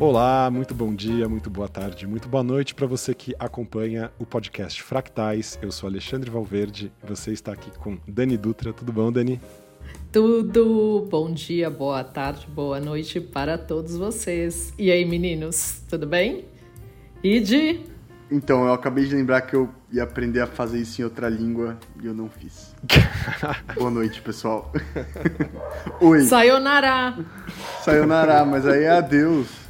Olá, 0.00 0.50
muito 0.50 0.74
bom 0.74 0.92
dia, 0.92 1.28
muito 1.28 1.48
boa 1.48 1.68
tarde, 1.68 2.04
muito 2.04 2.28
boa 2.28 2.42
noite 2.42 2.74
para 2.74 2.84
você 2.84 3.14
que 3.14 3.32
acompanha 3.38 4.10
o 4.18 4.26
podcast 4.26 4.82
Fractais. 4.82 5.56
Eu 5.62 5.70
sou 5.70 5.88
Alexandre 5.88 6.28
Valverde 6.28 6.90
e 7.00 7.06
você 7.06 7.32
está 7.32 7.52
aqui 7.52 7.70
com 7.78 7.96
Dani 8.06 8.36
Dutra. 8.36 8.72
Tudo 8.72 8.92
bom, 8.92 9.12
Dani? 9.12 9.40
Tudo 10.10 11.06
bom 11.08 11.32
dia, 11.32 11.70
boa 11.70 12.02
tarde, 12.02 12.44
boa 12.48 12.80
noite 12.80 13.20
para 13.20 13.56
todos 13.56 13.96
vocês. 13.96 14.74
E 14.76 14.90
aí, 14.90 15.04
meninos, 15.04 15.82
tudo 15.88 16.08
bem? 16.08 16.44
Ide? 17.22 17.80
Então, 18.28 18.66
eu 18.66 18.72
acabei 18.72 19.04
de 19.04 19.14
lembrar 19.14 19.42
que 19.42 19.54
eu 19.54 19.70
ia 19.92 20.02
aprender 20.02 20.40
a 20.40 20.46
fazer 20.48 20.80
isso 20.80 21.00
em 21.00 21.04
outra 21.04 21.28
língua 21.28 21.78
e 22.02 22.06
eu 22.06 22.14
não 22.14 22.28
fiz. 22.28 22.74
boa 23.78 23.92
noite, 23.92 24.20
pessoal. 24.22 24.72
Oi. 26.02 26.22
Sayonara. 26.22 27.16
Sayonara, 27.84 28.44
mas 28.44 28.66
aí 28.66 28.82
é 28.82 28.90
adeus. 28.90 29.63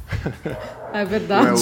É 0.93 1.03
verdade. 1.03 1.61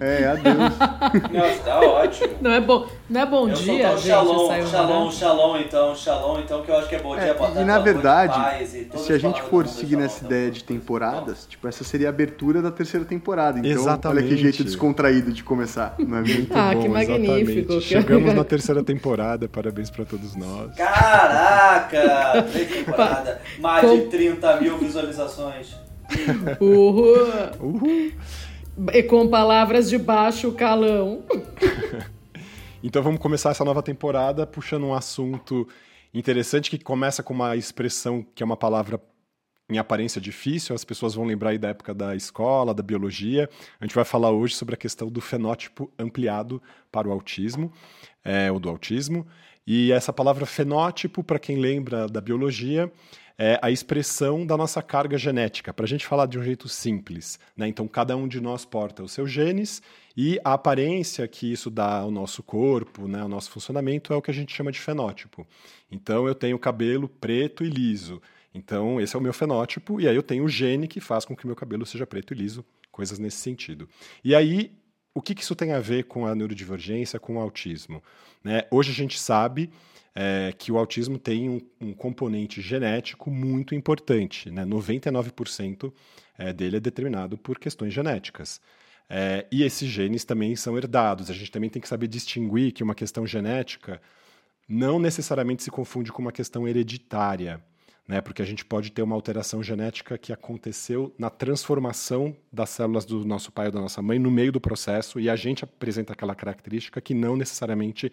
É, 0.00 0.22
é 0.22 0.26
adeus. 0.26 0.56
Nossa, 0.56 1.62
tá 1.64 1.80
ótimo. 1.80 2.34
Não 2.40 2.50
é 2.50 2.60
bom, 2.60 2.86
não 3.08 3.20
é 3.20 3.26
bom 3.26 3.48
eu 3.48 3.54
dia, 3.54 3.96
gente. 3.96 4.08
Shalom, 4.08 4.66
shalom, 4.66 5.10
shalom, 5.10 5.56
então, 5.58 5.94
shalom, 5.94 6.40
então, 6.40 6.62
que 6.62 6.70
eu 6.70 6.76
acho 6.76 6.88
que 6.88 6.96
é 6.96 7.00
bom 7.00 7.14
dia, 7.14 7.26
é, 7.26 7.34
boa 7.34 7.50
E 7.60 7.64
na 7.64 7.78
verdade, 7.78 8.66
se 8.96 9.12
a 9.12 9.18
gente 9.18 9.40
for 9.42 9.66
seguir 9.68 9.96
nessa 9.96 10.18
shalom, 10.18 10.32
ideia 10.32 10.50
de 10.50 10.64
temporadas, 10.64 11.46
tipo, 11.48 11.68
essa 11.68 11.84
seria 11.84 12.08
a 12.08 12.10
abertura 12.10 12.60
da 12.60 12.70
terceira 12.70 13.06
temporada. 13.06 13.58
Então, 13.58 13.70
exatamente. 13.70 14.18
olha 14.18 14.28
que 14.28 14.36
jeito 14.36 14.64
descontraído 14.64 15.32
de 15.32 15.44
começar, 15.44 15.94
não 15.98 16.18
é 16.18 16.22
muito 16.22 16.52
ah, 16.56 16.74
bom, 16.74 16.82
que 16.82 16.88
magnífico. 16.88 17.72
Exatamente. 17.72 17.80
Chegamos 17.82 18.34
na 18.34 18.44
terceira 18.44 18.82
temporada, 18.82 19.48
parabéns 19.48 19.88
para 19.88 20.04
todos 20.04 20.34
nós. 20.34 20.74
Caraca! 20.74 22.42
temporada, 22.42 23.40
mais 23.58 23.90
de 23.90 24.06
30 24.08 24.60
mil 24.60 24.78
visualizações. 24.78 25.85
Uhul. 26.60 27.16
Uhul. 27.60 28.12
E 28.92 29.02
com 29.02 29.28
palavras 29.28 29.88
de 29.88 29.98
baixo 29.98 30.52
calão. 30.52 31.24
então 32.82 33.02
vamos 33.02 33.20
começar 33.20 33.50
essa 33.50 33.64
nova 33.64 33.82
temporada 33.82 34.46
puxando 34.46 34.84
um 34.84 34.94
assunto 34.94 35.66
interessante 36.12 36.70
que 36.70 36.78
começa 36.78 37.22
com 37.22 37.34
uma 37.34 37.56
expressão 37.56 38.24
que 38.34 38.42
é 38.42 38.46
uma 38.46 38.56
palavra 38.56 39.00
em 39.68 39.78
aparência 39.78 40.20
difícil, 40.20 40.74
as 40.76 40.84
pessoas 40.84 41.14
vão 41.14 41.24
lembrar 41.24 41.50
aí 41.50 41.58
da 41.58 41.68
época 41.68 41.92
da 41.92 42.14
escola, 42.14 42.72
da 42.72 42.82
biologia. 42.82 43.50
A 43.80 43.84
gente 43.84 43.94
vai 43.94 44.04
falar 44.04 44.30
hoje 44.30 44.54
sobre 44.54 44.74
a 44.74 44.78
questão 44.78 45.08
do 45.08 45.20
fenótipo 45.20 45.90
ampliado 45.98 46.62
para 46.90 47.08
o 47.08 47.12
autismo, 47.12 47.72
é, 48.24 48.50
ou 48.52 48.60
do 48.60 48.68
autismo. 48.68 49.26
E 49.66 49.90
essa 49.90 50.12
palavra 50.12 50.46
fenótipo, 50.46 51.24
para 51.24 51.40
quem 51.40 51.58
lembra 51.58 52.06
da 52.06 52.20
biologia, 52.20 52.92
é 53.38 53.58
a 53.60 53.70
expressão 53.70 54.46
da 54.46 54.56
nossa 54.56 54.82
carga 54.82 55.18
genética, 55.18 55.72
para 55.72 55.84
a 55.84 55.88
gente 55.88 56.06
falar 56.06 56.26
de 56.26 56.38
um 56.38 56.42
jeito 56.42 56.68
simples. 56.68 57.38
Né? 57.56 57.68
Então, 57.68 57.86
cada 57.86 58.16
um 58.16 58.26
de 58.26 58.40
nós 58.40 58.64
porta 58.64 59.02
os 59.02 59.12
seus 59.12 59.30
genes 59.30 59.82
e 60.16 60.40
a 60.42 60.54
aparência 60.54 61.28
que 61.28 61.52
isso 61.52 61.70
dá 61.70 61.98
ao 61.98 62.10
nosso 62.10 62.42
corpo, 62.42 63.06
né, 63.06 63.20
ao 63.20 63.28
nosso 63.28 63.50
funcionamento, 63.50 64.12
é 64.12 64.16
o 64.16 64.22
que 64.22 64.30
a 64.30 64.34
gente 64.34 64.54
chama 64.54 64.72
de 64.72 64.80
fenótipo. 64.80 65.46
Então, 65.90 66.26
eu 66.26 66.34
tenho 66.34 66.58
cabelo 66.58 67.08
preto 67.08 67.62
e 67.62 67.68
liso. 67.68 68.22
Então, 68.54 68.98
esse 68.98 69.14
é 69.14 69.18
o 69.18 69.22
meu 69.22 69.34
fenótipo, 69.34 70.00
e 70.00 70.08
aí 70.08 70.16
eu 70.16 70.22
tenho 70.22 70.44
o 70.44 70.48
gene 70.48 70.88
que 70.88 71.00
faz 71.00 71.26
com 71.26 71.36
que 71.36 71.46
meu 71.46 71.54
cabelo 71.54 71.84
seja 71.84 72.06
preto 72.06 72.32
e 72.32 72.36
liso, 72.36 72.64
coisas 72.90 73.18
nesse 73.18 73.36
sentido. 73.36 73.86
E 74.24 74.34
aí, 74.34 74.72
o 75.12 75.20
que, 75.20 75.34
que 75.34 75.42
isso 75.42 75.54
tem 75.54 75.72
a 75.72 75.80
ver 75.80 76.04
com 76.04 76.26
a 76.26 76.34
neurodivergência, 76.34 77.20
com 77.20 77.36
o 77.36 77.40
autismo? 77.40 78.02
Né? 78.42 78.64
Hoje 78.70 78.92
a 78.92 78.94
gente 78.94 79.18
sabe 79.18 79.70
é, 80.18 80.50
que 80.56 80.72
o 80.72 80.78
autismo 80.78 81.18
tem 81.18 81.50
um, 81.50 81.60
um, 81.78 81.92
componente 81.92 82.62
genético 82.62 83.30
muito 83.30 83.74
importante. 83.74 84.50
Né? 84.50 84.64
99% 84.64 85.92
é, 86.38 86.54
dele 86.54 86.78
é 86.78 86.80
determinado 86.80 87.36
por 87.36 87.58
questões 87.58 87.92
genéticas. 87.92 88.58
É, 89.10 89.46
e 89.52 89.62
esses 89.62 89.86
genes 89.90 90.24
também 90.24 90.56
são 90.56 90.74
herdados. 90.78 91.30
A 91.30 91.34
gente 91.34 91.50
também 91.50 91.68
tem 91.68 91.82
que 91.82 91.88
saber 91.88 92.08
distinguir 92.08 92.72
que 92.72 92.82
uma 92.82 92.94
questão 92.94 93.26
genética 93.26 94.00
não 94.66 94.98
necessariamente 94.98 95.62
se 95.62 95.70
confunde 95.70 96.10
com 96.10 96.22
uma 96.22 96.32
questão 96.32 96.66
hereditária. 96.66 97.62
Né, 98.08 98.20
porque 98.20 98.40
a 98.40 98.44
gente 98.44 98.64
pode 98.64 98.92
ter 98.92 99.02
uma 99.02 99.16
alteração 99.16 99.64
genética 99.64 100.16
que 100.16 100.32
aconteceu 100.32 101.12
na 101.18 101.28
transformação 101.28 102.36
das 102.52 102.70
células 102.70 103.04
do 103.04 103.24
nosso 103.24 103.50
pai 103.50 103.66
ou 103.66 103.72
da 103.72 103.80
nossa 103.80 104.00
mãe 104.00 104.16
no 104.16 104.30
meio 104.30 104.52
do 104.52 104.60
processo 104.60 105.18
e 105.18 105.28
a 105.28 105.34
gente 105.34 105.64
apresenta 105.64 106.12
aquela 106.12 106.32
característica 106.32 107.00
que 107.00 107.12
não 107.12 107.36
necessariamente 107.36 108.12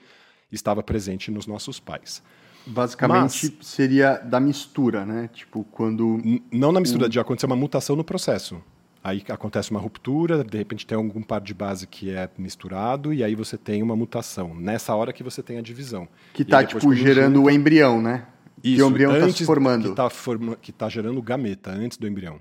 estava 0.56 0.82
presente 0.84 1.32
nos 1.32 1.48
nossos 1.48 1.80
pais. 1.80 2.22
Basicamente 2.66 3.54
Mas, 3.58 3.68
seria 3.68 4.18
da 4.18 4.40
mistura, 4.40 5.06
né? 5.06 5.30
Tipo, 5.34 5.66
quando. 5.66 6.22
Não 6.52 6.72
na 6.72 6.80
mistura, 6.80 7.08
o... 7.08 7.10
de 7.10 7.20
acontecer 7.20 7.46
uma 7.46 7.56
mutação 7.56 7.96
no 7.96 8.04
processo. 8.04 8.62
Aí 9.04 9.22
acontece 9.28 9.70
uma 9.70 9.82
ruptura, 9.82 10.46
de 10.46 10.58
repente 10.58 10.88
tem 10.88 10.96
algum 10.96 11.22
par 11.22 11.42
de 11.42 11.54
base 11.54 11.86
que 11.86 12.10
é 12.10 12.30
misturado, 12.38 13.14
e 13.14 13.22
aí 13.22 13.36
você 13.36 13.58
tem 13.58 13.84
uma 13.84 13.98
mutação. 13.98 14.56
Nessa 14.56 14.96
hora 14.96 15.12
que 15.12 15.22
você 15.22 15.44
tem 15.44 15.58
a 15.58 15.62
divisão. 15.62 16.08
Que 16.34 16.44
está, 16.44 16.64
tipo, 16.64 16.94
gerando 16.96 17.36
junta... 17.36 17.48
o 17.48 17.52
embrião, 17.52 18.02
né? 18.02 18.26
Isso, 18.64 18.78
que 18.78 18.84
o 18.84 18.88
embrião 18.88 19.14
está 19.14 19.30
se 19.30 19.46
formando. 19.46 19.84
Que 19.84 19.90
está 19.90 20.10
forma... 20.10 20.58
tá 20.78 20.88
gerando 20.88 21.22
gameta, 21.22 21.70
antes 21.70 21.98
do 21.98 22.08
embrião. 22.08 22.40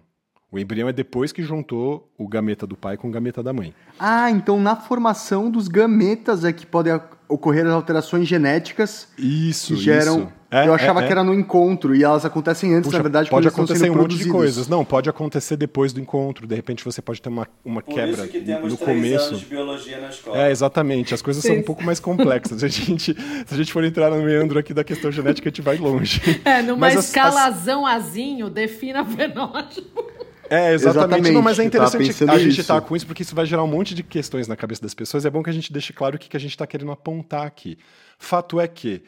O 0.52 0.58
embrião 0.58 0.86
é 0.86 0.92
depois 0.92 1.32
que 1.32 1.42
juntou 1.42 2.12
o 2.18 2.28
gameta 2.28 2.66
do 2.66 2.76
pai 2.76 2.98
com 2.98 3.08
o 3.08 3.10
gameta 3.10 3.42
da 3.42 3.54
mãe. 3.54 3.74
Ah, 3.98 4.30
então 4.30 4.60
na 4.60 4.76
formação 4.76 5.50
dos 5.50 5.66
gametas 5.66 6.44
é 6.44 6.52
que 6.52 6.66
podem 6.66 7.00
ocorrer 7.26 7.64
as 7.66 7.72
alterações 7.72 8.28
genéticas 8.28 9.08
isso, 9.16 9.74
que 9.74 9.80
geram. 9.80 10.18
Isso. 10.18 10.32
É, 10.50 10.68
eu 10.68 10.74
achava 10.74 11.00
é, 11.00 11.04
é. 11.04 11.06
que 11.06 11.12
era 11.12 11.24
no 11.24 11.32
encontro 11.32 11.96
e 11.96 12.04
elas 12.04 12.26
acontecem 12.26 12.74
antes, 12.74 12.88
Puxa, 12.88 12.98
na 12.98 13.02
verdade, 13.02 13.30
pode 13.30 13.48
acontecer 13.48 13.88
um 13.88 13.94
monte 13.94 14.18
de 14.18 14.28
coisas. 14.28 14.68
Não, 14.68 14.84
pode 14.84 15.08
acontecer 15.08 15.56
depois 15.56 15.94
do 15.94 16.00
encontro. 16.00 16.46
De 16.46 16.54
repente 16.54 16.84
você 16.84 17.00
pode 17.00 17.22
ter 17.22 17.30
uma, 17.30 17.48
uma 17.64 17.80
Por 17.80 17.94
quebra 17.94 18.24
isso 18.24 18.28
que 18.28 18.42
temos 18.42 18.72
no 18.72 18.76
três 18.76 18.98
começo. 18.98 19.28
Anos 19.28 19.40
de 19.40 19.46
biologia 19.46 19.98
na 19.98 20.08
escola. 20.10 20.36
É, 20.36 20.50
exatamente. 20.50 21.14
As 21.14 21.22
coisas 21.22 21.42
são 21.42 21.56
um 21.56 21.62
pouco 21.62 21.82
mais 21.82 21.98
complexas. 21.98 22.60
Se 22.60 22.66
a 22.66 22.68
gente, 22.68 23.14
se 23.14 23.54
a 23.54 23.56
gente 23.56 23.72
for 23.72 23.82
entrar 23.82 24.10
no 24.10 24.22
meandro 24.22 24.58
aqui 24.58 24.74
da 24.74 24.84
questão 24.84 25.10
genética, 25.10 25.48
a 25.48 25.50
gente 25.50 25.62
vai 25.62 25.78
longe. 25.78 26.20
É, 26.44 26.60
numa 26.60 26.76
Mas 26.76 27.06
escalazão 27.06 27.86
as, 27.86 28.08
azinho, 28.08 28.50
defina 28.50 29.06
fenótipo. 29.06 30.04
É, 30.50 30.72
exatamente. 30.72 30.98
exatamente. 30.98 31.30
Não, 31.32 31.42
mas 31.42 31.58
é 31.58 31.64
interessante 31.64 32.24
a 32.24 32.38
gente 32.38 32.60
estar 32.60 32.80
tá 32.80 32.86
com 32.86 32.94
isso, 32.96 33.06
porque 33.06 33.22
isso 33.22 33.34
vai 33.34 33.46
gerar 33.46 33.62
um 33.62 33.68
monte 33.68 33.94
de 33.94 34.02
questões 34.02 34.48
na 34.48 34.56
cabeça 34.56 34.82
das 34.82 34.94
pessoas. 34.94 35.24
É 35.24 35.30
bom 35.30 35.42
que 35.42 35.50
a 35.50 35.52
gente 35.52 35.72
deixe 35.72 35.92
claro 35.92 36.16
o 36.16 36.18
que, 36.18 36.28
que 36.28 36.36
a 36.36 36.40
gente 36.40 36.50
está 36.50 36.66
querendo 36.66 36.92
apontar 36.92 37.46
aqui. 37.46 37.78
Fato 38.18 38.60
é 38.60 38.68
que 38.68 39.02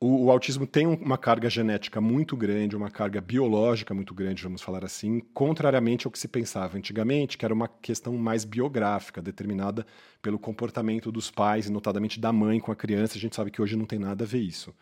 o, 0.00 0.24
o, 0.24 0.30
autismo 0.30 0.66
tem 0.66 0.86
uma 0.86 1.18
carga 1.18 1.50
genética 1.50 2.00
muito 2.00 2.34
grande, 2.34 2.74
uma 2.74 2.90
carga 2.90 3.20
biológica 3.20 3.92
muito 3.92 4.14
grande, 4.14 4.42
vamos 4.42 4.62
falar 4.62 4.82
assim, 4.82 5.20
contrariamente 5.34 6.06
ao 6.06 6.10
que 6.10 6.18
se 6.18 6.26
pensava 6.26 6.78
antigamente, 6.78 7.36
que 7.36 7.44
era 7.44 7.52
uma 7.52 7.68
questão 7.68 8.16
mais 8.16 8.46
biográfica, 8.46 9.20
determinada 9.20 9.86
pelo 10.22 10.38
comportamento 10.38 11.12
dos 11.12 11.30
pais, 11.30 11.66
e 11.66 11.72
notadamente 11.72 12.18
da 12.18 12.32
mãe 12.32 12.58
com 12.58 12.72
a 12.72 12.76
criança. 12.76 13.18
A 13.18 13.20
gente 13.20 13.36
sabe 13.36 13.50
que 13.50 13.60
hoje 13.60 13.76
não 13.76 13.84
tem 13.84 13.98
nada 13.98 14.24
a 14.24 14.26
ver 14.26 14.40
isso. 14.40 14.74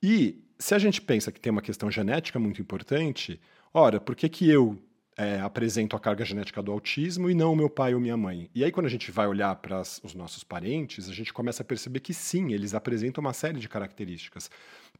E 0.00 0.40
se 0.58 0.74
a 0.74 0.78
gente 0.78 1.00
pensa 1.02 1.32
que 1.32 1.40
tem 1.40 1.50
uma 1.50 1.62
questão 1.62 1.90
genética 1.90 2.38
muito 2.38 2.62
importante, 2.62 3.40
ora, 3.74 4.00
por 4.00 4.14
que, 4.14 4.28
que 4.28 4.48
eu 4.48 4.78
é, 5.16 5.40
apresento 5.40 5.96
a 5.96 6.00
carga 6.00 6.24
genética 6.24 6.62
do 6.62 6.70
autismo 6.70 7.30
e 7.30 7.34
não 7.34 7.52
o 7.52 7.56
meu 7.56 7.70
pai 7.70 7.94
ou 7.94 8.00
minha 8.00 8.16
mãe. 8.16 8.50
E 8.54 8.62
aí, 8.62 8.70
quando 8.70 8.86
a 8.86 8.90
gente 8.90 9.10
vai 9.10 9.26
olhar 9.26 9.54
para 9.56 9.80
os 9.80 10.14
nossos 10.14 10.44
parentes, 10.44 11.08
a 11.08 11.14
gente 11.14 11.32
começa 11.32 11.62
a 11.62 11.64
perceber 11.64 12.00
que 12.00 12.12
sim, 12.12 12.52
eles 12.52 12.74
apresentam 12.74 13.22
uma 13.22 13.32
série 13.32 13.58
de 13.58 13.68
características. 13.68 14.50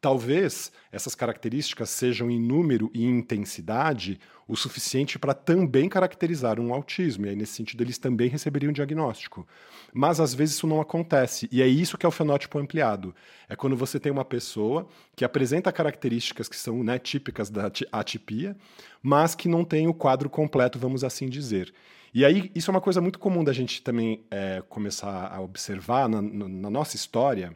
Talvez 0.00 0.72
essas 0.92 1.14
características 1.14 1.90
sejam 1.90 2.30
em 2.30 2.40
número 2.40 2.90
e 2.94 3.04
intensidade 3.04 4.18
o 4.48 4.54
suficiente 4.54 5.18
para 5.18 5.34
também 5.34 5.88
caracterizar 5.88 6.60
um 6.60 6.72
autismo, 6.72 7.26
e 7.26 7.30
aí, 7.30 7.36
nesse 7.36 7.54
sentido, 7.54 7.82
eles 7.82 7.98
também 7.98 8.28
receberiam 8.28 8.70
um 8.70 8.72
diagnóstico. 8.72 9.46
Mas 9.92 10.20
às 10.20 10.34
vezes 10.34 10.54
isso 10.54 10.66
não 10.66 10.80
acontece, 10.80 11.48
e 11.50 11.60
é 11.60 11.66
isso 11.66 11.98
que 11.98 12.06
é 12.06 12.08
o 12.08 12.12
fenótipo 12.12 12.58
ampliado. 12.58 13.14
É 13.48 13.56
quando 13.56 13.76
você 13.76 13.98
tem 13.98 14.12
uma 14.12 14.24
pessoa 14.24 14.86
que 15.16 15.24
apresenta 15.24 15.72
características 15.72 16.48
que 16.48 16.56
são 16.56 16.84
né, 16.84 16.98
típicas 16.98 17.50
da 17.50 17.71
atipia, 17.91 18.56
mas 19.03 19.34
que 19.34 19.48
não 19.48 19.65
tem 19.65 19.88
o 19.88 19.94
quadro 19.94 20.30
completo, 20.30 20.78
vamos 20.78 21.03
assim 21.03 21.28
dizer. 21.28 21.74
E 22.15 22.24
aí, 22.24 22.50
isso 22.54 22.71
é 22.71 22.72
uma 22.72 22.80
coisa 22.80 23.00
muito 23.00 23.18
comum 23.18 23.42
da 23.42 23.53
gente 23.53 23.82
também 23.82 24.24
é, 24.30 24.62
começar 24.68 25.26
a 25.26 25.41
observar 25.41 26.09
na, 26.09 26.22
na 26.22 26.71
nossa 26.71 26.94
história 26.94 27.54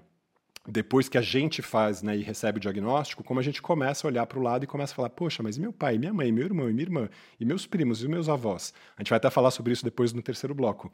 depois 0.69 1.09
que 1.09 1.17
a 1.17 1.23
gente 1.23 1.63
faz 1.63 2.03
né, 2.03 2.17
e 2.17 2.23
recebe 2.23 2.59
o 2.59 2.61
diagnóstico, 2.61 3.25
como 3.25 3.41
a 3.41 3.43
gente 3.43 3.63
começa 3.63 4.07
a 4.07 4.09
olhar 4.09 4.27
para 4.27 4.39
o 4.39 4.43
lado 4.43 4.65
e 4.65 4.67
começa 4.67 4.93
a 4.93 4.97
falar, 4.97 5.11
poxa, 5.11 5.43
mas 5.43 5.57
meu 5.57 5.73
pai, 5.73 5.97
minha 5.97 6.13
mãe, 6.13 6.31
meu 6.31 6.45
irmão 6.45 6.69
e 6.69 6.73
minha 6.73 6.85
irmã, 6.85 7.09
e 7.39 7.45
meus 7.45 7.67
primos 7.67 8.03
e 8.03 8.09
meus 8.09 8.29
avós. 8.29 8.75
A 8.97 9.03
gente 9.03 9.09
vai 9.09 9.17
até 9.17 9.31
falar 9.31 9.51
sobre 9.51 9.73
isso 9.73 9.85
depois 9.85 10.13
no 10.13 10.23
terceiro 10.23 10.55
bloco. 10.55 10.93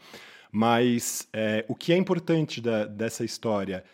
Mas 0.53 1.29
é, 1.33 1.65
o 1.69 1.75
que 1.75 1.93
é 1.93 1.97
importante 1.97 2.61
da, 2.61 2.85
dessa 2.87 3.25
história 3.25 3.85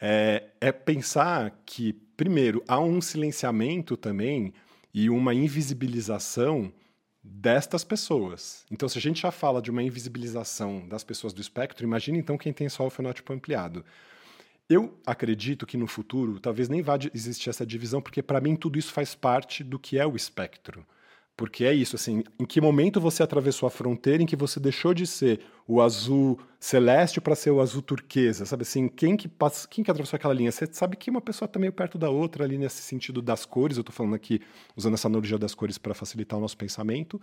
é, 0.00 0.44
é 0.60 0.72
pensar 0.72 1.62
que, 1.64 1.92
primeiro, 2.16 2.62
há 2.66 2.80
um 2.80 3.00
silenciamento 3.00 3.96
também 3.96 4.52
e 4.92 5.08
uma 5.08 5.32
invisibilização 5.32 6.72
destas 7.22 7.84
pessoas. 7.84 8.66
Então, 8.70 8.88
se 8.88 8.98
a 8.98 9.00
gente 9.00 9.22
já 9.22 9.30
fala 9.30 9.62
de 9.62 9.70
uma 9.70 9.82
invisibilização 9.82 10.86
das 10.88 11.04
pessoas 11.04 11.32
do 11.32 11.40
espectro, 11.40 11.86
imagine 11.86 12.18
então 12.18 12.36
quem 12.36 12.52
tem 12.52 12.68
só 12.68 12.84
o 12.84 12.90
fenótipo 12.90 13.32
ampliado. 13.32 13.84
Eu 14.72 14.98
acredito 15.04 15.66
que 15.66 15.76
no 15.76 15.86
futuro 15.86 16.40
talvez 16.40 16.66
nem 16.68 16.80
vá 16.80 16.98
existir 17.12 17.50
essa 17.50 17.66
divisão, 17.66 18.00
porque 18.00 18.22
para 18.22 18.40
mim 18.40 18.56
tudo 18.56 18.78
isso 18.78 18.90
faz 18.90 19.14
parte 19.14 19.62
do 19.62 19.78
que 19.78 19.98
é 19.98 20.06
o 20.06 20.16
espectro. 20.16 20.86
Porque 21.36 21.64
é 21.64 21.74
isso, 21.74 21.96
assim, 21.96 22.22
em 22.38 22.44
que 22.44 22.60
momento 22.60 23.00
você 23.00 23.22
atravessou 23.22 23.66
a 23.66 23.70
fronteira 23.70 24.22
em 24.22 24.26
que 24.26 24.36
você 24.36 24.58
deixou 24.58 24.94
de 24.94 25.06
ser 25.06 25.40
o 25.66 25.82
azul 25.82 26.38
celeste 26.58 27.20
para 27.20 27.34
ser 27.34 27.50
o 27.50 27.60
azul 27.60 27.82
turquesa, 27.82 28.46
sabe 28.46 28.62
assim, 28.62 28.88
quem 28.88 29.16
que 29.16 29.28
passa, 29.28 29.66
quem 29.68 29.82
que 29.84 29.90
atravessou 29.90 30.16
aquela 30.16 30.32
linha? 30.32 30.50
Você 30.50 30.66
sabe 30.72 30.96
que 30.96 31.10
uma 31.10 31.20
pessoa 31.20 31.46
está 31.46 31.58
meio 31.58 31.72
perto 31.72 31.98
da 31.98 32.08
outra 32.08 32.44
ali 32.44 32.56
nesse 32.56 32.82
sentido 32.82 33.20
das 33.20 33.44
cores, 33.44 33.76
eu 33.76 33.82
estou 33.82 33.94
falando 33.94 34.14
aqui 34.14 34.40
usando 34.74 34.94
essa 34.94 35.08
analogia 35.08 35.38
das 35.38 35.54
cores 35.54 35.76
para 35.76 35.94
facilitar 35.94 36.38
o 36.38 36.42
nosso 36.42 36.56
pensamento, 36.56 37.20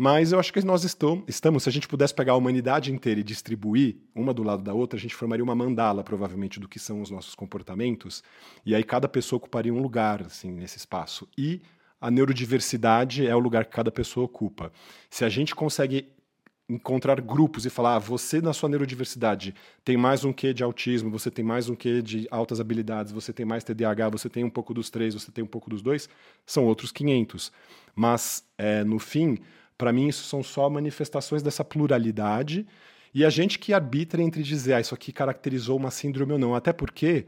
mas 0.00 0.32
eu 0.32 0.40
acho 0.40 0.50
que 0.50 0.64
nós 0.64 0.82
estamos, 0.82 1.62
se 1.62 1.68
a 1.68 1.72
gente 1.72 1.86
pudesse 1.86 2.14
pegar 2.14 2.32
a 2.32 2.36
humanidade 2.36 2.90
inteira 2.90 3.20
e 3.20 3.22
distribuir 3.22 3.98
uma 4.14 4.32
do 4.32 4.42
lado 4.42 4.62
da 4.62 4.72
outra, 4.72 4.98
a 4.98 5.00
gente 5.00 5.14
formaria 5.14 5.44
uma 5.44 5.54
mandala, 5.54 6.02
provavelmente, 6.02 6.58
do 6.58 6.66
que 6.66 6.78
são 6.78 7.02
os 7.02 7.10
nossos 7.10 7.34
comportamentos, 7.34 8.24
e 8.64 8.74
aí 8.74 8.82
cada 8.82 9.06
pessoa 9.06 9.36
ocuparia 9.36 9.74
um 9.74 9.82
lugar, 9.82 10.22
assim, 10.22 10.52
nesse 10.52 10.78
espaço. 10.78 11.28
E 11.36 11.60
a 12.00 12.10
neurodiversidade 12.10 13.26
é 13.26 13.36
o 13.36 13.38
lugar 13.38 13.66
que 13.66 13.72
cada 13.72 13.90
pessoa 13.90 14.24
ocupa. 14.24 14.72
Se 15.10 15.22
a 15.22 15.28
gente 15.28 15.54
consegue 15.54 16.08
encontrar 16.66 17.20
grupos 17.20 17.66
e 17.66 17.70
falar, 17.70 17.96
ah, 17.96 17.98
você 17.98 18.40
na 18.40 18.54
sua 18.54 18.70
neurodiversidade 18.70 19.54
tem 19.84 19.98
mais 19.98 20.24
um 20.24 20.32
quê 20.32 20.54
de 20.54 20.62
autismo, 20.62 21.10
você 21.10 21.30
tem 21.30 21.44
mais 21.44 21.68
um 21.68 21.74
quê 21.74 22.00
de 22.00 22.26
altas 22.30 22.58
habilidades, 22.58 23.12
você 23.12 23.34
tem 23.34 23.44
mais 23.44 23.64
TDAH, 23.64 24.08
você 24.08 24.30
tem 24.30 24.44
um 24.44 24.50
pouco 24.50 24.72
dos 24.72 24.88
três, 24.88 25.12
você 25.12 25.30
tem 25.30 25.44
um 25.44 25.46
pouco 25.48 25.68
dos 25.68 25.82
dois, 25.82 26.08
são 26.46 26.64
outros 26.64 26.90
500. 26.90 27.52
Mas, 27.94 28.42
é, 28.56 28.82
no 28.82 28.98
fim, 28.98 29.36
para 29.80 29.94
mim 29.94 30.08
isso 30.08 30.24
são 30.24 30.42
só 30.42 30.68
manifestações 30.68 31.42
dessa 31.42 31.64
pluralidade 31.64 32.66
e 33.14 33.24
a 33.24 33.30
gente 33.30 33.58
que 33.58 33.72
arbitra 33.72 34.22
entre 34.22 34.42
dizer, 34.42 34.74
ah, 34.74 34.80
isso 34.80 34.94
aqui 34.94 35.10
caracterizou 35.10 35.78
uma 35.78 35.90
síndrome 35.90 36.34
ou 36.34 36.38
não. 36.38 36.54
Até 36.54 36.70
porque 36.70 37.24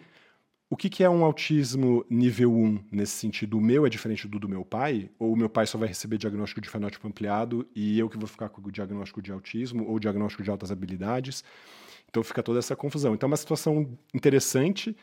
o 0.69 0.77
que, 0.77 0.91
que, 0.91 1.03
é 1.03 1.09
um 1.09 1.25
autismo 1.25 2.05
nível 2.11 2.53
1 2.53 2.85
nesse 2.93 3.13
sentido? 3.13 3.57
O 3.57 3.61
meu 3.61 3.87
é 3.87 3.89
diferente 3.89 4.29
do 4.29 4.39
do 4.39 4.51
meu 4.51 4.67
pai? 4.67 5.09
Ou 5.19 5.33
o 5.33 5.37
meu 5.37 5.49
pai 5.49 5.67
só 5.67 5.79
vai 5.79 5.89
receber 5.89 6.19
diagnóstico 6.19 6.61
de 6.61 6.69
fenótipo 6.69 7.09
ampliado 7.09 7.67
e 7.75 7.99
eu 7.99 8.07
que 8.11 8.19
vou 8.19 8.29
ficar 8.29 8.51
com 8.51 8.61
o 8.61 8.71
diagnóstico 8.71 9.23
de 9.23 9.33
autismo 9.33 9.87
ou 9.89 9.99
diagnóstico 9.99 10.43
de 10.43 10.51
altas 10.51 10.71
habilidades? 10.71 11.43
Então 12.11 12.23
fica 12.23 12.43
toda 12.43 12.59
essa 12.59 12.77
confusão. 12.77 13.15
Então 13.15 13.27
é 13.27 13.31
uma 13.31 13.37
situação 13.39 13.99
interessante. 14.13 14.95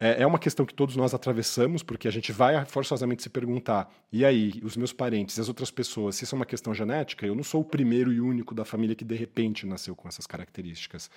É, 0.00 0.22
é 0.22 0.26
uma 0.26 0.38
questão 0.38 0.64
que 0.64 0.72
todos 0.72 0.96
nós 0.96 1.12
atravessamos, 1.12 1.82
porque 1.82 2.08
a 2.08 2.10
gente 2.10 2.32
vai 2.32 2.64
forçosamente 2.64 3.22
se 3.22 3.28
perguntar: 3.28 3.92
e 4.10 4.24
aí, 4.24 4.58
os 4.64 4.76
meus 4.76 4.94
parentes 4.94 5.36
e 5.36 5.40
as 5.40 5.48
outras 5.48 5.70
pessoas, 5.70 6.16
se 6.16 6.24
isso 6.24 6.34
é 6.34 6.36
uma 6.36 6.46
questão 6.46 6.72
genética, 6.72 7.26
eu 7.26 7.34
não 7.34 7.44
sou 7.44 7.60
o 7.60 7.64
primeiro 7.64 8.10
e 8.10 8.18
único 8.20 8.54
da 8.54 8.64
família 8.64 8.96
que 8.96 9.04
de 9.04 9.14
repente 9.14 9.66
nasceu 9.66 9.94
com 9.94 10.08
essas 10.08 10.26
características. 10.26 11.10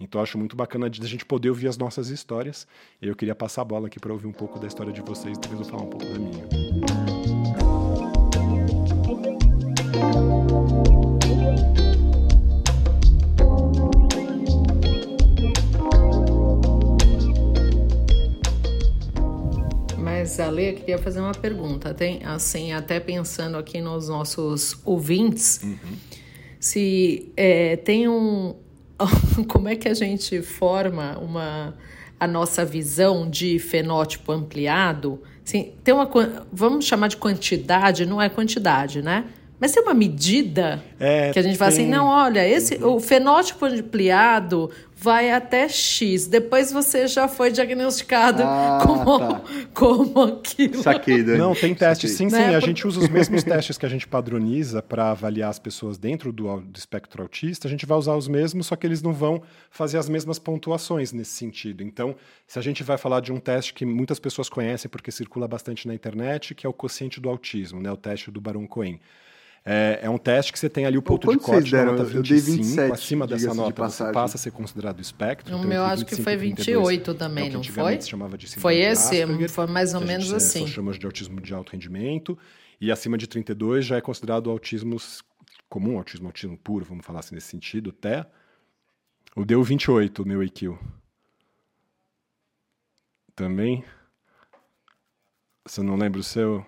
Então 0.00 0.20
acho 0.20 0.36
muito 0.36 0.56
bacana 0.56 0.90
de 0.90 1.00
a 1.00 1.06
gente 1.06 1.24
poder 1.24 1.50
ouvir 1.50 1.68
as 1.68 1.78
nossas 1.78 2.08
histórias. 2.08 2.66
Eu 3.00 3.14
queria 3.14 3.36
passar 3.36 3.62
a 3.62 3.64
bola 3.64 3.86
aqui 3.86 4.00
para 4.00 4.12
ouvir 4.12 4.26
um 4.26 4.32
pouco 4.32 4.58
da 4.58 4.66
história 4.66 4.92
de 4.92 5.00
vocês, 5.00 5.38
depois 5.38 5.60
eu 5.60 5.66
falar 5.66 5.84
um 5.84 5.90
pouco 5.90 6.04
da 6.04 6.18
minha. 6.18 7.83
Ale, 20.42 20.70
eu 20.70 20.74
queria 20.74 20.98
fazer 20.98 21.20
uma 21.20 21.32
pergunta. 21.32 21.92
Tem, 21.94 22.24
assim, 22.24 22.72
até 22.72 23.00
pensando 23.00 23.56
aqui 23.56 23.80
nos 23.80 24.08
nossos 24.08 24.78
ouvintes, 24.84 25.60
uhum. 25.62 25.96
se 26.58 27.32
é, 27.36 27.76
tem 27.76 28.08
um, 28.08 28.54
como 29.48 29.68
é 29.68 29.76
que 29.76 29.88
a 29.88 29.94
gente 29.94 30.42
forma 30.42 31.18
uma 31.18 31.74
a 32.18 32.28
nossa 32.28 32.64
visão 32.64 33.28
de 33.28 33.58
fenótipo 33.58 34.32
ampliado? 34.32 35.20
Assim, 35.44 35.72
tem 35.82 35.92
uma 35.92 36.08
vamos 36.52 36.84
chamar 36.86 37.08
de 37.08 37.16
quantidade, 37.16 38.06
não 38.06 38.20
é 38.22 38.28
quantidade, 38.28 39.02
né? 39.02 39.24
Mas 39.60 39.72
tem 39.72 39.82
uma 39.82 39.94
medida 39.94 40.82
é, 40.98 41.30
que 41.30 41.38
a 41.38 41.42
gente 41.42 41.56
fala 41.56 41.70
assim, 41.70 41.86
não, 41.86 42.06
olha, 42.06 42.46
esse 42.46 42.74
uhum. 42.76 42.96
o 42.96 43.00
fenótipo 43.00 43.64
ampliado 43.64 44.70
vai 45.04 45.30
até 45.30 45.68
X. 45.68 46.26
Depois 46.26 46.72
você 46.72 47.06
já 47.06 47.28
foi 47.28 47.52
diagnosticado 47.52 48.42
ah, 48.42 48.80
como, 48.82 49.18
tá. 49.18 49.42
como 49.74 50.22
aquilo. 50.22 50.82
Saquei, 50.82 51.22
Dani. 51.22 51.36
Não, 51.36 51.54
tem 51.54 51.74
testes. 51.74 52.12
Sim, 52.12 52.30
sim. 52.30 52.36
Né? 52.36 52.56
A 52.56 52.60
gente 52.60 52.86
usa 52.86 53.00
os 53.00 53.08
mesmos 53.10 53.44
testes 53.44 53.76
que 53.76 53.84
a 53.84 53.88
gente 53.88 54.08
padroniza 54.08 54.82
para 54.82 55.10
avaliar 55.10 55.50
as 55.50 55.58
pessoas 55.58 55.98
dentro 55.98 56.32
do, 56.32 56.58
do 56.58 56.78
espectro 56.78 57.22
autista. 57.22 57.68
A 57.68 57.70
gente 57.70 57.84
vai 57.84 57.98
usar 57.98 58.16
os 58.16 58.26
mesmos, 58.26 58.66
só 58.66 58.76
que 58.76 58.86
eles 58.86 59.02
não 59.02 59.12
vão 59.12 59.42
fazer 59.70 59.98
as 59.98 60.08
mesmas 60.08 60.38
pontuações 60.38 61.12
nesse 61.12 61.32
sentido. 61.32 61.82
Então, 61.82 62.16
se 62.46 62.58
a 62.58 62.62
gente 62.62 62.82
vai 62.82 62.96
falar 62.96 63.20
de 63.20 63.30
um 63.30 63.38
teste 63.38 63.74
que 63.74 63.84
muitas 63.84 64.18
pessoas 64.18 64.48
conhecem 64.48 64.90
porque 64.90 65.12
circula 65.12 65.46
bastante 65.46 65.86
na 65.86 65.94
internet, 65.94 66.54
que 66.54 66.66
é 66.66 66.68
o 66.68 66.72
quociente 66.72 67.20
do 67.20 67.28
autismo, 67.28 67.78
né? 67.78 67.92
o 67.92 67.96
teste 67.96 68.30
do 68.30 68.40
Baron 68.40 68.66
Cohen. 68.66 68.98
É, 69.66 70.00
é 70.02 70.10
um 70.10 70.18
teste 70.18 70.52
que 70.52 70.58
você 70.58 70.68
tem 70.68 70.84
ali 70.84 70.98
o 70.98 71.02
ponto 71.02 71.26
de 71.30 71.38
corte 71.38 71.70
da 71.70 71.86
nota 71.86 72.04
25, 72.04 72.58
27, 72.58 72.92
acima 72.92 73.26
dessa 73.26 73.54
nota 73.54 73.72
de 73.72 73.92
você 73.92 74.12
passa 74.12 74.36
a 74.36 74.38
ser 74.38 74.50
considerado 74.50 75.00
espectro. 75.00 75.54
O 75.54 75.58
então, 75.58 75.68
meu 75.68 75.82
acho 75.82 76.04
que 76.04 76.16
foi 76.16 76.36
28 76.36 77.14
também, 77.14 77.48
é 77.48 77.50
não 77.50 77.64
foi? 77.64 77.98
Se 77.98 78.10
chamava 78.10 78.36
de 78.36 78.46
foi 78.58 78.80
esse, 78.80 79.22
Asperger, 79.22 79.48
foi 79.48 79.66
mais 79.66 79.94
ou 79.94 80.02
menos 80.02 80.26
gente, 80.26 80.36
assim. 80.36 80.64
É, 80.64 80.66
chamamos 80.66 80.98
de 80.98 81.06
autismo 81.06 81.40
de 81.40 81.54
alto 81.54 81.72
rendimento. 81.72 82.38
E 82.78 82.92
acima 82.92 83.16
de 83.16 83.26
32 83.26 83.86
já 83.86 83.96
é 83.96 84.00
considerado 84.02 84.50
autismo 84.50 84.98
comum, 85.66 85.96
autismo, 85.96 86.26
autismo 86.26 86.58
puro, 86.58 86.84
vamos 86.84 87.06
falar 87.06 87.20
assim 87.20 87.34
nesse 87.34 87.48
sentido, 87.48 87.88
até. 87.88 88.26
O 89.34 89.46
deu 89.46 89.62
28, 89.62 90.22
o 90.22 90.28
meu 90.28 90.42
IQ. 90.42 90.78
Também? 93.34 93.82
Você 95.66 95.82
não 95.82 95.96
lembra 95.96 96.20
o 96.20 96.22
seu? 96.22 96.64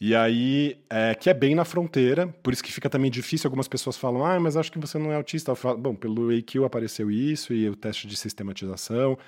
E 0.00 0.14
aí, 0.14 0.78
é, 0.88 1.12
que 1.14 1.28
é 1.28 1.34
bem 1.34 1.56
na 1.56 1.64
fronteira, 1.64 2.28
por 2.40 2.52
isso 2.52 2.62
que 2.62 2.72
fica 2.72 2.88
também 2.88 3.10
difícil. 3.10 3.48
Algumas 3.48 3.66
pessoas 3.66 3.96
falam, 3.96 4.24
ah, 4.24 4.38
mas 4.38 4.56
acho 4.56 4.70
que 4.70 4.78
você 4.78 4.96
não 4.96 5.10
é 5.10 5.16
autista. 5.16 5.54
Falo, 5.56 5.76
Bom, 5.76 5.94
pelo 5.94 6.30
AQ 6.30 6.64
apareceu 6.64 7.10
isso, 7.10 7.52
e 7.52 7.68
o 7.68 7.74
teste 7.74 8.06
de 8.06 8.16
sistematização 8.16 9.18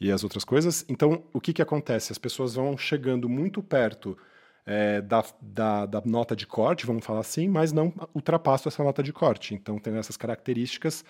e 0.00 0.10
as 0.10 0.22
outras 0.22 0.44
coisas. 0.44 0.84
Então, 0.88 1.24
o 1.32 1.40
que, 1.40 1.52
que 1.52 1.60
acontece? 1.60 2.12
As 2.12 2.18
pessoas 2.18 2.54
vão 2.54 2.78
chegando 2.78 3.28
muito 3.28 3.60
perto 3.60 4.16
é, 4.64 5.00
da, 5.00 5.24
da, 5.42 5.86
da, 5.86 6.02
nota 6.04 6.36
de 6.36 6.46
corte, 6.46 6.86
vamos 6.86 7.04
falar 7.04 7.20
assim, 7.20 7.48
mas 7.48 7.72
não 7.72 7.92
ultrapassam 8.14 8.70
essa 8.70 8.84
nota 8.84 9.02
de 9.02 9.12
corte. 9.12 9.52
Então, 9.54 9.78
tem 9.80 9.96
essas 9.96 10.16
características, 10.16 11.04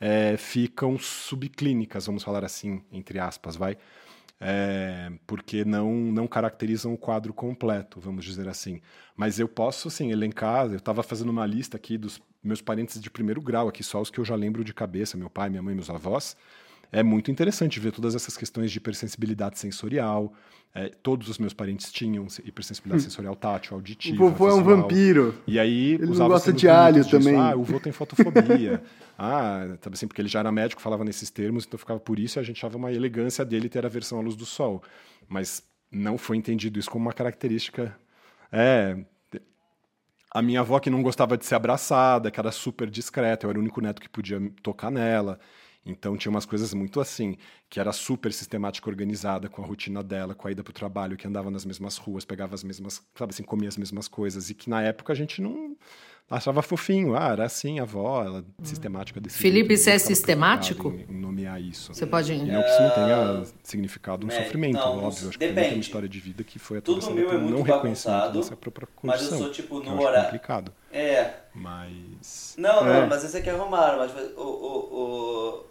é, 0.00 0.36
ficam 0.36 0.98
subclínicas, 0.98 2.06
vamos 2.06 2.24
falar 2.24 2.44
assim, 2.44 2.82
entre 2.90 3.20
aspas, 3.20 3.54
vai 3.54 3.76
é, 4.40 5.12
porque 5.26 5.64
não, 5.64 5.92
não 5.92 6.26
caracterizam 6.26 6.92
o 6.92 6.98
quadro 6.98 7.32
completo, 7.32 8.00
vamos 8.00 8.24
dizer 8.24 8.48
assim. 8.48 8.80
Mas 9.16 9.38
eu 9.38 9.48
posso, 9.48 9.90
sim, 9.90 10.10
elencar. 10.10 10.66
Eu 10.66 10.76
estava 10.76 11.02
fazendo 11.02 11.30
uma 11.30 11.46
lista 11.46 11.76
aqui 11.76 11.96
dos 11.96 12.20
meus 12.42 12.60
parentes 12.60 13.00
de 13.00 13.10
primeiro 13.10 13.40
grau, 13.40 13.68
aqui 13.68 13.82
só 13.82 14.00
os 14.00 14.10
que 14.10 14.18
eu 14.18 14.24
já 14.24 14.34
lembro 14.34 14.64
de 14.64 14.74
cabeça: 14.74 15.16
meu 15.16 15.30
pai, 15.30 15.48
minha 15.48 15.62
mãe, 15.62 15.74
meus 15.74 15.90
avós. 15.90 16.36
É 16.94 17.02
muito 17.02 17.28
interessante 17.28 17.80
ver 17.80 17.90
todas 17.90 18.14
essas 18.14 18.36
questões 18.36 18.70
de 18.70 18.78
hipersensibilidade 18.78 19.58
sensorial, 19.58 20.32
é, 20.72 20.88
todos 20.88 21.28
os 21.28 21.38
meus 21.38 21.52
parentes 21.52 21.90
tinham 21.90 22.24
hipersensibilidade 22.44 23.02
hum. 23.02 23.10
sensorial 23.10 23.34
tátil, 23.34 23.74
auditiva. 23.74 24.24
O 24.24 24.28
vovô 24.28 24.48
é 24.48 24.54
um 24.54 24.62
vampiro. 24.62 25.34
E 25.44 25.58
aí 25.58 25.94
ele 25.94 26.06
não 26.06 26.28
gosta 26.28 26.52
de 26.52 26.68
alho 26.68 27.04
também. 27.04 27.34
Ah, 27.34 27.56
o 27.56 27.64
vô 27.64 27.80
tem 27.80 27.90
fotofobia. 27.90 28.80
ah, 29.18 29.76
sabe 29.80 29.94
assim, 29.94 30.06
porque 30.06 30.22
ele 30.22 30.28
já 30.28 30.38
era 30.38 30.52
médico, 30.52 30.80
falava 30.80 31.04
nesses 31.04 31.30
termos, 31.30 31.66
então 31.66 31.76
ficava 31.76 31.98
por 31.98 32.16
isso 32.16 32.38
e 32.38 32.40
a 32.40 32.44
gente 32.44 32.58
achava 32.58 32.76
uma 32.76 32.92
elegância 32.92 33.44
dele 33.44 33.68
ter 33.68 33.84
a 33.84 33.88
versão 33.88 34.20
à 34.20 34.22
luz 34.22 34.36
do 34.36 34.46
sol. 34.46 34.80
Mas 35.28 35.64
não 35.90 36.16
foi 36.16 36.36
entendido 36.36 36.78
isso 36.78 36.88
como 36.88 37.06
uma 37.06 37.12
característica. 37.12 37.92
É, 38.52 38.96
a 40.30 40.40
minha 40.40 40.60
avó 40.60 40.78
que 40.78 40.90
não 40.90 41.02
gostava 41.02 41.36
de 41.36 41.44
ser 41.44 41.56
abraçada, 41.56 42.30
que 42.30 42.38
era 42.38 42.52
super 42.52 42.88
discreta, 42.88 43.46
eu 43.46 43.50
era 43.50 43.58
o 43.58 43.62
único 43.62 43.80
neto 43.80 44.00
que 44.00 44.08
podia 44.08 44.40
tocar 44.62 44.92
nela. 44.92 45.40
Então 45.86 46.16
tinha 46.16 46.30
umas 46.30 46.46
coisas 46.46 46.72
muito 46.72 47.00
assim, 47.00 47.36
que 47.68 47.78
era 47.78 47.92
super 47.92 48.32
sistemática, 48.32 48.88
organizada, 48.88 49.48
com 49.48 49.62
a 49.62 49.66
rotina 49.66 50.02
dela, 50.02 50.34
com 50.34 50.48
a 50.48 50.50
ida 50.50 50.62
para 50.62 50.70
o 50.70 50.74
trabalho, 50.74 51.16
que 51.16 51.26
andava 51.26 51.50
nas 51.50 51.64
mesmas 51.64 51.98
ruas, 51.98 52.24
pegava 52.24 52.54
as 52.54 52.64
mesmas, 52.64 53.02
sabe 53.14 53.30
assim, 53.30 53.42
comia 53.42 53.68
as 53.68 53.76
mesmas 53.76 54.08
coisas, 54.08 54.48
e 54.48 54.54
que 54.54 54.70
na 54.70 54.82
época 54.82 55.12
a 55.12 55.16
gente 55.16 55.42
não 55.42 55.76
achava 56.30 56.62
fofinho. 56.62 57.14
Ah, 57.14 57.32
era 57.32 57.44
assim, 57.44 57.78
a 57.78 57.82
avó, 57.82 58.24
ela 58.24 58.40
hum. 58.40 58.64
sistemática 58.64 59.20
desse 59.20 59.38
Felipe, 59.38 59.76
você 59.76 59.90
é 59.90 59.98
sistemático? 59.98 60.90
Em, 60.90 61.12
em 61.12 61.20
nomear 61.20 61.60
isso. 61.60 61.92
Você 61.92 62.06
pode. 62.06 62.32
E 62.32 62.44
não 62.44 62.62
que 62.62 62.70
isso 62.70 62.82
não 62.82 62.90
tenha 62.90 63.42
significado 63.62 64.26
um 64.26 64.30
é, 64.30 64.42
sofrimento, 64.42 64.78
não, 64.78 65.04
óbvio. 65.04 65.28
Acho 65.28 65.38
depende. 65.38 65.60
que 65.60 65.66
tem 65.66 65.74
uma 65.74 65.80
história 65.80 66.08
de 66.08 66.20
vida 66.20 66.42
que 66.42 66.58
foi 66.58 66.78
atravessada 66.78 67.14
por 67.14 67.34
é 67.34 67.38
não 67.38 67.62
reconhecimento 67.62 68.32
dessa 68.32 68.56
própria 68.56 68.88
condição. 68.94 69.30
Mas 69.30 69.32
eu 69.32 69.38
sou 69.38 69.50
tipo 69.50 69.80
no 69.80 70.00
horário. 70.00 70.24
complicado. 70.24 70.72
É. 70.90 71.34
Mas. 71.54 72.54
Não, 72.58 72.84
não, 72.84 72.92
é. 72.92 73.06
mas 73.06 73.24
esse 73.24 73.36
aqui 73.36 73.50
é 73.50 73.52
arrumaram. 73.52 73.98
Mas 73.98 74.12
o, 74.36 74.40
o, 74.40 75.60
o 75.60 75.64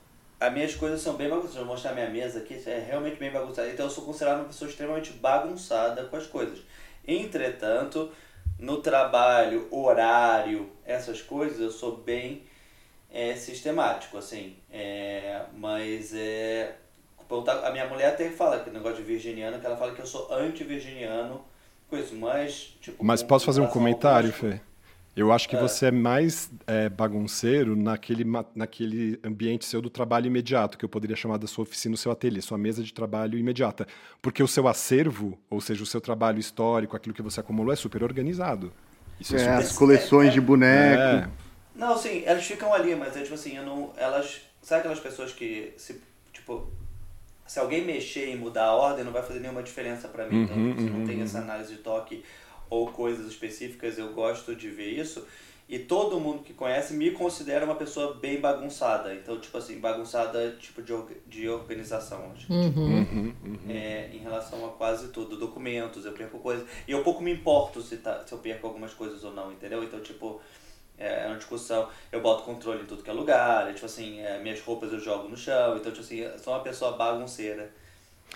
as 0.43 0.53
minhas 0.53 0.75
coisas 0.75 0.99
são 1.01 1.13
bem 1.15 1.29
bagunçadas. 1.29 1.55
Vou 1.55 1.65
mostrar 1.65 1.93
minha 1.93 2.09
mesa 2.09 2.39
aqui, 2.39 2.61
é 2.65 2.85
realmente 2.85 3.15
bem 3.15 3.31
bagunçada. 3.31 3.69
Então 3.69 3.85
eu 3.85 3.89
sou 3.89 4.03
considerado 4.03 4.39
uma 4.39 4.47
pessoa 4.47 4.69
extremamente 4.69 5.13
bagunçada 5.13 6.03
com 6.03 6.17
as 6.17 6.27
coisas. 6.27 6.59
Entretanto, 7.07 8.11
no 8.59 8.81
trabalho, 8.81 9.67
horário, 9.71 10.69
essas 10.85 11.21
coisas, 11.21 11.61
eu 11.61 11.71
sou 11.71 11.95
bem 11.95 12.43
é, 13.09 13.35
sistemático, 13.35 14.17
assim. 14.17 14.57
É, 14.69 15.43
mas 15.55 16.13
é. 16.13 16.75
A 17.63 17.71
minha 17.71 17.87
mulher 17.87 18.09
até 18.09 18.29
fala 18.29 18.59
que 18.59 18.69
negócio 18.69 18.97
de 18.97 19.03
virginiano, 19.03 19.59
que 19.59 19.65
ela 19.65 19.77
fala 19.77 19.93
que 19.93 20.01
eu 20.01 20.05
sou 20.05 20.31
anti-virginiano 20.31 21.43
com 21.89 21.97
isso, 21.97 22.15
mas. 22.15 22.75
Tipo, 22.81 23.03
mas 23.03 23.23
posso 23.23 23.45
fazer 23.45 23.61
um 23.61 23.67
comentário, 23.67 24.31
Fê? 24.33 24.59
Eu 25.15 25.31
acho 25.31 25.47
que 25.47 25.55
é. 25.55 25.59
você 25.59 25.87
é 25.87 25.91
mais 25.91 26.49
é, 26.65 26.89
bagunceiro 26.89 27.75
naquele, 27.75 28.25
naquele 28.55 29.19
ambiente 29.23 29.63
seu 29.63 29.79
do 29.79 29.89
trabalho 29.89 30.25
imediato, 30.25 30.75
que 30.75 30.83
eu 30.83 30.89
poderia 30.89 31.15
chamar 31.15 31.37
da 31.37 31.45
sua 31.45 31.63
oficina, 31.63 31.93
o 31.93 31.97
seu 31.97 32.11
ateliê, 32.11 32.41
sua 32.41 32.57
mesa 32.57 32.83
de 32.83 32.91
trabalho 32.91 33.37
imediata. 33.37 33.87
Porque 34.21 34.41
o 34.41 34.47
seu 34.47 34.67
acervo, 34.67 35.37
ou 35.51 35.61
seja, 35.61 35.83
o 35.83 35.85
seu 35.85 36.01
trabalho 36.01 36.39
histórico, 36.39 36.95
aquilo 36.95 37.13
que 37.13 37.21
você 37.21 37.39
acumulou, 37.39 37.71
é 37.71 37.75
super 37.75 38.03
organizado. 38.03 38.73
Isso 39.19 39.35
é, 39.35 39.37
é 39.37 39.41
super... 39.41 39.57
as 39.57 39.71
coleções 39.77 40.33
de 40.33 40.41
boneco. 40.41 41.01
É. 41.01 41.29
Não, 41.75 41.95
sim, 41.95 42.23
elas 42.25 42.45
ficam 42.45 42.73
ali, 42.73 42.95
mas 42.95 43.15
é 43.15 43.21
tipo 43.21 43.35
assim, 43.35 43.55
eu 43.57 43.65
não, 43.65 43.93
elas. 43.97 44.41
Sabe 44.63 44.79
aquelas 44.79 44.99
pessoas 44.99 45.31
que 45.31 45.73
se. 45.77 46.01
Tipo, 46.31 46.71
se 47.45 47.59
alguém 47.59 47.85
mexer 47.85 48.31
e 48.31 48.35
mudar 48.35 48.65
a 48.65 48.73
ordem, 48.73 49.03
não 49.03 49.11
vai 49.11 49.21
fazer 49.21 49.39
nenhuma 49.39 49.61
diferença 49.61 50.07
para 50.07 50.25
mim. 50.25 50.43
Então, 50.43 50.55
uhum, 50.55 50.69
então, 50.71 50.85
uhum, 50.85 50.99
não 50.99 51.05
tem 51.05 51.17
uhum. 51.17 51.23
essa 51.23 51.37
análise 51.39 51.73
de 51.73 51.79
toque 51.79 52.23
ou 52.69 52.87
coisas 52.87 53.27
específicas, 53.27 53.97
eu 53.97 54.13
gosto 54.13 54.55
de 54.55 54.69
ver 54.69 54.89
isso. 54.89 55.25
E 55.67 55.79
todo 55.79 56.19
mundo 56.19 56.43
que 56.43 56.53
conhece 56.53 56.93
me 56.93 57.11
considera 57.11 57.63
uma 57.65 57.75
pessoa 57.75 58.15
bem 58.15 58.39
bagunçada. 58.39 59.13
Então, 59.13 59.39
tipo 59.39 59.57
assim, 59.57 59.79
bagunçada 59.79 60.51
tipo 60.59 60.81
de, 60.81 60.93
de 61.25 61.47
organização. 61.47 62.33
Tipo, 62.35 62.53
uhum. 62.53 62.97
Uhum, 62.99 63.33
uhum. 63.43 63.59
É, 63.69 64.09
em 64.13 64.17
relação 64.17 64.65
a 64.65 64.69
quase 64.69 65.07
tudo. 65.07 65.37
Documentos, 65.37 66.05
eu 66.05 66.11
perco 66.11 66.37
coisas. 66.39 66.67
E 66.87 66.91
eu 66.91 67.01
pouco 67.01 67.23
me 67.23 67.31
importo 67.31 67.81
se, 67.81 67.97
tá, 67.97 68.23
se 68.25 68.33
eu 68.33 68.39
perco 68.39 68.67
algumas 68.67 68.93
coisas 68.93 69.23
ou 69.23 69.33
não, 69.33 69.51
entendeu? 69.51 69.81
Então, 69.83 70.01
tipo, 70.01 70.41
é, 70.97 71.23
é 71.23 71.27
uma 71.27 71.37
discussão. 71.37 71.87
Eu 72.11 72.21
boto 72.21 72.43
controle 72.43 72.83
em 72.83 72.85
tudo 72.85 73.01
que 73.01 73.09
é 73.09 73.13
lugar. 73.13 73.69
É, 73.69 73.73
tipo 73.73 73.85
assim, 73.85 74.19
é, 74.19 74.39
minhas 74.39 74.59
roupas 74.59 74.91
eu 74.91 74.99
jogo 74.99 75.29
no 75.29 75.37
chão. 75.37 75.77
Então, 75.77 75.91
tipo 75.91 76.03
assim, 76.03 76.17
eu 76.17 76.37
sou 76.37 76.53
uma 76.53 76.61
pessoa 76.61 76.91
bagunceira. 76.97 77.71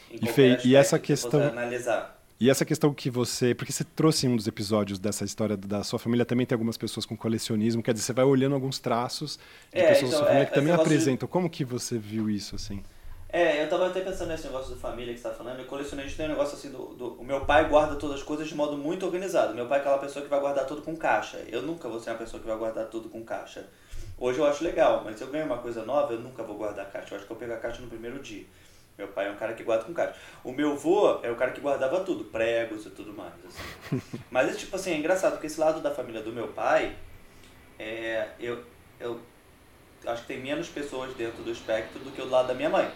E, 0.10 0.26
Fê, 0.28 0.58
e 0.64 0.76
essa 0.76 0.98
questão. 0.98 1.42
Analisar. 1.42 2.17
E 2.40 2.50
essa 2.52 2.64
questão 2.64 2.94
que 2.94 3.10
você. 3.10 3.56
Porque 3.56 3.72
você 3.72 3.84
trouxe 3.84 4.28
em 4.28 4.30
um 4.30 4.36
dos 4.36 4.48
episódios 4.48 5.00
dessa 5.00 5.26
história 5.26 5.58
da 5.58 5.84
sua 5.84 5.98
família, 5.98 6.24
também 6.24 6.46
tem 6.46 6.56
algumas 6.56 6.78
pessoas 6.78 7.06
com 7.06 7.18
colecionismo, 7.18 7.82
quer 7.82 7.94
dizer, 7.94 8.06
você 8.06 8.14
vai 8.14 8.26
olhando 8.26 8.54
alguns 8.54 8.78
traços 8.78 9.40
de 9.74 9.80
é, 9.80 9.88
pessoas 9.88 10.10
então, 10.10 10.12
da 10.12 10.18
sua 10.18 10.26
família 10.28 10.44
é, 10.44 10.46
que 10.46 10.54
também 10.54 10.74
apresentam. 10.74 11.26
De... 11.26 11.32
Como 11.32 11.50
que 11.50 11.66
você 11.66 11.98
viu 11.98 12.30
isso, 12.30 12.56
assim? 12.56 12.84
É, 13.30 13.64
eu 13.64 13.70
tava 13.70 13.88
até 13.88 14.02
pensando 14.02 14.30
nesse 14.30 14.46
negócio 14.46 14.74
da 14.74 14.80
família 14.80 15.14
que 15.14 15.20
você 15.20 15.28
tá 15.28 15.34
falando. 15.34 15.60
Eu 15.60 15.66
colecionei, 15.66 16.08
tem 16.08 16.28
um 16.28 16.30
negócio 16.30 16.56
assim 16.56 16.70
do, 16.70 16.94
do, 16.94 17.14
O 17.14 17.26
meu 17.26 17.44
pai 17.44 17.68
guarda 17.68 17.96
todas 17.96 18.18
as 18.18 18.24
coisas 18.24 18.48
de 18.48 18.56
modo 18.56 18.78
muito 18.78 19.06
organizado. 19.06 19.54
Meu 19.54 19.68
pai 19.68 19.80
é 19.80 19.82
aquela 19.82 19.98
pessoa 19.98 20.24
que 20.24 20.30
vai 20.30 20.40
guardar 20.40 20.66
tudo 20.66 20.82
com 20.82 20.96
caixa. 20.96 21.44
Eu 21.50 21.62
nunca 21.64 21.90
vou 21.90 22.00
ser 22.00 22.12
uma 22.12 22.18
pessoa 22.18 22.40
que 22.42 22.48
vai 22.48 22.58
guardar 22.58 22.86
tudo 22.86 23.10
com 23.10 23.24
caixa. 23.24 23.68
Hoje 24.18 24.40
eu 24.40 24.46
acho 24.46 24.64
legal, 24.64 25.04
mas 25.04 25.18
se 25.18 25.24
eu 25.24 25.28
ganho 25.28 25.46
uma 25.46 25.58
coisa 25.58 25.84
nova, 25.84 26.14
eu 26.14 26.20
nunca 26.20 26.42
vou 26.42 26.56
guardar 26.56 26.90
caixa. 26.90 27.14
Eu 27.14 27.18
acho 27.18 27.28
que 27.28 27.32
eu 27.32 27.38
pego 27.38 27.54
a 27.54 27.58
caixa 27.58 27.82
no 27.82 27.88
primeiro 27.88 28.20
dia. 28.20 28.46
Meu 28.98 29.08
pai 29.10 29.28
é 29.28 29.32
um 29.32 29.36
cara 29.36 29.54
que 29.54 29.62
guarda 29.62 29.86
com 29.86 29.94
caixa. 29.94 30.16
O 30.44 30.52
meu 30.52 30.72
avô 30.72 31.20
é 31.22 31.30
o 31.30 31.36
cara 31.36 31.52
que 31.52 31.62
guardava 31.62 32.04
tudo, 32.04 32.26
pregos 32.26 32.86
e 32.88 32.90
tudo 32.90 33.14
mais. 33.14 33.34
Assim. 33.46 34.02
Mas, 34.32 34.58
tipo 34.58 34.76
assim, 34.76 34.92
é 34.92 34.98
engraçado, 34.98 35.34
porque 35.34 35.46
esse 35.46 35.60
lado 35.60 35.82
da 35.82 35.94
família 35.94 36.22
do 36.22 36.34
meu 36.34 36.48
pai, 36.48 36.96
é, 37.78 38.30
eu, 38.40 38.64
eu 39.00 39.22
acho 40.06 40.24
que 40.24 40.28
tem 40.30 40.42
menos 40.42 40.68
pessoas 40.68 41.14
dentro 41.14 41.44
do 41.44 41.52
espectro 41.52 42.00
do 42.00 42.12
que 42.12 42.22
o 42.22 42.28
lado 42.28 42.48
da 42.48 42.56
minha 42.56 42.70
mãe. 42.70 42.92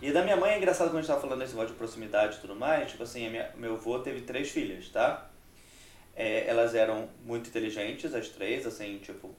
E 0.00 0.12
da 0.12 0.22
minha 0.22 0.36
mãe 0.36 0.52
é 0.52 0.56
engraçado 0.56 0.88
quando 0.88 0.98
a 0.98 1.00
gente 1.02 1.08
tava 1.08 1.20
falando 1.20 1.40
desse 1.40 1.52
negócio 1.52 1.72
de 1.72 1.78
proximidade 1.78 2.36
e 2.36 2.40
tudo 2.40 2.54
mais, 2.56 2.90
tipo 2.90 3.02
assim, 3.02 3.28
minha, 3.28 3.50
meu 3.56 3.74
avô 3.74 3.98
teve 3.98 4.22
três 4.22 4.48
filhas, 4.48 4.88
tá? 4.88 5.28
É, 6.16 6.48
elas 6.48 6.74
eram 6.74 7.08
muito 7.22 7.48
inteligentes, 7.48 8.14
as 8.14 8.28
três, 8.28 8.66
assim, 8.66 8.98
tipo... 8.98 9.34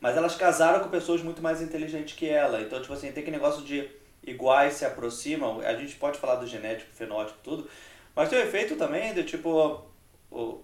Mas 0.00 0.16
elas 0.16 0.36
casaram 0.36 0.80
com 0.82 0.88
pessoas 0.88 1.22
muito 1.22 1.42
mais 1.42 1.60
inteligentes 1.60 2.16
que 2.16 2.28
ela. 2.28 2.60
Então, 2.60 2.80
tipo 2.80 2.92
assim, 2.92 3.12
tem 3.12 3.22
aquele 3.22 3.36
negócio 3.36 3.62
de 3.62 3.88
iguais 4.26 4.74
se 4.74 4.84
aproximam, 4.84 5.60
a 5.60 5.74
gente 5.74 5.96
pode 5.96 6.18
falar 6.18 6.36
do 6.36 6.46
genético, 6.46 6.92
fenótipo, 6.92 7.38
tudo, 7.42 7.68
mas 8.14 8.28
tem 8.28 8.38
o 8.38 8.42
efeito 8.42 8.76
também 8.76 9.12
de 9.12 9.24
tipo, 9.24 9.82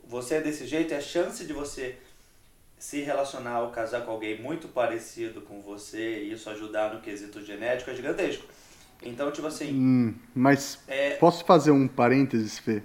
você 0.06 0.36
é 0.36 0.40
desse 0.40 0.66
jeito, 0.66 0.94
é 0.94 0.96
a 0.96 1.00
chance 1.00 1.44
de 1.44 1.52
você 1.52 1.96
se 2.78 3.00
relacionar 3.00 3.60
ou 3.60 3.70
casar 3.70 4.04
com 4.06 4.10
alguém 4.10 4.40
muito 4.40 4.68
parecido 4.68 5.42
com 5.42 5.60
você 5.60 6.24
e 6.24 6.32
isso 6.32 6.48
ajudar 6.48 6.94
no 6.94 7.00
quesito 7.00 7.44
genético 7.44 7.90
é 7.90 7.94
gigantesco. 7.94 8.44
Então, 9.02 9.30
tipo 9.30 9.46
assim. 9.46 9.72
Hum, 9.72 10.14
mas 10.34 10.78
é... 10.88 11.16
posso 11.16 11.44
fazer 11.44 11.70
um 11.70 11.86
parênteses, 11.86 12.58
Fê? 12.58 12.82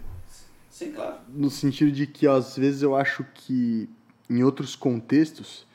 Sim, 0.69 0.91
claro. 0.91 1.17
No 1.29 1.49
sentido 1.49 1.91
de 1.91 2.05
que 2.07 2.27
às 2.27 2.57
vezes 2.57 2.81
eu 2.81 2.95
acho 2.95 3.25
que 3.33 3.89
em 4.29 4.43
outros 4.43 4.75
contextos, 4.75 5.65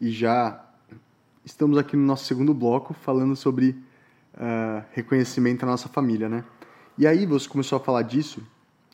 e 0.00 0.10
já 0.10 0.64
estamos 1.44 1.78
aqui 1.78 1.96
no 1.96 2.04
nosso 2.04 2.24
segundo 2.24 2.52
bloco 2.52 2.94
falando 2.94 3.36
sobre 3.36 3.76
uh, 4.38 4.84
reconhecimento 4.92 5.66
na 5.66 5.72
nossa 5.72 5.88
família, 5.88 6.28
né? 6.28 6.44
E 6.96 7.06
aí 7.06 7.26
você 7.26 7.48
começou 7.48 7.76
a 7.76 7.80
falar 7.80 8.02
disso, 8.02 8.42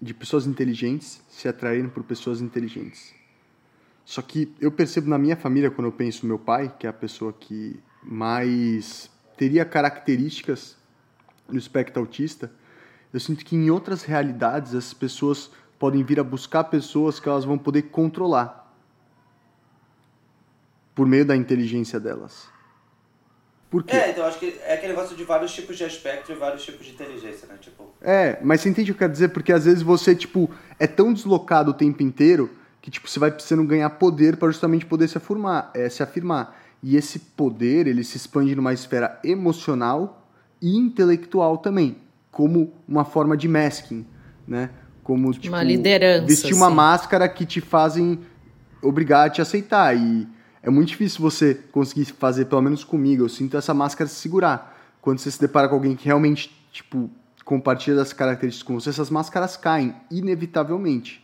de 0.01 0.13
pessoas 0.13 0.47
inteligentes 0.47 1.23
se 1.29 1.47
atraírem 1.47 1.89
por 1.89 2.03
pessoas 2.03 2.41
inteligentes. 2.41 3.15
Só 4.05 4.21
que 4.21 4.53
eu 4.61 4.71
percebo 4.71 5.09
na 5.09 5.19
minha 5.19 5.37
família, 5.37 5.71
quando 5.71 5.87
eu 5.87 5.93
penso 5.93 6.25
no 6.25 6.29
meu 6.29 6.39
pai, 6.39 6.75
que 6.79 6.87
é 6.87 6.91
a 6.91 6.93
pessoa 6.93 7.33
que 7.33 7.81
mais 8.03 9.11
teria 9.37 9.65
características 9.65 10.77
no 11.49 11.59
espectro 11.59 12.01
autista, 12.01 12.51
eu 13.13 13.21
sinto 13.21 13.45
que 13.45 13.57
em 13.57 13.71
outras 13.71 14.03
realidades 14.03 14.75
as 14.75 14.93
pessoas 14.93 15.51
podem 15.79 16.03
vir 16.03 16.21
a 16.21 16.25
buscar 16.25 16.65
pessoas 16.65 17.19
que 17.19 17.29
elas 17.29 17.45
vão 17.45 17.57
poder 17.57 17.83
controlar 17.83 18.65
por 20.95 21.07
meio 21.07 21.25
da 21.25 21.37
inteligência 21.37 21.99
delas. 21.99 22.54
Por 23.75 23.83
quê? 23.83 23.97
É, 23.97 24.11
então 24.11 24.25
acho 24.25 24.39
que 24.39 24.57
é 24.65 24.75
aquele 24.75 24.93
negócio 24.93 25.17
de 25.17 25.25
vários 25.25 25.53
tipos 25.53 25.77
de 25.77 25.83
espectro 25.83 26.33
e 26.33 26.39
vários 26.39 26.63
tipos 26.63 26.87
de 26.87 26.93
inteligência, 26.93 27.49
né? 27.49 27.57
Tipo... 27.61 27.93
É, 28.01 28.39
mas 28.41 28.61
você 28.61 28.69
entende 28.69 28.93
o 28.93 28.95
que 28.95 28.99
eu 28.99 29.09
quero 29.09 29.13
dizer? 29.13 29.31
Porque 29.31 29.53
às 29.53 29.65
vezes 29.65 29.83
você, 29.83 30.15
tipo, 30.15 30.49
é 30.79 30.87
tão 30.87 31.13
deslocado 31.13 31.73
o 31.73 31.75
tempo 31.75 32.01
inteiro 32.01 32.49
que, 32.81 32.89
tipo, 32.89 33.09
você 33.09 33.19
vai 33.19 33.33
precisando 33.33 33.65
ganhar 33.65 33.91
poder 33.91 34.37
para 34.37 34.49
justamente 34.49 34.87
poder 34.87 35.09
se 35.09 35.19
afirmar, 35.19 35.73
é, 35.75 35.89
se 35.89 36.05
afirmar. 36.05 36.57
E 36.81 36.97
esse 36.97 37.19
poder, 37.19 37.89
ele 37.89 38.05
se 38.05 38.17
expande 38.17 38.55
numa 38.55 38.73
esfera 38.73 39.19
emocional 39.25 40.25
e 40.63 40.77
intelectual 40.77 41.59
também, 41.59 41.97
como 42.31 42.73
uma 42.87 43.05
forma 43.05 43.37
de 43.37 43.49
masking, 43.49 44.07
né? 44.47 44.71
Como, 45.03 45.33
tipo, 45.33 45.49
uma 45.49 45.65
liderança. 45.65 46.27
Vestir 46.29 46.55
uma 46.55 46.67
assim. 46.67 46.77
máscara 46.77 47.29
que 47.29 47.45
te 47.45 47.61
fazem 47.61 48.21
obrigar 48.81 49.27
a 49.27 49.31
te 49.31 49.43
aceitar. 49.43 49.97
E 49.97 50.29
é 50.65 50.71
muito 50.71 50.89
difícil 50.89 51.21
você 51.21 51.55
conseguir 51.55 52.07
fazer, 52.07 52.47
pelo 52.47 52.63
menos 52.63 52.83
comigo, 52.83 53.23
eu 53.23 53.29
sinto 53.29 53.55
essa 53.55 53.75
máscara 53.75 54.09
se 54.09 54.17
segurar. 54.17 54.97
Quando 55.03 55.19
você 55.19 55.31
se 55.31 55.39
depara 55.39 55.69
com 55.69 55.75
alguém 55.75 55.95
que 55.95 56.07
realmente, 56.07 56.51
tipo, 56.73 57.11
compartilha 57.45 57.95
das 57.97 58.15
características 58.15 58.67
com 58.67 58.81
você, 58.81 58.89
essas 58.89 59.11
máscaras 59.11 59.59
caem, 59.59 59.95
inevitavelmente. 60.11 61.23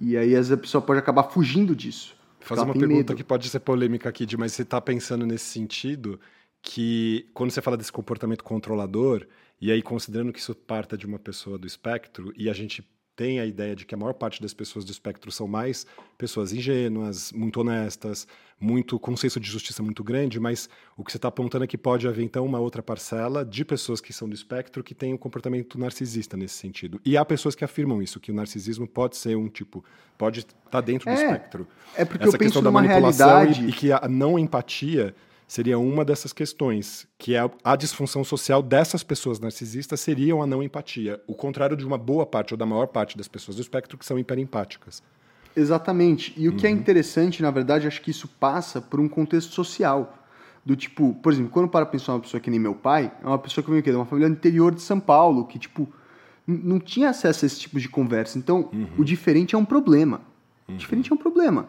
E 0.00 0.16
aí 0.16 0.34
a 0.34 0.56
pessoa 0.56 0.80
pode 0.80 0.98
acabar 0.98 1.24
fugindo 1.24 1.76
disso. 1.76 2.16
Fazer 2.40 2.62
uma 2.62 2.72
pergunta 2.72 2.94
medo. 2.94 3.14
que 3.14 3.22
pode 3.22 3.50
ser 3.50 3.60
polêmica 3.60 4.08
aqui, 4.08 4.26
mas 4.38 4.52
você 4.52 4.62
está 4.62 4.80
pensando 4.80 5.26
nesse 5.26 5.44
sentido 5.44 6.18
que 6.62 7.28
quando 7.34 7.50
você 7.50 7.60
fala 7.60 7.76
desse 7.76 7.92
comportamento 7.92 8.42
controlador, 8.42 9.26
e 9.60 9.70
aí 9.70 9.82
considerando 9.82 10.32
que 10.32 10.38
isso 10.38 10.54
parta 10.54 10.96
de 10.96 11.04
uma 11.04 11.18
pessoa 11.18 11.58
do 11.58 11.66
espectro, 11.66 12.32
e 12.34 12.48
a 12.48 12.54
gente 12.54 12.82
tem 13.20 13.38
a 13.38 13.44
ideia 13.44 13.76
de 13.76 13.84
que 13.84 13.94
a 13.94 13.98
maior 13.98 14.14
parte 14.14 14.40
das 14.40 14.54
pessoas 14.54 14.82
do 14.82 14.90
espectro 14.90 15.30
são 15.30 15.46
mais 15.46 15.86
pessoas 16.16 16.54
ingênuas, 16.54 17.30
muito 17.32 17.60
honestas, 17.60 18.26
muito 18.58 18.98
com 18.98 19.10
um 19.10 19.16
senso 19.16 19.38
de 19.38 19.46
justiça 19.46 19.82
muito 19.82 20.02
grande, 20.02 20.40
mas 20.40 20.70
o 20.96 21.04
que 21.04 21.12
você 21.12 21.18
está 21.18 21.28
apontando 21.28 21.64
é 21.64 21.66
que 21.66 21.76
pode 21.76 22.08
haver 22.08 22.24
então 22.24 22.46
uma 22.46 22.58
outra 22.58 22.82
parcela 22.82 23.44
de 23.44 23.62
pessoas 23.62 24.00
que 24.00 24.10
são 24.10 24.26
do 24.26 24.34
espectro 24.34 24.82
que 24.82 24.94
têm 24.94 25.12
um 25.12 25.18
comportamento 25.18 25.78
narcisista 25.78 26.34
nesse 26.34 26.54
sentido. 26.54 26.98
E 27.04 27.14
há 27.14 27.22
pessoas 27.22 27.54
que 27.54 27.62
afirmam 27.62 28.02
isso, 28.02 28.18
que 28.18 28.32
o 28.32 28.34
narcisismo 28.34 28.88
pode 28.88 29.18
ser 29.18 29.36
um 29.36 29.50
tipo, 29.50 29.84
pode 30.16 30.40
estar 30.40 30.56
tá 30.70 30.80
dentro 30.80 31.10
é, 31.10 31.14
do 31.14 31.20
espectro. 31.20 31.68
É 31.94 32.06
porque 32.06 32.24
Essa 32.24 32.36
eu 32.36 32.38
penso 32.38 32.62
numa 32.62 32.80
realidade 32.80 33.66
e, 33.66 33.68
e 33.68 33.72
que 33.72 33.92
a 33.92 34.08
não 34.08 34.38
empatia 34.38 35.14
seria 35.50 35.80
uma 35.80 36.04
dessas 36.04 36.32
questões, 36.32 37.08
que 37.18 37.34
é 37.34 37.50
a 37.64 37.74
disfunção 37.74 38.22
social 38.22 38.62
dessas 38.62 39.02
pessoas 39.02 39.40
narcisistas 39.40 39.98
seriam 39.98 40.40
a 40.40 40.46
não 40.46 40.62
empatia, 40.62 41.20
o 41.26 41.34
contrário 41.34 41.76
de 41.76 41.84
uma 41.84 41.98
boa 41.98 42.24
parte 42.24 42.54
ou 42.54 42.56
da 42.56 42.64
maior 42.64 42.86
parte 42.86 43.18
das 43.18 43.26
pessoas 43.26 43.56
do 43.56 43.60
espectro 43.60 43.98
que 43.98 44.06
são 44.06 44.16
hiperempáticas. 44.16 45.02
Exatamente. 45.56 46.32
E 46.36 46.48
o 46.48 46.52
uhum. 46.52 46.56
que 46.56 46.68
é 46.68 46.70
uhum. 46.70 46.76
interessante, 46.76 47.42
na 47.42 47.50
verdade, 47.50 47.88
acho 47.88 48.00
que 48.00 48.12
isso 48.12 48.28
passa 48.28 48.80
por 48.80 49.00
um 49.00 49.08
contexto 49.08 49.52
social. 49.52 50.16
Do 50.64 50.76
tipo, 50.76 51.14
por 51.14 51.32
exemplo, 51.32 51.50
quando 51.50 51.68
para 51.68 51.84
pensar 51.84 52.12
uma 52.12 52.20
pessoa 52.20 52.40
que 52.40 52.48
nem 52.48 52.60
meu 52.60 52.76
pai, 52.76 53.10
é 53.20 53.26
uma 53.26 53.38
pessoa 53.38 53.64
que 53.64 53.72
vem 53.72 53.82
de 53.82 53.90
uma 53.90 54.06
família 54.06 54.30
interior 54.30 54.72
de 54.72 54.80
São 54.80 55.00
Paulo, 55.00 55.46
que, 55.46 55.58
tipo, 55.58 55.88
não 56.46 56.78
tinha 56.78 57.10
acesso 57.10 57.44
a 57.44 57.46
esse 57.46 57.58
tipo 57.58 57.80
de 57.80 57.88
conversa. 57.88 58.38
Então, 58.38 58.68
uhum. 58.72 58.86
o 58.98 59.04
diferente 59.04 59.56
é 59.56 59.58
um 59.58 59.64
problema. 59.64 60.20
O 60.68 60.74
diferente 60.74 61.10
é 61.10 61.14
um 61.14 61.18
problema. 61.18 61.68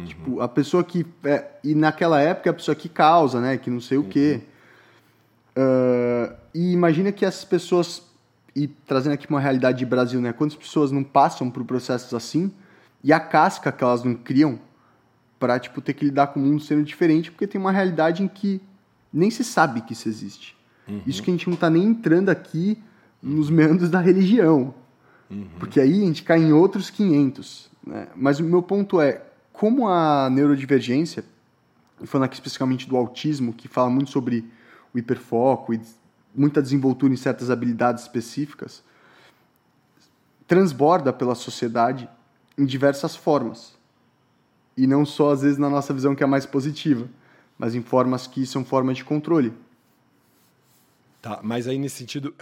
Uhum. 0.00 0.06
Tipo, 0.06 0.40
a 0.40 0.48
pessoa 0.48 0.82
que. 0.82 1.06
É, 1.24 1.46
e 1.62 1.74
naquela 1.74 2.20
época 2.20 2.48
é 2.48 2.52
a 2.52 2.54
pessoa 2.54 2.74
que 2.74 2.88
causa, 2.88 3.40
né? 3.40 3.56
Que 3.56 3.70
não 3.70 3.80
sei 3.80 3.98
o 3.98 4.04
quê. 4.04 4.40
Uh, 5.56 6.34
e 6.54 6.72
imagina 6.72 7.12
que 7.12 7.24
essas 7.24 7.44
pessoas. 7.44 8.08
E 8.54 8.66
trazendo 8.66 9.12
aqui 9.12 9.28
uma 9.28 9.40
realidade 9.40 9.78
de 9.78 9.86
Brasil, 9.86 10.20
né? 10.20 10.32
Quantas 10.32 10.56
pessoas 10.56 10.90
não 10.90 11.04
passam 11.04 11.50
por 11.50 11.64
processos 11.64 12.12
assim 12.14 12.52
e 13.02 13.12
a 13.12 13.20
casca 13.20 13.70
que 13.72 13.82
elas 13.82 14.02
não 14.02 14.14
criam 14.14 14.58
para 15.38 15.58
tipo, 15.58 15.80
ter 15.80 15.94
que 15.94 16.04
lidar 16.04 16.28
com 16.28 16.40
o 16.40 16.42
mundo 16.42 16.62
sendo 16.62 16.82
diferente, 16.82 17.30
porque 17.30 17.46
tem 17.46 17.60
uma 17.60 17.72
realidade 17.72 18.22
em 18.22 18.28
que 18.28 18.60
nem 19.12 19.30
se 19.30 19.42
sabe 19.42 19.80
que 19.80 19.94
isso 19.94 20.08
existe. 20.08 20.56
Uhum. 20.86 21.00
Isso 21.06 21.22
que 21.22 21.30
a 21.30 21.32
gente 21.32 21.46
não 21.46 21.54
está 21.54 21.70
nem 21.70 21.84
entrando 21.84 22.28
aqui 22.28 22.78
nos 23.22 23.48
meandros 23.48 23.88
da 23.88 24.00
religião. 24.00 24.74
Uhum. 25.30 25.46
Porque 25.58 25.80
aí 25.80 26.02
a 26.02 26.06
gente 26.06 26.22
cai 26.22 26.40
em 26.40 26.52
outros 26.52 26.90
500. 26.90 27.70
Né? 27.86 28.08
Mas 28.14 28.38
o 28.38 28.44
meu 28.44 28.62
ponto 28.62 29.00
é, 29.00 29.22
como 29.60 29.86
a 29.90 30.30
neurodivergência, 30.30 31.22
falando 32.04 32.24
aqui 32.24 32.36
especificamente 32.36 32.88
do 32.88 32.96
autismo, 32.96 33.52
que 33.52 33.68
fala 33.68 33.90
muito 33.90 34.10
sobre 34.10 34.50
o 34.94 34.98
hiperfoco 34.98 35.74
e 35.74 35.82
muita 36.34 36.62
desenvoltura 36.62 37.12
em 37.12 37.16
certas 37.16 37.50
habilidades 37.50 38.04
específicas, 38.04 38.82
transborda 40.46 41.12
pela 41.12 41.34
sociedade 41.34 42.08
em 42.56 42.64
diversas 42.64 43.14
formas. 43.14 43.76
E 44.78 44.86
não 44.86 45.04
só, 45.04 45.32
às 45.32 45.42
vezes, 45.42 45.58
na 45.58 45.68
nossa 45.68 45.92
visão 45.92 46.14
que 46.14 46.24
é 46.24 46.26
mais 46.26 46.46
positiva, 46.46 47.06
mas 47.58 47.74
em 47.74 47.82
formas 47.82 48.26
que 48.26 48.46
são 48.46 48.64
formas 48.64 48.96
de 48.96 49.04
controle. 49.04 49.52
Tá, 51.20 51.38
mas 51.42 51.68
aí 51.68 51.78
nesse 51.78 51.96
sentido, 51.96 52.34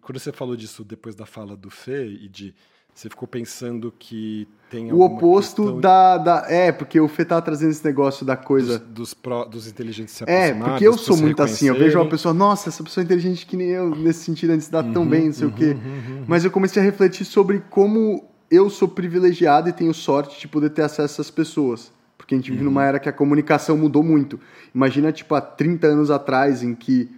quando 0.00 0.18
você 0.18 0.32
falou 0.32 0.56
disso 0.56 0.82
depois 0.82 1.14
da 1.14 1.24
fala 1.24 1.56
do 1.56 1.70
Fê 1.70 2.04
e 2.04 2.28
de 2.28 2.52
você 2.94 3.10
ficou 3.10 3.26
pensando 3.26 3.92
que 3.98 4.46
tem 4.70 4.92
O 4.92 5.00
oposto 5.00 5.80
da, 5.80 6.16
da. 6.16 6.46
É, 6.48 6.70
porque 6.70 7.00
o 7.00 7.08
Fê 7.08 7.24
tá 7.24 7.40
trazendo 7.40 7.70
esse 7.70 7.84
negócio 7.84 8.24
da 8.24 8.36
coisa. 8.36 8.78
Dos, 8.78 8.88
dos, 8.88 9.14
pro, 9.14 9.44
dos 9.44 9.66
inteligentes 9.66 10.14
se 10.14 10.24
É, 10.26 10.54
porque 10.54 10.86
eu 10.86 10.96
sou 10.96 11.16
muito 11.16 11.42
assim. 11.42 11.66
Eu 11.66 11.74
vejo 11.74 11.98
uma 11.98 12.08
pessoa, 12.08 12.32
nossa, 12.32 12.68
essa 12.68 12.82
pessoa 12.84 13.02
é 13.02 13.04
inteligente 13.04 13.46
que 13.46 13.56
nem 13.56 13.68
eu, 13.68 13.90
nesse 13.94 14.24
sentido, 14.24 14.50
antes 14.50 14.68
dá 14.68 14.80
uhum, 14.80 14.92
tão 14.92 15.06
bem, 15.06 15.26
não 15.26 15.32
sei 15.32 15.46
uhum, 15.46 15.52
o 15.52 15.56
quê. 15.56 15.66
Uhum, 15.66 15.74
uhum, 15.74 16.24
Mas 16.28 16.44
eu 16.44 16.52
comecei 16.52 16.80
a 16.80 16.84
refletir 16.84 17.24
sobre 17.24 17.64
como 17.68 18.24
eu 18.48 18.70
sou 18.70 18.86
privilegiado 18.86 19.68
e 19.68 19.72
tenho 19.72 19.92
sorte 19.92 20.40
de 20.40 20.46
poder 20.46 20.70
ter 20.70 20.82
acesso 20.82 21.02
a 21.02 21.04
essas 21.04 21.30
pessoas. 21.30 21.92
Porque 22.16 22.34
a 22.34 22.38
gente 22.38 22.52
vive 22.52 22.62
numa 22.62 22.80
uhum. 22.80 22.86
era 22.86 23.00
que 23.00 23.08
a 23.08 23.12
comunicação 23.12 23.76
mudou 23.76 24.04
muito. 24.04 24.38
Imagina, 24.72 25.10
tipo, 25.10 25.34
há 25.34 25.40
30 25.40 25.88
anos 25.88 26.10
atrás, 26.12 26.62
em 26.62 26.74
que 26.74 27.10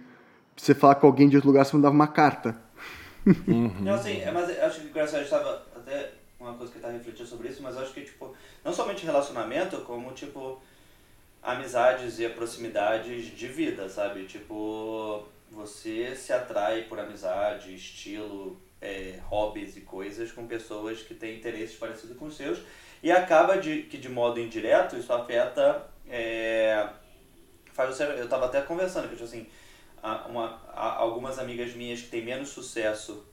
você 0.55 0.73
falar 0.73 0.95
com 0.95 1.05
alguém 1.05 1.29
de 1.29 1.35
outro 1.35 1.49
lugar, 1.49 1.65
você 1.65 1.75
mandava 1.75 1.93
uma 1.93 2.07
carta. 2.07 2.57
Uhum. 3.47 3.73
Não, 3.81 3.95
é, 3.95 4.31
mas 4.31 4.59
acho 4.59 4.81
que 4.81 4.87
o 4.87 4.93
Graciela 4.93 5.23
estava 5.23 5.65
até 5.75 6.11
uma 6.39 6.53
coisa 6.53 6.71
que 6.71 6.77
eu 6.77 6.81
estava 6.81 6.97
refletindo 6.97 7.27
sobre 7.27 7.49
isso, 7.49 7.61
mas 7.61 7.77
acho 7.77 7.93
que, 7.93 8.01
tipo, 8.01 8.35
não 8.63 8.71
somente 8.71 9.05
relacionamento, 9.05 9.77
como, 9.81 10.11
tipo, 10.13 10.61
amizades 11.41 12.19
e 12.19 12.29
proximidades 12.29 13.25
de 13.25 13.47
vida, 13.47 13.89
sabe? 13.89 14.25
Tipo, 14.25 15.27
você 15.51 16.15
se 16.15 16.31
atrai 16.31 16.83
por 16.83 16.99
amizade, 16.99 17.73
estilo, 17.73 18.59
é, 18.81 19.19
hobbies 19.25 19.75
e 19.75 19.81
coisas 19.81 20.31
com 20.31 20.45
pessoas 20.47 21.01
que 21.01 21.13
têm 21.13 21.37
interesses 21.37 21.75
parecidos 21.75 22.17
com 22.17 22.25
os 22.25 22.37
seus 22.37 22.59
e 23.01 23.11
acaba 23.11 23.57
de 23.57 23.83
que 23.83 23.97
de 23.97 24.09
modo 24.09 24.39
indireto 24.39 24.95
isso 24.95 25.11
afeta 25.11 25.87
é, 26.07 26.87
faz 27.73 27.95
você, 27.95 28.03
eu 28.03 28.25
estava 28.25 28.45
até 28.45 28.61
conversando 28.61 29.07
que 29.07 29.15
tipo 29.15 29.23
assim 29.23 29.47
uma, 30.29 30.61
algumas 30.73 31.39
amigas 31.39 31.73
minhas 31.73 32.01
que 32.01 32.07
têm 32.07 32.23
menos 32.23 32.49
sucesso 32.49 33.25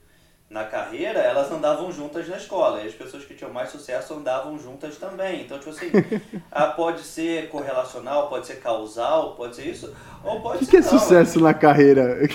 na 0.50 0.64
carreira, 0.64 1.18
elas 1.18 1.50
andavam 1.50 1.90
juntas 1.90 2.28
na 2.28 2.36
escola. 2.36 2.80
E 2.82 2.86
as 2.86 2.94
pessoas 2.94 3.24
que 3.24 3.34
tinham 3.34 3.52
mais 3.52 3.70
sucesso 3.70 4.14
andavam 4.14 4.58
juntas 4.58 4.96
também. 4.96 5.42
Então, 5.42 5.58
tipo 5.58 5.70
assim, 5.70 5.90
ah, 6.52 6.66
pode 6.66 7.02
ser 7.02 7.48
correlacional, 7.48 8.28
pode 8.28 8.46
ser 8.46 8.60
causal, 8.60 9.34
pode 9.34 9.56
ser 9.56 9.66
isso, 9.66 9.92
ou 10.22 10.40
pode 10.40 10.60
que 10.60 10.66
ser. 10.66 10.78
O 10.78 10.82
que 10.82 10.86
é 10.86 10.98
sucesso 10.98 11.40
na 11.40 11.54
carreira? 11.54 12.20
É, 12.22 12.28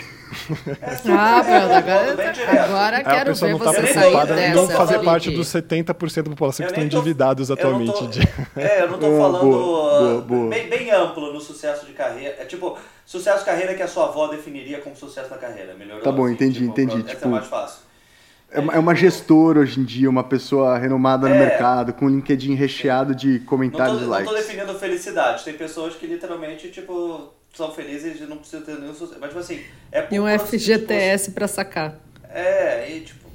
ah, 1.12 1.38
agora, 1.78 2.64
agora 2.64 2.98
é, 2.98 3.04
quero 3.04 3.34
ver 3.34 3.52
não 3.52 3.60
tá 3.60 3.72
você 3.72 3.88
sair 3.94 4.28
dessa. 4.28 4.56
Não 4.56 4.68
fazer 4.68 5.00
parte 5.00 5.32
dos 5.32 5.48
70% 5.48 6.24
da 6.24 6.30
população 6.30 6.66
que 6.66 6.72
estão 6.72 6.84
endividados 6.84 7.50
atualmente. 7.50 7.90
Eu 7.90 8.10
tô, 8.10 8.60
é, 8.60 8.82
eu 8.82 8.88
não 8.90 8.96
estou 8.96 9.18
falando 9.18 9.42
boa, 9.42 10.00
boa, 10.00 10.22
boa. 10.22 10.50
Bem, 10.50 10.70
bem 10.70 10.92
amplo 10.92 11.34
no 11.34 11.40
sucesso 11.40 11.86
de 11.86 11.94
carreira. 11.94 12.36
É 12.40 12.46
tipo, 12.46 12.78
sucesso 13.10 13.44
carreira 13.44 13.74
que 13.74 13.82
a 13.82 13.88
sua 13.88 14.06
avó 14.06 14.28
definiria 14.28 14.80
como 14.82 14.96
sucesso 14.96 15.32
na 15.32 15.38
carreira. 15.38 15.74
Melhorou 15.74 16.04
tá 16.04 16.12
bom, 16.12 16.26
assim, 16.26 16.36
entendi, 16.36 16.60
tipo, 16.60 16.70
entendi. 16.70 17.00
Essa 17.00 17.10
é 17.10 17.16
tipo, 17.16 17.28
é 17.28 17.32
mais 17.32 17.48
fácil. 17.48 17.80
É 18.52 18.60
uma, 18.60 18.74
é 18.76 18.80
uma 18.80 18.94
gestora 18.94 19.62
hoje 19.62 19.80
em 19.80 19.84
dia, 19.84 20.08
uma 20.08 20.24
pessoa 20.24 20.78
renomada 20.78 21.28
no 21.28 21.34
é, 21.34 21.40
mercado, 21.40 21.92
com 21.92 22.06
um 22.06 22.10
LinkedIn 22.10 22.54
recheado 22.54 23.16
de 23.16 23.40
comentários 23.40 24.04
e 24.04 24.06
likes. 24.06 24.32
Não 24.32 24.40
tô 24.40 24.48
definindo 24.48 24.78
felicidade. 24.78 25.44
Tem 25.44 25.56
pessoas 25.56 25.96
que 25.96 26.06
literalmente, 26.06 26.70
tipo, 26.70 27.34
são 27.52 27.72
felizes 27.72 28.22
e 28.22 28.26
não 28.26 28.38
precisam 28.38 28.62
ter 28.62 28.78
nenhum 28.78 28.94
sucesso. 28.94 29.20
Mas, 29.20 29.30
tipo 29.30 29.40
assim, 29.40 29.66
é 29.92 30.04
por 30.04 30.14
E 30.14 30.20
um 30.20 30.40
FGTS 30.40 31.26
tipo, 31.26 31.36
para 31.36 31.48
sacar. 31.48 31.96
É, 32.30 32.92
e 32.92 33.02
tipo, 33.02 33.28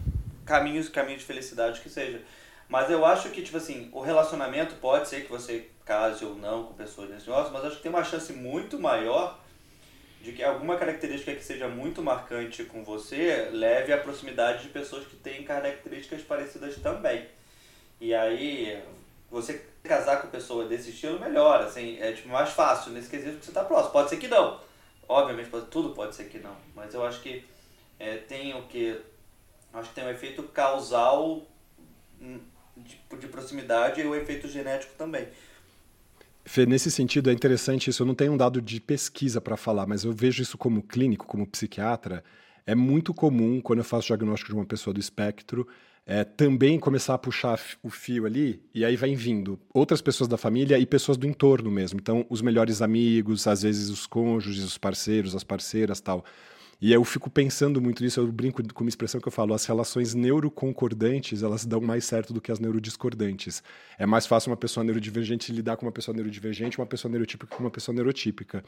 caminhos, 0.45 0.89
caminhos 0.89 1.23
de 1.23 1.27
felicidade 1.27 1.81
que 1.81 1.91
seja. 1.91 2.21
Mas 2.69 2.91
eu 2.91 3.05
acho 3.05 3.29
que, 3.31 3.43
tipo 3.43 3.57
assim, 3.57 3.89
o 3.93 4.01
relacionamento 4.01 4.77
pode 4.77 5.09
ser 5.09 5.23
que 5.23 5.33
você 5.33 5.67
case 5.85 6.25
ou 6.25 6.37
não 6.37 6.63
com 6.63 6.75
pessoas 6.75 7.11
nesse 7.11 7.29
negócio, 7.29 7.53
mas 7.53 7.65
acho 7.65 7.77
que 7.77 7.83
tem 7.83 7.91
uma 7.91 8.05
chance 8.05 8.33
muito 8.33 8.79
maior 8.79 9.43
de 10.25 10.33
que 10.33 10.43
alguma 10.43 10.79
característica 10.79 11.35
que 11.35 11.45
seja 11.45 11.69
muito 11.69 12.03
marcante 12.03 12.65
com 12.65 12.83
você 12.83 13.51
leve 13.53 13.93
à 13.93 13.99
proximidade 13.99 14.63
de 14.63 14.69
pessoas 14.71 15.05
que 15.07 15.17
têm 15.17 15.45
características 15.45 16.23
parecidas 16.23 16.77
também. 16.77 17.29
E 18.01 18.15
aí, 18.15 18.83
você 19.31 19.63
casar 19.83 20.23
com 20.23 20.29
pessoa 20.29 20.65
desse 20.65 20.89
estilo 20.89 21.21
melhor, 21.21 21.61
assim, 21.61 21.99
é 22.01 22.11
tipo, 22.13 22.31
mais 22.31 22.49
fácil 22.49 22.93
nesse 22.93 23.11
quesito 23.11 23.37
que 23.37 23.45
você 23.45 23.51
está 23.51 23.63
próximo. 23.65 23.93
Pode 23.93 24.09
ser 24.09 24.17
que 24.17 24.27
não. 24.27 24.59
Obviamente, 25.07 25.51
tudo 25.71 25.91
pode 25.91 26.15
ser 26.15 26.25
que 26.25 26.39
não. 26.39 26.57
Mas 26.75 26.95
eu 26.95 27.05
acho 27.05 27.21
que 27.21 27.45
é, 27.99 28.17
tem 28.17 28.55
o 28.55 28.63
que. 28.63 28.99
Acho 29.75 29.91
que 29.91 29.95
tem 29.95 30.05
um 30.05 30.11
efeito 30.11 30.43
causal 30.45 31.43
hum, 32.19 32.41
de, 32.75 32.99
de 33.19 33.27
proximidade 33.27 34.01
e 34.01 34.07
o 34.07 34.15
efeito 34.15 34.49
genético 34.49 34.95
também. 34.97 35.29
Fê, 36.45 36.67
nesse 36.67 36.91
sentido 36.91 37.31
é 37.31 37.33
interessante 37.33 37.89
isso. 37.89 38.03
Eu 38.03 38.07
não 38.07 38.15
tenho 38.15 38.33
um 38.33 38.37
dado 38.37 38.61
de 38.61 38.81
pesquisa 38.81 39.41
para 39.41 39.57
falar, 39.57 39.87
mas 39.87 40.05
eu 40.05 40.13
vejo 40.13 40.43
isso 40.43 40.59
como 40.59 40.83
clínico, 40.83 41.27
como 41.27 41.47
psiquiatra. 41.47 42.23
É 42.67 42.75
muito 42.75 43.15
comum, 43.15 43.61
quando 43.61 43.79
eu 43.79 43.85
faço 43.85 44.07
diagnóstico 44.09 44.53
de 44.53 44.59
uma 44.59 44.67
pessoa 44.67 44.93
do 44.93 45.01
espectro, 45.01 45.67
é, 46.07 46.23
também 46.23 46.79
começar 46.79 47.15
a 47.15 47.19
puxar 47.19 47.59
o 47.83 47.89
fio 47.89 48.27
ali, 48.27 48.63
e 48.75 48.85
aí 48.85 48.95
vai 48.95 49.15
vindo 49.15 49.59
outras 49.73 50.03
pessoas 50.03 50.29
da 50.29 50.37
família 50.37 50.79
e 50.79 50.85
pessoas 50.85 51.17
do 51.17 51.27
entorno 51.27 51.71
mesmo. 51.71 51.99
Então, 51.99 52.27
os 52.29 52.43
melhores 52.43 52.83
amigos, 52.83 53.47
às 53.47 53.63
vezes 53.63 53.89
os 53.89 54.07
cônjuges, 54.07 54.65
os 54.65 54.77
parceiros, 54.77 55.35
as 55.35 55.45
parceiras 55.45 56.01
tal. 56.01 56.25
E 56.81 56.93
eu 56.93 57.05
fico 57.05 57.31
pensando 57.31 57.81
muito 57.81 58.03
nisso, 58.03 58.21
eu 58.21 58.31
brinco 58.31 58.63
com 58.73 58.85
uma 58.85 58.89
expressão 58.89 59.21
que 59.21 59.29
eu 59.29 59.33
falo, 59.33 59.55
as 59.55 59.65
relações 59.65 60.15
neuroconcordantes, 60.15 61.43
elas 61.43 61.65
dão 61.65 61.81
mais 61.81 62.05
certo 62.05 62.33
do 62.33 62.41
que 62.41 62.53
as 62.53 62.59
neurodiscordantes. 62.59 63.63
É 63.99 64.07
mais 64.07 64.27
fácil 64.27 64.51
uma 64.51 64.57
pessoa 64.57 64.85
neurodivergente 64.85 65.53
lidar 65.53 65.77
com 65.77 65.87
uma 65.87 65.93
pessoa 65.93 66.15
neurodivergente, 66.15 66.79
uma 66.79 66.87
pessoa 66.87 67.11
neurotípica 67.11 67.57
com 67.57 67.63
uma 67.63 67.71
pessoa 67.71 67.95
neurotípica. 67.95 68.63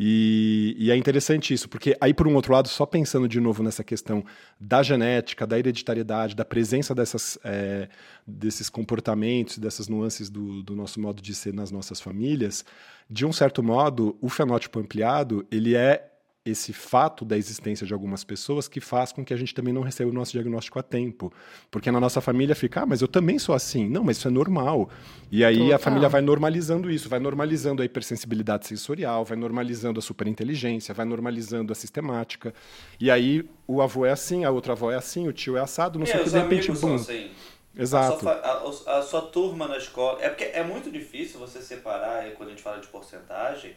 E, 0.00 0.76
e, 0.78 0.92
é 0.92 0.96
interessante 0.96 1.52
isso, 1.52 1.68
porque 1.68 1.96
aí, 2.00 2.14
por 2.14 2.28
um 2.28 2.34
outro 2.36 2.52
lado, 2.52 2.68
só 2.68 2.86
pensando 2.86 3.28
de 3.28 3.40
novo 3.40 3.64
nessa 3.64 3.82
questão 3.82 4.24
da 4.60 4.80
genética, 4.80 5.44
da 5.44 5.58
hereditariedade, 5.58 6.36
da 6.36 6.44
presença 6.44 6.94
dessas, 6.94 7.36
é, 7.42 7.88
desses 8.24 8.70
comportamentos, 8.70 9.58
dessas 9.58 9.88
nuances 9.88 10.30
do, 10.30 10.62
do 10.62 10.76
nosso 10.76 11.00
modo 11.00 11.20
de 11.20 11.34
ser 11.34 11.52
nas 11.52 11.72
nossas 11.72 12.00
famílias, 12.00 12.64
de 13.10 13.26
um 13.26 13.32
certo 13.32 13.60
modo, 13.60 14.16
o 14.20 14.28
fenótipo 14.28 14.78
ampliado, 14.78 15.44
ele 15.50 15.74
é 15.74 16.08
esse 16.48 16.72
fato 16.72 17.24
da 17.24 17.36
existência 17.36 17.86
de 17.86 17.92
algumas 17.92 18.24
pessoas 18.24 18.68
que 18.68 18.80
faz 18.80 19.12
com 19.12 19.24
que 19.24 19.34
a 19.34 19.36
gente 19.36 19.54
também 19.54 19.72
não 19.72 19.82
receba 19.82 20.10
o 20.10 20.14
nosso 20.14 20.32
diagnóstico 20.32 20.78
a 20.78 20.82
tempo. 20.82 21.32
Porque 21.70 21.90
na 21.90 22.00
nossa 22.00 22.20
família 22.20 22.54
fica, 22.54 22.82
ah, 22.82 22.86
mas 22.86 23.00
eu 23.00 23.08
também 23.08 23.38
sou 23.38 23.54
assim. 23.54 23.88
Não, 23.88 24.04
mas 24.04 24.18
isso 24.18 24.28
é 24.28 24.30
normal. 24.30 24.88
E 25.30 25.44
aí 25.44 25.58
Total. 25.58 25.74
a 25.74 25.78
família 25.78 26.08
vai 26.08 26.20
normalizando 26.20 26.90
isso, 26.90 27.08
vai 27.08 27.18
normalizando 27.18 27.82
a 27.82 27.84
hipersensibilidade 27.84 28.66
sensorial, 28.66 29.24
vai 29.24 29.36
normalizando 29.36 29.98
a 29.98 30.02
superinteligência, 30.02 30.94
vai 30.94 31.04
normalizando 31.04 31.72
a 31.72 31.76
sistemática. 31.76 32.54
E 33.00 33.10
aí 33.10 33.48
o 33.66 33.82
avô 33.82 34.06
é 34.06 34.10
assim, 34.10 34.44
a 34.44 34.50
outra 34.50 34.72
avó 34.72 34.90
é 34.90 34.96
assim, 34.96 35.28
o 35.28 35.32
tio 35.32 35.56
é 35.56 35.60
assado, 35.60 35.98
não 35.98 36.04
é, 36.04 36.08
sei 36.08 36.20
o 36.20 36.24
que, 36.24 36.30
de 36.30 36.38
repente, 36.38 36.72
bum. 36.72 36.94
Assim. 36.94 37.30
Exato. 37.76 38.14
A 38.14 38.18
sua, 38.18 38.32
a, 38.32 38.98
a 38.98 39.02
sua 39.02 39.22
turma 39.22 39.68
na 39.68 39.76
escola. 39.76 40.18
É 40.20 40.28
porque 40.28 40.44
é 40.44 40.64
muito 40.64 40.90
difícil 40.90 41.38
você 41.38 41.62
separar, 41.62 42.28
quando 42.32 42.48
a 42.48 42.52
gente 42.52 42.62
fala 42.62 42.80
de 42.80 42.88
porcentagem, 42.88 43.74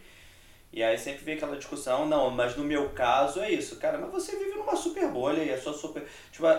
e 0.74 0.82
aí 0.82 0.98
sempre 0.98 1.24
vem 1.24 1.36
aquela 1.36 1.58
discussão, 1.58 2.08
não, 2.08 2.30
mas 2.30 2.56
no 2.56 2.64
meu 2.64 2.90
caso 2.90 3.42
é 3.42 3.52
isso. 3.52 3.76
Cara, 3.78 3.98
mas 3.98 4.12
você 4.12 4.38
vive 4.38 4.52
numa 4.52 4.76
super 4.76 5.08
bolha 5.10 5.44
e 5.44 5.52
a 5.52 5.60
sua 5.60 5.74
super. 5.74 6.04
Tipo, 6.32 6.46
a, 6.48 6.54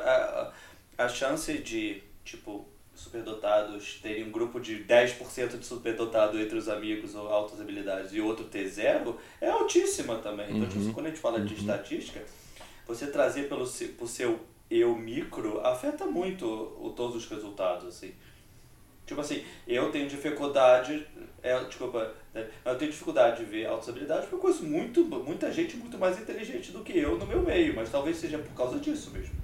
a, 0.99 1.05
a 1.05 1.09
chance 1.09 1.57
de, 1.59 2.03
tipo, 2.25 2.67
superdotados 2.95 4.01
terem 4.03 4.25
um 4.25 4.31
grupo 4.31 4.61
de 4.61 4.85
10% 4.85 5.59
de 5.59 5.65
superdotado 5.65 6.39
entre 6.39 6.59
os 6.59 6.69
amigos 6.69 7.15
ou 7.15 7.29
altas 7.29 7.61
habilidades 7.61 8.13
e 8.13 8.21
outro 8.21 8.45
ter 8.45 8.69
zero 8.69 9.19
é 9.41 9.49
altíssima 9.49 10.19
também. 10.19 10.47
Então, 10.51 10.69
tipo, 10.69 10.75
uhum. 10.75 10.83
tipo, 10.83 10.95
quando 10.95 11.07
a 11.07 11.09
gente 11.09 11.21
fala 11.21 11.39
uhum. 11.39 11.47
de 11.47 11.55
estatística, 11.55 12.23
você 12.87 13.07
trazer 13.07 13.49
pelo 13.49 13.67
pro 13.67 14.07
seu 14.07 14.41
eu 14.71 14.97
micro 14.97 15.61
afeta 15.61 16.07
muito 16.07 16.47
o, 16.47 16.91
todos 16.97 17.17
os 17.17 17.29
resultados, 17.29 17.87
assim. 17.87 18.15
Tipo 19.13 19.21
assim, 19.21 19.43
eu 19.69 19.91
tenho 19.93 20.09
dificuldade, 20.09 21.07
é, 21.43 21.63
desculpa, 21.65 22.15
né, 22.33 22.47
eu 22.65 22.79
tenho 22.79 22.91
dificuldade 22.91 23.45
de 23.45 23.51
ver 23.51 23.67
altas 23.67 23.91
habilidades 23.91 24.25
porque 24.25 24.37
eu 24.37 24.39
conheço 24.39 24.65
muito, 24.65 25.05
muita 25.05 25.53
gente 25.53 25.77
muito 25.77 25.99
mais 25.99 26.19
inteligente 26.19 26.73
do 26.73 26.81
que 26.81 26.97
eu 26.97 27.19
no 27.19 27.27
meu 27.27 27.43
meio, 27.43 27.77
mas 27.77 27.91
talvez 27.91 28.17
seja 28.17 28.39
por 28.39 28.55
causa 28.55 28.79
disso 28.79 29.11
mesmo. 29.11 29.35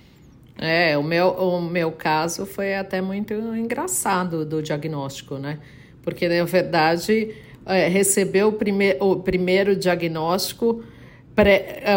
É, 0.56 0.96
o 0.96 1.02
meu, 1.02 1.30
o 1.30 1.60
meu 1.60 1.90
caso 1.90 2.46
foi 2.46 2.76
até 2.76 3.00
muito 3.00 3.34
engraçado 3.34 4.46
do 4.46 4.62
diagnóstico, 4.62 5.36
né? 5.36 5.58
Porque, 6.00 6.28
na 6.28 6.44
verdade, 6.44 7.34
é, 7.66 7.88
receber 7.88 8.44
o, 8.44 8.52
prime 8.52 8.96
o 9.00 9.16
primeiro 9.16 9.74
diagnóstico 9.74 10.84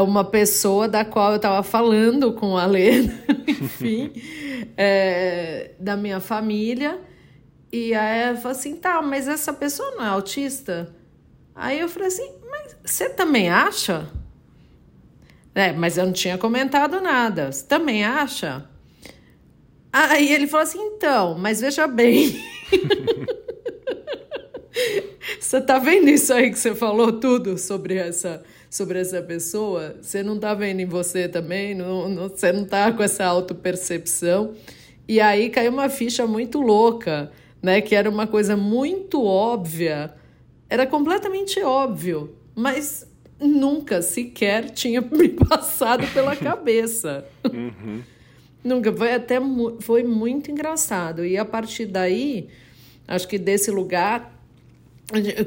uma 0.02 0.23
pessoa 0.23 0.88
da 0.88 1.06
qual 1.06 1.32
eu 1.32 1.36
estava 1.38 1.62
falando 1.62 2.34
com 2.34 2.58
a 2.58 2.65
Lê, 2.65 3.04
enfim, 3.47 4.12
é, 4.76 5.71
da 5.80 5.95
minha 5.95 6.19
família. 6.19 7.00
E 7.71 7.93
aí 7.93 8.19
ela 8.19 8.38
falou 8.38 8.58
assim: 8.58 8.76
tá, 8.76 9.02
mas 9.02 9.28
essa 9.28 9.54
pessoa 9.54 9.91
não 9.91 10.04
é 10.04 10.08
autista? 10.08 10.95
Aí 11.54 11.80
eu 11.80 11.88
falei 11.88 12.08
assim: 12.08 12.32
mas 12.50 12.76
você 12.84 13.10
também 13.10 13.50
acha? 13.50 14.08
É, 15.54 15.71
mas 15.71 15.97
eu 15.97 16.06
não 16.06 16.13
tinha 16.13 16.38
comentado 16.38 17.00
nada. 17.00 17.52
Você 17.52 17.65
também 17.65 18.04
acha? 18.04 18.67
Aí 19.93 20.32
ele 20.32 20.47
falou 20.47 20.63
assim: 20.63 20.80
então, 20.80 21.38
mas 21.38 21.62
veja 21.62 21.86
bem. 21.86 22.43
você 25.39 25.62
tá 25.62 25.78
vendo 25.78 26.10
isso 26.10 26.34
aí 26.34 26.50
que 26.50 26.58
você 26.58 26.73
falou 26.73 27.13
tudo 27.13 27.58
sobre 27.58 27.95
essa 27.95 28.43
sobre 28.69 28.99
essa 28.99 29.21
pessoa? 29.21 29.95
Você 30.01 30.21
não 30.23 30.38
tá 30.39 30.53
vendo 30.53 30.80
em 30.80 30.86
você 30.86 31.27
também? 31.27 31.73
Não, 31.73 32.10
não, 32.10 32.30
você 32.30 32.51
não 32.51 32.65
tá 32.65 32.91
com 32.91 33.03
essa 33.03 33.25
autopercepção? 33.25 34.53
E 35.08 35.19
aí 35.21 35.49
caiu 35.49 35.71
uma 35.71 35.89
ficha 35.89 36.27
muito 36.27 36.62
louca, 36.62 37.32
né? 37.62 37.82
Que 37.82 37.95
era 37.95 38.10
uma 38.10 38.27
coisa 38.27 38.58
muito 38.58 39.23
óbvia. 39.23 40.13
Era 40.69 40.86
completamente 40.86 41.62
óbvio, 41.62 42.36
mas 42.53 43.08
nunca 43.39 44.01
sequer 44.01 44.69
tinha 44.71 44.99
me 45.12 45.30
passado 45.30 46.06
pela 46.13 46.36
cabeça. 46.36 47.25
Uhum. 47.45 48.01
Nunca. 48.63 48.91
Foi 48.91 49.13
até 49.13 49.38
foi 49.80 50.03
muito 50.03 50.51
engraçado. 50.51 51.25
E 51.25 51.38
a 51.38 51.45
partir 51.45 51.86
daí, 51.86 52.49
acho 53.08 53.27
que 53.27 53.38
desse 53.38 53.71
lugar, 53.71 54.37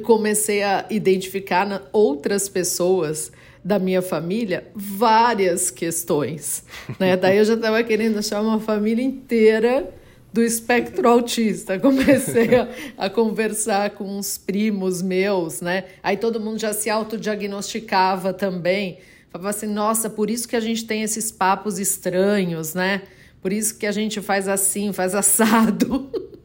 comecei 0.03 0.63
a 0.63 0.87
identificar 0.91 1.89
outras 1.93 2.49
pessoas 2.49 3.31
da 3.63 3.79
minha 3.79 4.01
família 4.01 4.67
várias 4.75 5.71
questões. 5.71 6.65
Né? 6.99 7.17
Daí 7.17 7.39
eu 7.39 7.45
já 7.45 7.55
estava 7.55 7.83
querendo 7.85 8.19
achar 8.19 8.41
uma 8.41 8.59
família 8.59 9.05
inteira 9.05 9.93
do 10.33 10.43
espectro 10.43 11.09
autista. 11.09 11.79
Comecei 11.81 12.55
a, 12.55 12.69
a, 12.97 13.11
conversar 13.11 13.91
com 13.91 14.05
uns 14.05 14.39
primos 14.39 15.03
meus, 15.03 15.61
né? 15.61 15.85
Aí 16.03 16.17
todo 16.17 16.41
mundo 16.41 16.59
já 16.59 16.73
se 16.73 16.89
autodiagnosticava 16.89 18.33
também. 18.33 18.99
Falava 19.31 19.51
assim, 19.51 19.67
nossa, 19.67 20.09
por 20.09 20.31
isso 20.31 20.49
que 20.49 20.57
a 20.57 20.61
gente 20.61 20.85
tem 20.85 21.03
esses 21.03 21.31
papos 21.31 21.79
estranhos, 21.79 22.75
né? 22.75 23.03
Por 23.43 23.53
isso 23.53 23.77
que 23.79 23.87
a 23.87 23.93
gente 23.93 24.21
faz 24.21 24.49
assim, 24.49 24.93
faz 24.93 25.15
assado. 25.15 26.11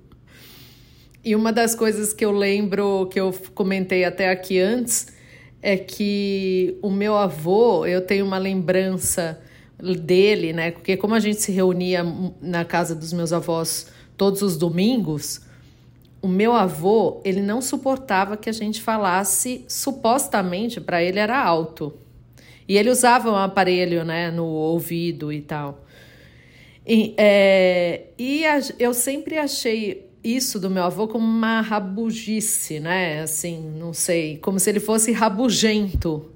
e 1.25 1.35
uma 1.35 1.51
das 1.51 1.73
coisas 1.73 2.13
que 2.13 2.23
eu 2.23 2.31
lembro, 2.31 3.07
que 3.07 3.19
eu 3.19 3.33
comentei 3.55 4.05
até 4.05 4.29
aqui 4.29 4.59
antes, 4.59 5.07
é 5.59 5.75
que 5.75 6.77
o 6.83 6.91
meu 6.91 7.15
avô, 7.15 7.87
eu 7.87 7.99
tenho 7.99 8.23
uma 8.23 8.37
lembrança 8.37 9.41
dele, 10.03 10.53
né? 10.53 10.69
Porque 10.69 10.95
como 10.95 11.15
a 11.15 11.19
gente 11.19 11.41
se 11.41 11.51
reunia 11.51 12.05
na 12.39 12.63
casa 12.63 12.93
dos 12.93 13.11
meus 13.11 13.33
avós 13.33 13.87
todos 14.15 14.43
os 14.43 14.55
domingos, 14.55 15.41
o 16.21 16.27
meu 16.27 16.53
avô, 16.53 17.19
ele 17.25 17.41
não 17.41 17.59
suportava 17.59 18.37
que 18.37 18.47
a 18.47 18.53
gente 18.53 18.79
falasse 18.79 19.65
supostamente 19.67 20.79
para 20.79 21.01
ele 21.01 21.17
era 21.17 21.43
alto. 21.43 21.95
E 22.67 22.77
ele 22.77 22.91
usava 22.91 23.31
um 23.31 23.35
aparelho 23.35 24.05
né, 24.05 24.29
no 24.29 24.45
ouvido 24.45 25.33
e 25.33 25.41
tal. 25.41 25.83
E, 26.87 27.15
é, 27.17 28.03
e 28.15 28.45
a, 28.45 28.59
eu 28.77 28.93
sempre 28.93 29.39
achei 29.39 30.04
isso 30.25 30.59
do 30.59 30.69
meu 30.69 30.83
avô 30.83 31.07
como 31.07 31.25
uma 31.25 31.61
rabugice, 31.61 32.79
né? 32.79 33.21
Assim, 33.21 33.61
não 33.77 33.93
sei, 33.93 34.37
como 34.37 34.59
se 34.59 34.69
ele 34.69 34.79
fosse 34.79 35.11
rabugento. 35.11 36.31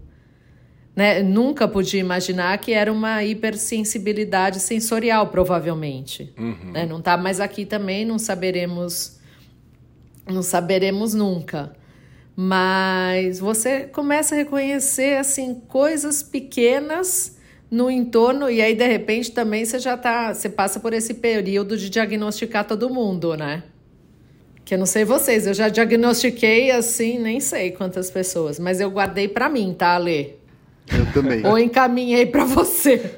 Né? 0.95 1.23
Nunca 1.23 1.67
podia 1.67 1.99
imaginar 1.99 2.57
que 2.59 2.73
era 2.73 2.91
uma 2.91 3.23
hipersensibilidade 3.23 4.59
sensorial, 4.59 5.27
provavelmente. 5.27 6.33
Uhum. 6.37 6.71
Né? 6.71 6.85
Não 6.85 6.99
está 6.99 7.17
mais 7.17 7.39
aqui 7.39 7.65
também, 7.65 8.05
não 8.05 8.19
saberemos, 8.19 9.19
não 10.27 10.43
saberemos 10.43 11.13
nunca 11.13 11.77
mas 12.41 13.37
você 13.37 13.81
começa 13.81 14.33
a 14.33 14.37
reconhecer 14.37 15.17
assim 15.17 15.55
coisas 15.67 16.23
pequenas 16.23 17.37
no 17.69 17.91
entorno 17.91 18.49
e 18.49 18.61
aí 18.61 18.73
de 18.73 18.87
repente 18.87 19.33
também 19.33 19.65
você 19.65 19.77
já 19.77 19.97
tá, 19.97 20.33
você 20.33 20.47
passa 20.47 20.79
por 20.79 20.93
esse 20.93 21.15
período 21.15 21.75
de 21.77 21.89
diagnosticar 21.89 22.65
todo 22.65 22.89
mundo, 22.89 23.35
né? 23.35 23.63
Que 24.69 24.75
eu 24.75 24.77
não 24.77 24.85
sei 24.85 25.03
vocês, 25.03 25.47
eu 25.47 25.53
já 25.55 25.67
diagnostiquei 25.67 26.69
assim, 26.69 27.17
nem 27.17 27.39
sei 27.39 27.71
quantas 27.71 28.11
pessoas, 28.11 28.59
mas 28.59 28.79
eu 28.79 28.91
guardei 28.91 29.27
para 29.27 29.49
mim, 29.49 29.73
tá, 29.73 29.95
Ale? 29.95 30.37
Eu 30.93 31.11
também. 31.11 31.43
Ou 31.43 31.57
encaminhei 31.57 32.27
para 32.27 32.45
você. 32.45 33.17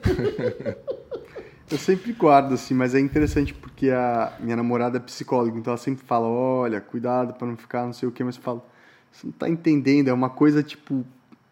eu 1.70 1.78
sempre 1.78 2.14
guardo 2.14 2.54
assim, 2.54 2.74
mas 2.74 2.96
é 2.96 3.02
interessante 3.02 3.54
porque 3.54 3.90
a 3.90 4.32
minha 4.40 4.56
namorada 4.56 4.96
é 4.96 5.02
psicóloga, 5.02 5.60
então 5.60 5.72
ela 5.72 5.78
sempre 5.78 6.06
fala: 6.06 6.26
"Olha, 6.26 6.80
cuidado 6.80 7.34
para 7.34 7.46
não 7.46 7.58
ficar 7.58 7.86
não 7.86 7.92
sei 7.92 8.08
o 8.08 8.14
quê", 8.14 8.24
mas 8.24 8.38
eu 8.38 8.42
falo: 8.42 8.64
você 9.12 9.28
não 9.28 9.34
tá 9.34 9.50
entendendo, 9.50 10.08
é 10.08 10.14
uma 10.14 10.30
coisa 10.30 10.64
tipo. 10.64 11.06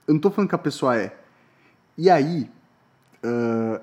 Eu 0.08 0.14
não 0.14 0.22
tô 0.22 0.32
falando 0.32 0.48
que 0.48 0.56
a 0.56 0.60
pessoa 0.60 0.96
é. 0.96 1.14
E 1.98 2.10
aí, 2.10 2.50
uh, 3.22 3.82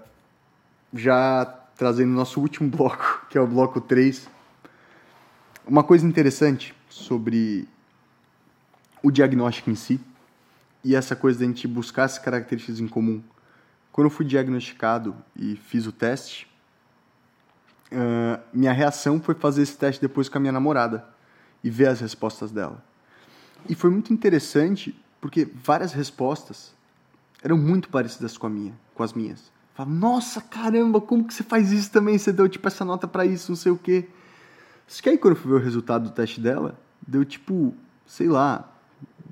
já 0.94 1.44
trazendo 1.76 2.12
o 2.12 2.16
nosso 2.16 2.40
último 2.40 2.70
bloco, 2.74 3.26
que 3.28 3.36
é 3.36 3.40
o 3.42 3.46
bloco 3.46 3.82
3, 3.82 4.34
uma 5.66 5.82
coisa 5.82 6.06
interessante 6.06 6.74
sobre 6.88 7.68
o 9.02 9.10
diagnóstico 9.10 9.70
em 9.70 9.74
si 9.74 10.00
e 10.84 10.94
essa 10.94 11.16
coisa 11.16 11.40
da 11.40 11.44
gente 11.44 11.66
buscar 11.66 12.04
essas 12.04 12.18
características 12.18 12.78
em 12.78 12.86
comum. 12.86 13.22
Quando 13.90 14.06
eu 14.06 14.10
fui 14.10 14.24
diagnosticado 14.24 15.16
e 15.34 15.56
fiz 15.56 15.86
o 15.86 15.92
teste, 15.92 16.46
uh, 17.90 18.40
minha 18.52 18.72
reação 18.72 19.20
foi 19.20 19.34
fazer 19.34 19.62
esse 19.62 19.76
teste 19.76 20.00
depois 20.00 20.28
com 20.28 20.38
a 20.38 20.40
minha 20.40 20.52
namorada 20.52 21.04
e 21.64 21.70
ver 21.70 21.88
as 21.88 22.00
respostas 22.00 22.52
dela. 22.52 22.82
E 23.68 23.74
foi 23.74 23.90
muito 23.90 24.12
interessante 24.12 24.94
porque 25.20 25.44
várias 25.44 25.92
respostas 25.92 26.72
eram 27.42 27.58
muito 27.58 27.88
parecidas 27.88 28.38
com 28.38 28.46
a 28.46 28.50
minha, 28.50 28.74
com 28.94 29.02
as 29.02 29.12
minhas. 29.12 29.50
Falava, 29.74 29.94
nossa, 29.94 30.40
caramba, 30.40 31.00
como 31.00 31.24
que 31.24 31.34
você 31.34 31.42
faz 31.42 31.72
isso 31.72 31.90
também? 31.90 32.16
Você 32.16 32.32
deu 32.32 32.48
tipo 32.48 32.68
essa 32.68 32.84
nota 32.84 33.08
para 33.08 33.26
isso, 33.26 33.50
não 33.50 33.56
sei 33.56 33.72
o 33.72 33.76
quê. 33.76 34.08
Só 34.86 35.02
que 35.02 35.08
aí 35.10 35.18
quando 35.18 35.34
eu 35.34 35.40
fui 35.40 35.50
ver 35.52 35.58
o 35.58 35.62
resultado 35.62 36.04
do 36.04 36.10
teste 36.10 36.40
dela, 36.40 36.78
deu 37.06 37.24
tipo, 37.24 37.74
sei 38.06 38.28
lá, 38.28 38.72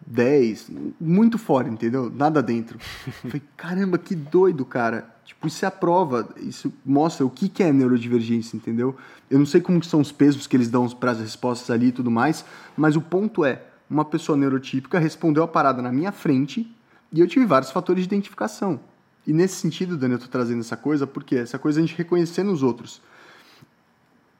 10, 0.06 0.70
muito 1.00 1.38
fora, 1.38 1.68
entendeu? 1.68 2.10
Nada 2.14 2.42
dentro. 2.42 2.78
Falei, 3.22 3.42
caramba, 3.56 3.98
que 3.98 4.14
doido, 4.14 4.64
cara. 4.64 5.14
Tipo, 5.24 5.46
isso 5.46 5.64
é 5.64 5.68
a 5.68 5.70
prova, 5.70 6.28
isso 6.36 6.72
mostra 6.84 7.24
o 7.24 7.30
que, 7.30 7.48
que 7.48 7.62
é 7.62 7.72
neurodivergência, 7.72 8.56
entendeu? 8.56 8.94
Eu 9.30 9.38
não 9.38 9.46
sei 9.46 9.60
como 9.60 9.80
que 9.80 9.86
são 9.86 10.00
os 10.00 10.12
pesos 10.12 10.46
que 10.46 10.56
eles 10.56 10.68
dão 10.68 10.86
para 10.90 11.12
as 11.12 11.20
respostas 11.20 11.70
ali 11.70 11.86
e 11.86 11.92
tudo 11.92 12.10
mais, 12.10 12.44
mas 12.76 12.94
o 12.94 13.00
ponto 13.00 13.44
é, 13.44 13.62
uma 13.88 14.04
pessoa 14.04 14.36
neurotípica 14.36 14.98
respondeu 14.98 15.42
a 15.42 15.48
parada 15.48 15.80
na 15.80 15.90
minha 15.90 16.12
frente 16.12 16.70
e 17.10 17.20
eu 17.20 17.26
tive 17.26 17.46
vários 17.46 17.70
fatores 17.70 18.02
de 18.02 18.08
identificação. 18.08 18.78
E 19.26 19.32
nesse 19.32 19.56
sentido, 19.56 19.96
Dani, 19.96 20.12
eu 20.12 20.16
estou 20.16 20.30
trazendo 20.30 20.60
essa 20.60 20.76
coisa 20.76 21.06
porque 21.06 21.36
essa 21.36 21.58
coisa 21.58 21.80
a 21.80 21.82
gente 21.82 21.96
reconhecer 21.96 22.42
nos 22.42 22.62
outros. 22.62 23.00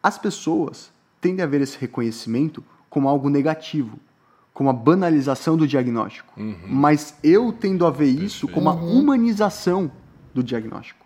As 0.02 0.18
pessoas 0.18 0.92
tendem 1.24 1.42
a 1.42 1.48
ver 1.48 1.62
esse 1.62 1.78
reconhecimento 1.78 2.62
como 2.90 3.08
algo 3.08 3.30
negativo, 3.30 3.98
como 4.52 4.68
a 4.68 4.74
banalização 4.74 5.56
do 5.56 5.66
diagnóstico. 5.66 6.38
Uhum. 6.38 6.58
Mas 6.68 7.16
eu 7.24 7.50
tendo 7.50 7.86
a 7.86 7.90
ver 7.90 8.10
isso 8.10 8.46
como 8.46 8.68
a 8.68 8.74
uhum. 8.74 8.98
humanização 8.98 9.90
do 10.34 10.42
diagnóstico 10.42 11.04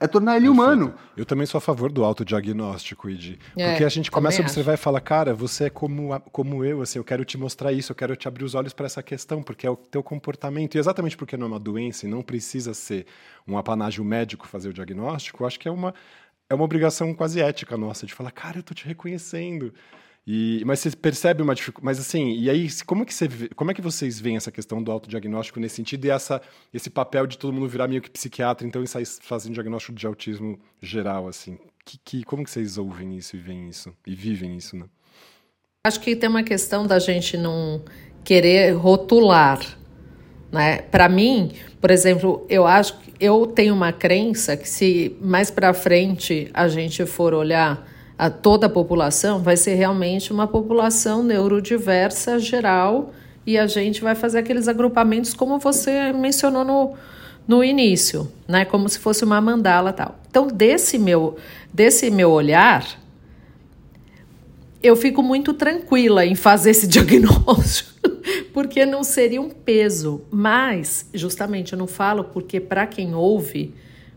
é 0.00 0.08
tornar 0.08 0.36
ele 0.36 0.46
Perfeito. 0.46 0.62
humano. 0.62 0.94
Eu 1.16 1.24
também 1.24 1.46
sou 1.46 1.58
a 1.58 1.60
favor 1.60 1.92
do 1.92 2.04
autodiagnóstico, 2.04 3.08
Id. 3.08 3.38
É, 3.56 3.70
porque 3.70 3.84
a 3.84 3.88
gente 3.88 4.10
começa 4.10 4.42
a 4.42 4.42
observar 4.42 4.72
acho. 4.72 4.80
e 4.80 4.82
fala, 4.82 5.00
cara, 5.00 5.32
você 5.32 5.66
é 5.66 5.70
como, 5.70 6.18
como 6.32 6.64
eu, 6.64 6.82
assim, 6.82 6.98
eu 6.98 7.04
quero 7.04 7.24
te 7.24 7.38
mostrar 7.38 7.72
isso, 7.72 7.92
eu 7.92 7.96
quero 7.96 8.16
te 8.16 8.26
abrir 8.26 8.42
os 8.42 8.56
olhos 8.56 8.72
para 8.72 8.86
essa 8.86 9.00
questão, 9.00 9.44
porque 9.44 9.64
é 9.64 9.70
o 9.70 9.76
teu 9.76 10.02
comportamento. 10.02 10.74
E 10.74 10.78
exatamente 10.78 11.16
porque 11.16 11.36
não 11.36 11.46
é 11.46 11.50
uma 11.50 11.60
doença 11.60 12.04
e 12.04 12.10
não 12.10 12.20
precisa 12.20 12.74
ser 12.74 13.06
um 13.46 13.56
apanágio 13.56 14.04
médico 14.04 14.48
fazer 14.48 14.70
o 14.70 14.72
diagnóstico, 14.72 15.44
eu 15.44 15.46
acho 15.46 15.60
que 15.60 15.68
é 15.68 15.70
uma, 15.70 15.94
é 16.52 16.54
uma 16.54 16.64
obrigação 16.64 17.14
quase 17.14 17.40
ética 17.40 17.78
nossa, 17.78 18.04
de 18.04 18.12
falar, 18.12 18.30
cara, 18.30 18.58
eu 18.58 18.62
tô 18.62 18.74
te 18.74 18.86
reconhecendo. 18.86 19.72
E, 20.26 20.62
mas 20.66 20.80
você 20.80 20.90
percebe 20.90 21.42
uma 21.42 21.54
dificuldade. 21.54 21.84
Mas 21.84 21.98
assim, 21.98 22.34
e 22.34 22.50
aí, 22.50 22.68
como, 22.84 23.06
que 23.06 23.14
você, 23.14 23.26
como 23.56 23.70
é 23.70 23.74
que 23.74 23.80
vocês 23.80 24.20
veem 24.20 24.36
essa 24.36 24.52
questão 24.52 24.82
do 24.82 24.92
autodiagnóstico 24.92 25.58
nesse 25.58 25.76
sentido 25.76 26.04
e 26.04 26.10
essa, 26.10 26.42
esse 26.72 26.90
papel 26.90 27.26
de 27.26 27.38
todo 27.38 27.54
mundo 27.54 27.66
virar 27.68 27.88
meio 27.88 28.02
que 28.02 28.10
psiquiatra, 28.10 28.66
então, 28.66 28.82
e 28.82 28.86
sair 28.86 29.06
fazendo 29.06 29.54
diagnóstico 29.54 29.94
de 29.94 30.06
autismo 30.06 30.60
geral, 30.80 31.26
assim? 31.26 31.58
Que, 31.86 31.98
que, 32.04 32.22
como 32.22 32.44
que 32.44 32.50
vocês 32.50 32.76
ouvem 32.76 33.16
isso 33.16 33.34
e 33.34 33.38
veem 33.38 33.70
isso? 33.70 33.92
E 34.06 34.14
vivem 34.14 34.54
isso, 34.54 34.76
né? 34.76 34.84
Acho 35.84 36.00
que 36.00 36.14
tem 36.14 36.28
uma 36.28 36.44
questão 36.44 36.86
da 36.86 36.98
gente 36.98 37.38
não 37.38 37.82
querer 38.22 38.72
rotular. 38.72 39.58
Né? 40.52 40.82
Para 40.82 41.08
mim, 41.08 41.52
por 41.80 41.90
exemplo, 41.90 42.46
eu 42.48 42.66
acho 42.66 42.98
que 42.98 43.12
eu 43.18 43.46
tenho 43.46 43.74
uma 43.74 43.90
crença 43.90 44.56
que 44.56 44.68
se 44.68 45.16
mais 45.20 45.50
para 45.50 45.72
frente 45.72 46.50
a 46.52 46.68
gente 46.68 47.06
for 47.06 47.32
olhar 47.32 47.88
a 48.18 48.28
toda 48.28 48.66
a 48.66 48.70
população, 48.70 49.42
vai 49.42 49.56
ser 49.56 49.74
realmente 49.74 50.32
uma 50.32 50.46
população 50.46 51.22
neurodiversa 51.22 52.38
geral 52.38 53.12
e 53.46 53.58
a 53.58 53.66
gente 53.66 54.02
vai 54.02 54.14
fazer 54.14 54.38
aqueles 54.38 54.68
agrupamentos 54.68 55.34
como 55.34 55.58
você 55.58 56.12
mencionou 56.12 56.64
no, 56.64 56.94
no 57.48 57.64
início, 57.64 58.30
né? 58.46 58.64
Como 58.64 58.88
se 58.88 58.98
fosse 58.98 59.24
uma 59.24 59.40
mandala 59.40 59.92
tal. 59.92 60.18
Então, 60.30 60.46
desse 60.46 60.98
meu, 60.98 61.36
desse 61.72 62.10
meu 62.10 62.30
olhar, 62.30 62.86
eu 64.82 64.96
fico 64.96 65.22
muito 65.22 65.52
tranquila 65.54 66.24
em 66.24 66.34
fazer 66.34 66.70
esse 66.70 66.86
diagnóstico, 66.88 68.01
porque 68.52 68.84
não 68.86 69.02
seria 69.04 69.40
um 69.40 69.50
peso. 69.50 70.22
Mas, 70.30 71.08
justamente, 71.12 71.72
eu 71.72 71.78
não 71.78 71.86
falo 71.86 72.24
porque 72.24 72.60
para 72.60 72.86
quem 72.86 73.14
ouve, 73.14 73.74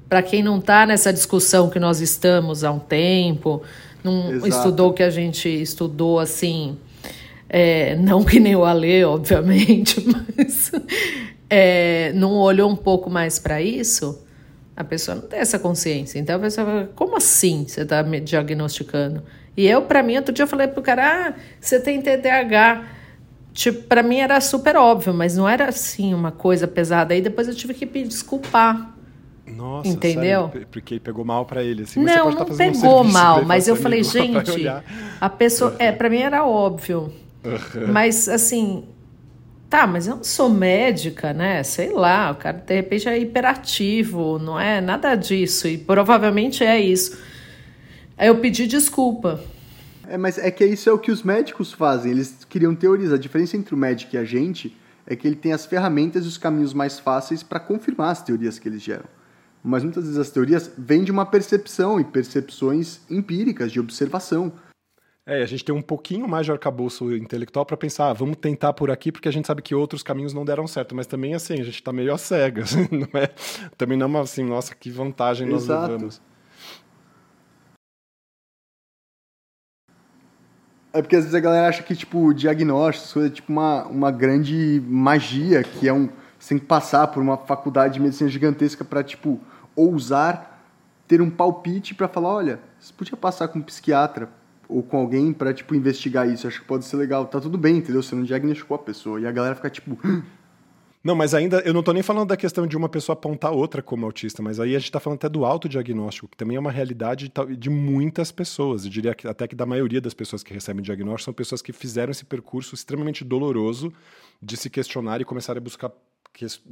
para 0.08 0.22
quem 0.22 0.44
não 0.44 0.60
está 0.60 0.86
nessa 0.86 1.12
discussão 1.12 1.70
que 1.70 1.80
nós 1.80 2.00
estamos 2.02 2.64
há 2.64 2.72
um 2.72 2.80
tempo, 2.80 3.62
não 4.04 4.34
Exato. 4.34 4.48
estudou 4.48 4.90
o 4.92 4.94
que 4.94 5.04
a 5.04 5.10
gente 5.10 5.50
estudou 5.50 6.20
assim, 6.20 6.78
é, 7.50 7.96
não 7.96 8.24
que 8.24 8.40
nem 8.40 8.56
o 8.56 8.64
Ale, 8.64 9.04
obviamente, 9.04 10.04
mas 10.38 10.72
é, 11.50 12.12
não 12.14 12.34
olhou 12.34 12.70
um 12.70 12.76
pouco 12.76 13.10
mais 13.10 13.40
para 13.40 13.62
isso, 13.62 14.24
a 14.76 14.84
pessoa 14.84 15.16
não 15.16 15.24
tem 15.24 15.40
essa 15.40 15.58
consciência. 15.58 16.20
Então 16.20 16.36
a 16.36 16.40
pessoa 16.40 16.66
fala, 16.66 16.92
como 16.96 17.16
assim 17.18 17.66
você 17.68 17.82
está 17.82 18.04
me 18.04 18.20
diagnosticando? 18.20 19.24
E 19.56 19.66
eu, 19.66 19.84
para 19.84 20.04
mim, 20.04 20.18
outro 20.18 20.34
dia 20.34 20.44
eu 20.44 20.48
falei 20.48 20.68
pro 20.68 20.82
cara, 20.82 21.30
ah, 21.30 21.34
você 21.60 21.80
tem 21.80 22.02
TDAH. 22.02 22.84
Tipo, 23.56 23.84
para 23.84 24.04
mim 24.04 24.18
era 24.18 24.42
super 24.42 24.76
óbvio, 24.76 25.14
mas 25.14 25.38
não 25.38 25.48
era 25.48 25.70
assim 25.70 26.14
uma 26.14 26.30
coisa 26.30 26.68
pesada. 26.68 27.14
Aí 27.14 27.22
depois 27.22 27.48
eu 27.48 27.56
tive 27.56 27.74
que 27.74 27.86
pedir 27.86 28.10
desculpar. 28.10 28.94
Nossa, 29.48 29.88
entendeu? 29.88 30.50
Sério? 30.52 30.68
Porque 30.70 31.00
pegou 31.00 31.24
mal 31.24 31.46
para 31.46 31.64
ele. 31.64 31.84
Assim, 31.84 32.04
não, 32.04 32.32
não 32.32 32.46
pegou 32.46 33.02
um 33.02 33.06
mal, 33.06 33.46
mas 33.46 33.70
eu 33.70 33.78
falei, 33.78 34.04
gente, 34.04 34.68
a 35.22 35.30
pessoa, 35.30 35.72
uhum. 35.72 35.78
é, 35.80 35.90
para 35.94 36.10
mim 36.10 36.20
era 36.20 36.46
óbvio. 36.46 37.14
Uhum. 37.46 37.88
Mas 37.94 38.28
assim, 38.28 38.84
tá, 39.70 39.88
mas 39.88 40.06
eu 40.06 40.18
não 40.18 40.24
sou 40.26 40.50
médica, 40.50 41.32
né? 41.32 41.64
Sei 41.64 41.94
lá, 41.94 42.32
o 42.32 42.36
cara 42.36 42.58
de 42.58 42.76
repente 42.76 43.08
é 43.08 43.18
hiperativo, 43.18 44.38
não 44.38 44.60
é 44.60 44.82
nada 44.82 45.16
disso 45.16 45.66
e 45.66 45.78
provavelmente 45.78 46.62
é 46.62 46.78
isso. 46.78 47.18
Aí 48.18 48.28
eu 48.28 48.36
pedi 48.40 48.68
desculpa. 48.68 49.40
É, 50.08 50.18
mas 50.18 50.38
é 50.38 50.50
que 50.52 50.66
isso 50.66 50.90
é 50.90 50.94
o 50.94 51.00
que 51.00 51.12
os 51.12 51.24
médicos 51.24 51.74
fazem. 51.74 52.12
Eles 52.12 52.46
criam 52.50 52.76
teorias. 52.76 53.14
A 53.14 53.18
diferença 53.18 53.58
entre 53.58 53.74
o 53.74 53.78
médico 53.78 54.16
e 54.16 54.18
a 54.18 54.24
gente 54.24 54.76
é 55.06 55.16
que 55.16 55.28
ele 55.28 55.36
tem 55.36 55.54
as 55.54 55.66
ferramentas 55.66 56.26
e 56.26 56.28
os 56.28 56.38
caminhos 56.38 56.74
mais 56.74 57.00
fáceis 57.00 57.44
para 57.44 57.60
confirmar 57.60 58.12
as 58.12 58.22
teorias 58.24 58.58
que 58.58 58.68
eles 58.68 58.82
geram. 58.82 59.06
Mas 59.64 59.84
muitas 59.84 60.04
vezes 60.04 60.20
as 60.20 60.30
teorias 60.30 60.72
vêm 60.78 61.04
de 61.04 61.12
uma 61.12 61.26
percepção 61.26 62.00
e 62.00 62.04
percepções 62.04 63.00
empíricas, 63.10 63.72
de 63.72 63.80
observação. 63.80 64.54
É, 65.26 65.42
a 65.42 65.46
gente 65.46 65.66
tem 65.66 65.74
um 65.74 65.82
pouquinho 65.82 66.28
mais 66.28 66.46
de 66.46 66.52
arcabouço 66.52 67.12
intelectual 67.16 67.66
para 67.66 67.76
pensar, 67.76 68.12
ah, 68.12 68.14
vamos 68.14 68.38
tentar 68.38 68.74
por 68.74 68.92
aqui, 68.92 69.12
porque 69.12 69.28
a 69.28 69.32
gente 69.32 69.48
sabe 69.48 69.64
que 69.64 69.74
outros 69.74 70.04
caminhos 70.04 70.34
não 70.34 70.46
deram 70.46 70.68
certo, 70.68 70.94
mas 70.94 71.08
também 71.08 71.34
assim, 71.34 71.54
a 71.56 71.64
gente 71.64 71.76
está 71.76 71.92
meio 71.92 72.14
a 72.14 72.18
cegas, 72.18 72.76
não 72.92 73.20
é? 73.20 73.28
Também 73.76 73.98
não 73.98 74.06
é 74.06 74.10
uma, 74.10 74.22
assim, 74.22 74.44
nossa, 74.44 74.76
que 74.76 74.92
vantagem 74.92 75.48
nós 75.48 75.64
Exato. 75.64 75.92
levamos. 75.92 76.22
É 80.96 81.02
porque 81.02 81.16
às 81.16 81.24
vezes 81.24 81.36
a 81.36 81.40
galera 81.42 81.68
acha 81.68 81.84
que, 81.84 81.94
tipo, 81.94 82.34
diagnóstico 82.34 83.20
é 83.20 83.30
tipo 83.30 83.52
uma, 83.52 83.84
uma 83.86 84.12
grande 84.12 84.82
magia, 84.88 85.62
que 85.62 85.90
é 85.90 85.94
um. 85.94 86.08
Você 86.40 86.50
tem 86.50 86.60
que 86.60 86.66
passar 86.66 87.08
por 87.08 87.22
uma 87.22 87.38
faculdade 87.38 87.96
de 87.96 88.00
medicina 88.00 88.30
gigantesca 88.30 88.86
para, 88.86 89.04
tipo, 89.04 89.40
ousar 89.76 90.56
ter 91.08 91.22
um 91.22 91.30
palpite 91.30 91.94
para 91.94 92.08
falar: 92.08 92.30
olha, 92.30 92.60
você 92.80 92.94
podia 92.94 93.18
passar 93.18 93.48
com 93.50 93.60
um 93.60 93.62
psiquiatra 93.62 94.30
ou 94.68 94.82
com 94.82 94.98
alguém 94.98 95.34
para 95.34 95.54
tipo, 95.54 95.76
investigar 95.76 96.28
isso. 96.30 96.48
Acho 96.48 96.62
que 96.62 96.68
pode 96.68 96.86
ser 96.86 96.98
legal. 96.98 97.26
Tá 97.26 97.40
tudo 97.40 97.58
bem, 97.58 97.78
entendeu? 97.78 98.02
Você 98.02 98.16
não 98.16 98.24
diagnosticou 98.24 98.76
a 98.76 98.80
pessoa. 98.80 99.20
E 99.20 99.28
a 99.28 99.32
galera 99.32 99.56
fica 99.56 99.70
tipo. 99.70 99.98
Não, 101.06 101.14
mas 101.14 101.36
ainda, 101.36 101.60
eu 101.60 101.72
não 101.72 101.82
estou 101.82 101.94
nem 101.94 102.02
falando 102.02 102.30
da 102.30 102.36
questão 102.36 102.66
de 102.66 102.76
uma 102.76 102.90
pessoa 102.90 103.14
apontar 103.14 103.52
outra 103.52 103.80
como 103.80 104.08
autista, 104.08 104.42
mas 104.42 104.60
aí 104.60 104.76
a 104.76 104.80
gente 104.80 104.90
está 104.90 105.00
falando 105.00 105.18
até 105.18 105.30
do 105.30 105.46
autodiagnóstico, 105.46 106.28
que 106.28 106.36
também 106.36 106.58
é 106.58 106.60
uma 106.60 106.72
realidade 106.72 107.32
de 107.60 107.70
muitas 107.70 108.32
pessoas. 108.32 108.86
Eu 108.86 108.90
diria 108.90 109.14
que, 109.14 109.28
até 109.28 109.48
que 109.48 109.56
da 109.56 109.68
maioria 109.68 110.02
das 110.02 110.16
pessoas 110.16 110.42
que 110.42 110.52
recebem 110.52 110.82
diagnóstico 110.82 111.26
são 111.26 111.34
pessoas 111.36 111.62
que 111.62 111.72
fizeram 111.72 112.10
esse 112.10 112.26
percurso 112.26 112.74
extremamente 112.74 113.24
doloroso 113.24 113.94
de 114.42 114.58
se 114.58 114.68
questionar 114.68 115.22
e 115.22 115.26
começar 115.26 115.56
a 115.56 115.62
buscar 115.62 115.92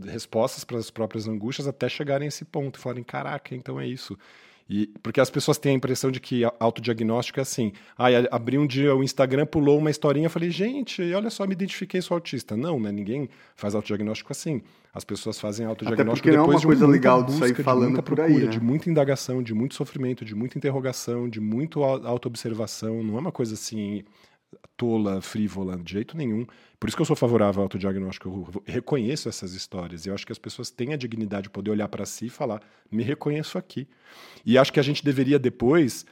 respostas 0.03 0.63
para 0.63 0.79
as 0.79 0.89
próprias 0.89 1.27
angústias 1.27 1.67
até 1.67 1.87
chegarem 1.87 2.25
a 2.25 2.29
esse 2.29 2.43
ponto 2.43 2.79
e 2.79 2.81
falarem: 2.81 3.03
caraca, 3.03 3.53
então 3.53 3.79
é 3.79 3.85
isso. 3.85 4.17
E, 4.69 4.87
porque 5.03 5.19
as 5.19 5.29
pessoas 5.29 5.57
têm 5.57 5.73
a 5.73 5.75
impressão 5.75 6.09
de 6.09 6.19
que 6.19 6.43
autodiagnóstico 6.59 7.39
é 7.39 7.43
assim. 7.43 7.73
Ah, 7.97 8.07
abri 8.31 8.57
um 8.57 8.65
dia 8.65 8.95
o 8.95 9.03
Instagram, 9.03 9.45
pulou 9.45 9.77
uma 9.77 9.89
historinha, 9.89 10.29
falei, 10.29 10.49
gente, 10.49 11.01
olha 11.13 11.29
só, 11.29 11.45
me 11.45 11.53
identifiquei, 11.53 12.01
sou 12.01 12.15
autista. 12.15 12.55
Não, 12.55 12.79
né? 12.79 12.91
Ninguém 12.91 13.29
faz 13.55 13.75
autodiagnóstico 13.75 14.31
assim. 14.31 14.61
As 14.93 15.03
pessoas 15.03 15.39
fazem 15.39 15.65
autodiagnóstico 15.65 16.29
depois 16.29 16.47
não 16.47 16.53
é 16.53 16.55
uma 16.55 16.61
coisa 16.61 16.87
legal 16.87 17.23
de 17.23 17.33
sair 17.33 17.55
falando 17.55 17.81
de 17.81 17.87
muita 17.93 18.03
procura, 18.03 18.27
aí, 18.27 18.43
né? 18.43 18.47
de 18.47 18.59
muita 18.59 18.89
indagação, 18.89 19.41
de 19.43 19.53
muito 19.53 19.75
sofrimento, 19.75 20.23
de 20.23 20.35
muita 20.35 20.57
interrogação, 20.57 21.27
de 21.27 21.41
muito 21.41 21.83
autoobservação. 21.83 23.03
Não 23.03 23.17
é 23.17 23.19
uma 23.19 23.31
coisa 23.31 23.55
assim 23.55 24.03
tola, 24.77 25.21
frívola, 25.21 25.77
de 25.77 25.93
jeito 25.93 26.17
nenhum. 26.17 26.45
Por 26.79 26.87
isso 26.87 26.95
que 26.95 27.01
eu 27.01 27.05
sou 27.05 27.15
favorável 27.15 27.61
ao 27.61 27.65
autodiagnóstico. 27.65 28.29
Eu 28.29 28.63
reconheço 28.65 29.29
essas 29.29 29.53
histórias. 29.53 30.05
E 30.05 30.09
eu 30.09 30.13
acho 30.13 30.25
que 30.25 30.31
as 30.31 30.37
pessoas 30.37 30.69
têm 30.69 30.93
a 30.93 30.97
dignidade 30.97 31.43
de 31.43 31.49
poder 31.49 31.71
olhar 31.71 31.87
para 31.87 32.05
si 32.05 32.27
e 32.27 32.29
falar: 32.29 32.61
me 32.91 33.03
reconheço 33.03 33.57
aqui. 33.57 33.87
E 34.45 34.57
acho 34.57 34.73
que 34.73 34.79
a 34.79 34.83
gente 34.83 35.03
deveria 35.03 35.39
depois 35.39 36.05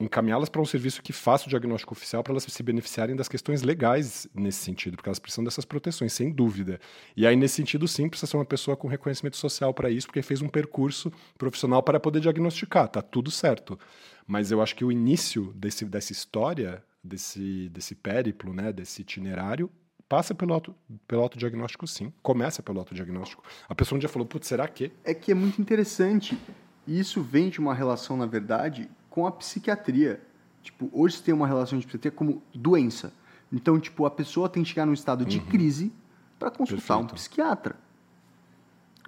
encaminhá-las 0.00 0.48
para 0.48 0.62
um 0.62 0.64
serviço 0.64 1.02
que 1.02 1.12
faça 1.12 1.46
o 1.46 1.48
diagnóstico 1.48 1.92
oficial 1.92 2.22
para 2.22 2.32
elas 2.32 2.44
se 2.44 2.62
beneficiarem 2.62 3.14
das 3.14 3.28
questões 3.28 3.62
legais 3.62 4.26
nesse 4.34 4.64
sentido, 4.64 4.96
porque 4.96 5.08
elas 5.08 5.18
precisam 5.18 5.44
dessas 5.44 5.64
proteções, 5.64 6.12
sem 6.12 6.32
dúvida. 6.32 6.80
E 7.14 7.26
aí, 7.26 7.36
nesse 7.36 7.56
sentido, 7.56 7.86
sim, 7.86 8.08
precisa 8.08 8.30
ser 8.30 8.38
uma 8.38 8.44
pessoa 8.44 8.76
com 8.76 8.88
reconhecimento 8.88 9.36
social 9.36 9.74
para 9.74 9.90
isso, 9.90 10.06
porque 10.06 10.22
fez 10.22 10.40
um 10.40 10.48
percurso 10.48 11.12
profissional 11.36 11.82
para 11.82 12.00
poder 12.00 12.20
diagnosticar, 12.20 12.88
tá 12.88 13.02
tudo 13.02 13.30
certo. 13.30 13.78
Mas 14.26 14.50
eu 14.50 14.62
acho 14.62 14.74
que 14.74 14.84
o 14.84 14.90
início 14.90 15.52
desse, 15.54 15.84
dessa 15.84 16.12
história 16.12 16.82
desse, 17.02 17.68
desse 17.70 17.94
périplo, 17.94 18.52
né, 18.52 18.72
desse 18.72 19.02
itinerário, 19.02 19.70
passa 20.08 20.34
pelo, 20.34 20.52
auto, 20.52 20.74
pelo 21.06 21.22
autodiagnóstico, 21.22 21.86
sim. 21.86 22.12
Começa 22.22 22.62
pelo 22.62 22.80
autodiagnóstico. 22.80 23.42
A 23.68 23.74
pessoa 23.74 23.96
um 23.96 24.00
dia 24.00 24.08
falou, 24.08 24.26
putz, 24.26 24.48
será 24.48 24.66
que? 24.66 24.92
É 25.04 25.14
que 25.14 25.30
é 25.30 25.34
muito 25.34 25.60
interessante. 25.60 26.38
E 26.86 26.98
isso 26.98 27.22
vem 27.22 27.48
de 27.48 27.60
uma 27.60 27.74
relação, 27.74 28.16
na 28.16 28.26
verdade, 28.26 28.90
com 29.08 29.26
a 29.26 29.32
psiquiatria. 29.32 30.20
Tipo, 30.62 30.90
hoje 30.92 31.22
tem 31.22 31.32
uma 31.32 31.46
relação 31.46 31.78
de 31.78 31.86
psiquiatria 31.86 32.10
como 32.10 32.42
doença. 32.54 33.12
Então, 33.52 33.78
tipo, 33.78 34.04
a 34.04 34.10
pessoa 34.10 34.48
tem 34.48 34.62
que 34.62 34.68
chegar 34.68 34.86
num 34.86 34.92
estado 34.92 35.24
de 35.24 35.38
uhum. 35.38 35.46
crise 35.46 35.92
para 36.38 36.50
consultar 36.50 36.96
Perfeito. 36.96 37.12
um 37.12 37.14
psiquiatra. 37.14 37.76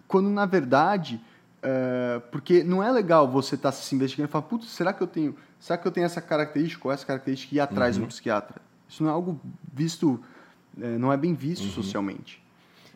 Quando, 0.07 0.29
na 0.29 0.47
verdade, 0.47 1.21
é, 1.63 2.21
porque 2.31 2.63
não 2.63 2.83
é 2.83 2.91
legal 2.91 3.29
você 3.29 3.55
estar 3.55 3.71
tá 3.71 3.77
se 3.77 3.95
investigando 3.95 4.29
e 4.29 4.33
falar, 4.33 4.45
putz, 4.45 4.69
será 4.69 4.93
que 4.93 5.03
eu 5.03 5.07
tenho, 5.07 5.35
será 5.63 5.79
que 5.79 5.87
eu 5.87 5.93
tenho 5.93 6.05
essa 6.05 6.21
característica 6.21 6.89
ou 6.89 6.93
essa 6.93 7.07
característica 7.07 7.55
e 7.55 7.59
ir 7.59 7.61
atrás 7.61 7.95
uhum. 7.95 8.03
de 8.03 8.07
um 8.07 8.09
psiquiatra? 8.09 8.61
Isso 8.89 9.03
não 9.03 9.11
é 9.11 9.13
algo 9.13 9.41
visto, 9.73 10.21
é, 10.79 10.99
não 10.99 11.13
é 11.13 11.17
bem 11.17 11.35
visto 11.35 11.63
uhum. 11.63 11.71
socialmente. 11.71 12.43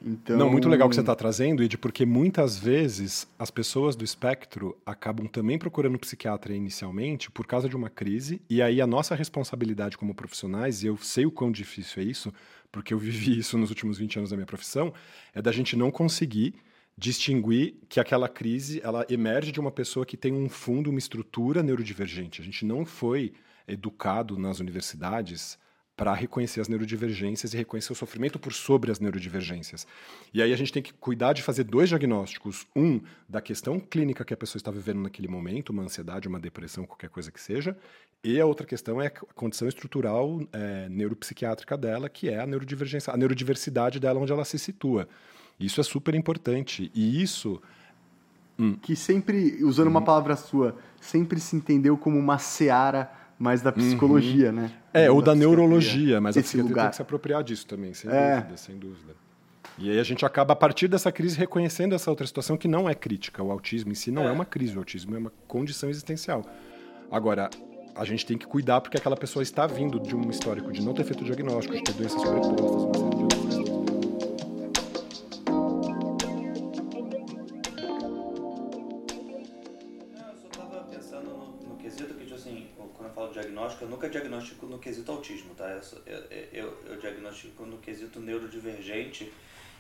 Então... 0.05 0.37
Não, 0.37 0.51
muito 0.51 0.69
legal 0.69 0.89
que 0.89 0.95
você 0.95 1.01
está 1.01 1.15
trazendo, 1.15 1.63
Ed, 1.63 1.79
porque 1.79 2.05
muitas 2.05 2.59
vezes 2.59 3.27
as 3.39 3.53
pessoas 3.53 3.95
do 3.95 4.05
espectro 4.05 4.77
acabam 4.85 5.27
também 5.27 5.59
procurando 5.59 5.99
psiquiatra 5.99 6.53
inicialmente 6.55 7.31
por 7.31 7.47
causa 7.47 7.69
de 7.69 7.77
uma 7.77 7.89
crise, 7.89 8.43
e 8.51 8.61
aí 8.61 8.81
a 8.81 8.87
nossa 8.87 9.15
responsabilidade 9.15 9.97
como 9.97 10.15
profissionais, 10.15 10.83
e 10.83 10.89
eu 10.89 10.97
sei 10.97 11.25
o 11.25 11.31
quão 11.31 11.53
difícil 11.53 12.03
é 12.03 12.07
isso, 12.07 12.33
porque 12.71 12.93
eu 12.93 12.99
vivi 12.99 13.39
isso 13.39 13.57
nos 13.57 13.71
últimos 13.71 13.97
20 13.97 14.19
anos 14.19 14.31
da 14.31 14.37
minha 14.37 14.47
profissão, 14.47 14.93
é 15.33 15.41
da 15.41 15.53
gente 15.53 15.77
não 15.77 15.91
conseguir 15.91 16.53
distinguir 16.99 17.77
que 17.89 18.01
aquela 18.01 18.29
crise 18.29 18.81
ela 18.83 19.07
emerge 19.11 19.53
de 19.53 19.61
uma 19.61 19.71
pessoa 19.71 20.07
que 20.07 20.17
tem 20.17 20.33
um 20.33 20.49
fundo, 20.49 20.91
uma 20.91 20.99
estrutura 20.99 21.63
neurodivergente. 21.63 22.41
A 22.41 22.45
gente 22.45 22.65
não 22.65 22.87
foi 22.87 23.35
educado 23.69 24.39
nas 24.39 24.61
universidades 24.61 25.59
para 25.97 26.13
reconhecer 26.13 26.61
as 26.61 26.69
neurodivergências 26.69 27.55
e 27.55 27.57
reconhecer 27.57 27.91
o 27.91 27.97
sofrimento 27.97 28.39
por 28.39 28.53
sobre 28.53 28.93
as 28.93 29.01
neurodivergências. 29.01 29.87
E 30.33 30.43
aí 30.43 30.53
a 30.53 30.57
gente 30.57 30.71
tem 30.71 30.83
que 30.83 30.93
cuidar 30.93 31.33
de 31.33 31.43
fazer 31.43 31.65
dois 31.65 31.89
diagnósticos. 31.89 32.67
Um, 32.77 33.01
da 33.27 33.41
questão 33.41 33.81
clínica 33.81 34.25
que 34.25 34.35
a 34.35 34.37
pessoa 34.37 34.59
está 34.59 34.71
vivendo 34.71 35.01
naquele 35.01 35.27
momento, 35.27 35.71
uma 35.71 35.83
ansiedade, 35.83 36.29
uma 36.29 36.39
depressão, 36.39 36.85
qualquer 36.85 37.09
coisa 37.09 37.33
que 37.33 37.41
seja. 37.41 37.77
E 38.23 38.39
a 38.39 38.45
outra 38.45 38.67
questão 38.67 39.01
é 39.01 39.07
a 39.07 39.11
condição 39.11 39.67
estrutural 39.67 40.47
é, 40.53 40.87
neuropsiquiátrica 40.91 41.79
dela, 41.79 42.11
que 42.11 42.29
é 42.29 42.41
a 42.41 42.47
neurodivergência, 42.47 43.13
a 43.13 43.17
neurodiversidade 43.17 43.99
dela, 43.99 44.21
onde 44.21 44.33
ela 44.33 44.45
se 44.45 44.59
situa. 44.59 45.09
Isso 45.59 45.81
é 45.81 45.85
super 45.85 46.15
importante. 46.15 46.91
E 46.95 47.23
isso. 47.23 47.61
Hum. 48.59 48.77
Que 48.81 48.97
sempre, 48.97 49.63
usando 49.63 49.89
uma 49.89 50.01
uhum. 50.01 50.07
palavra 50.07 50.35
sua, 50.35 50.77
sempre 51.01 51.39
se 51.39 51.55
entendeu 51.55 51.97
como 51.97 52.19
uma 52.19 52.39
seara 52.39 53.11
mais 53.39 53.61
da 53.61 53.71
psicologia, 53.71 54.49
uhum. 54.49 54.57
né? 54.57 54.73
É, 54.95 55.11
ou 55.11 55.21
da, 55.21 55.33
da 55.33 55.39
neurologia, 55.39 56.21
mas 56.21 56.37
a 56.37 56.41
psiquiatria 56.41 56.71
lugar. 56.71 56.83
tem 56.85 56.91
que 56.91 56.97
se 56.97 57.03
apropriar 57.03 57.45
disso 57.45 57.67
também, 57.67 57.93
sem 57.93 58.11
é. 58.11 58.37
dúvida, 58.37 58.57
sem 58.57 58.79
dúvida. 58.79 59.15
E 59.79 59.91
aí 59.91 59.99
a 59.99 60.03
gente 60.03 60.25
acaba, 60.25 60.55
a 60.55 60.57
partir 60.57 60.89
dessa 60.89 61.13
crise, 61.13 61.37
reconhecendo 61.37 61.95
essa 61.95 62.09
outra 62.09 62.27
situação 62.27 62.57
que 62.57 62.67
não 62.67 62.89
é 62.89 62.95
crítica. 62.95 63.43
O 63.43 63.51
autismo 63.51 63.93
em 63.93 63.95
si 63.95 64.11
não 64.11 64.23
é, 64.23 64.29
é 64.29 64.33
uma 64.33 64.47
crise, 64.47 64.75
o 64.75 64.79
autismo 64.79 65.15
é 65.15 65.19
uma 65.19 65.33
condição 65.47 65.91
existencial. 65.91 66.43
Agora, 67.11 67.51
a 67.95 68.05
gente 68.05 68.25
tem 68.25 68.39
que 68.39 68.47
cuidar 68.47 68.81
porque 68.81 68.97
aquela 68.97 69.17
pessoa 69.17 69.43
está 69.43 69.67
vindo 69.67 70.01
de 70.01 70.17
um 70.17 70.31
histórico 70.31 70.73
de 70.73 70.83
não 70.83 70.95
ter 70.95 71.05
feito 71.05 71.23
diagnóstico, 71.25 71.77
de 71.77 71.83
ter 71.83 71.93
doenças 71.93 72.21
sobrepostas, 72.23 72.63
uma 72.63 72.95
série 72.95 73.17
de 73.17 73.23
outras 73.23 73.55
diagnóstico, 73.55 73.76
eu 83.87 83.91
nunca 83.91 84.09
diagnostico 84.09 84.67
no 84.67 84.79
quesito 84.79 85.11
autismo, 85.13 85.55
tá? 85.55 85.81
Eu, 86.05 86.19
eu, 86.53 86.79
eu, 86.87 86.97
diagnostico 86.97 87.65
no 87.65 87.79
quesito 87.79 88.19
neurodivergente. 88.19 89.33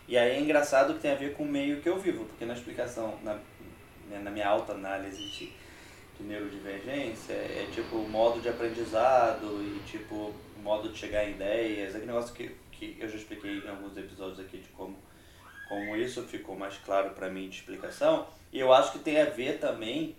E 0.06 0.16
aí 0.16 0.36
é 0.36 0.40
engraçado 0.40 0.94
que 0.94 1.00
tem 1.00 1.10
a 1.10 1.16
ver 1.16 1.34
com 1.34 1.42
o 1.42 1.48
meio 1.48 1.80
que 1.80 1.88
eu 1.88 1.98
vivo, 1.98 2.24
porque 2.24 2.44
na 2.44 2.54
explicação, 2.54 3.18
na, 3.24 3.34
né, 4.08 4.20
na 4.22 4.30
minha 4.30 4.48
alta 4.48 4.72
análise 4.72 5.16
de, 5.16 5.52
de 6.16 6.22
neurodivergência, 6.22 7.32
é, 7.32 7.66
é 7.66 7.72
tipo 7.74 7.96
o 7.96 8.08
modo 8.08 8.40
de 8.40 8.48
aprendizado 8.48 9.60
e 9.60 9.82
tipo 9.90 10.14
o 10.14 10.60
modo 10.62 10.88
de 10.88 10.96
chegar 10.96 11.28
em 11.28 11.32
ideias, 11.32 11.90
aquele 11.90 12.06
negócio 12.06 12.32
que, 12.32 12.54
que 12.70 12.96
eu 13.00 13.08
já 13.08 13.16
expliquei 13.16 13.58
em 13.58 13.68
alguns 13.68 13.96
episódios 13.96 14.38
aqui 14.38 14.58
de 14.58 14.68
como, 14.68 14.96
como 15.68 15.96
isso 15.96 16.22
ficou 16.22 16.56
mais 16.56 16.78
claro 16.78 17.10
para 17.10 17.28
mim 17.28 17.48
de 17.48 17.56
explicação. 17.56 18.28
E 18.52 18.60
eu 18.60 18.72
acho 18.72 18.92
que 18.92 19.00
tem 19.00 19.20
a 19.20 19.24
ver 19.24 19.58
também 19.58 20.14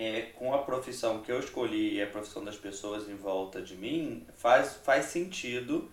é, 0.00 0.22
com 0.34 0.54
a 0.54 0.62
profissão 0.62 1.20
que 1.20 1.30
eu 1.30 1.38
escolhi 1.38 1.96
e 1.96 2.02
a 2.02 2.06
profissão 2.06 2.42
das 2.42 2.56
pessoas 2.56 3.06
em 3.06 3.16
volta 3.16 3.60
de 3.60 3.76
mim, 3.76 4.26
faz, 4.34 4.76
faz 4.82 5.04
sentido 5.04 5.90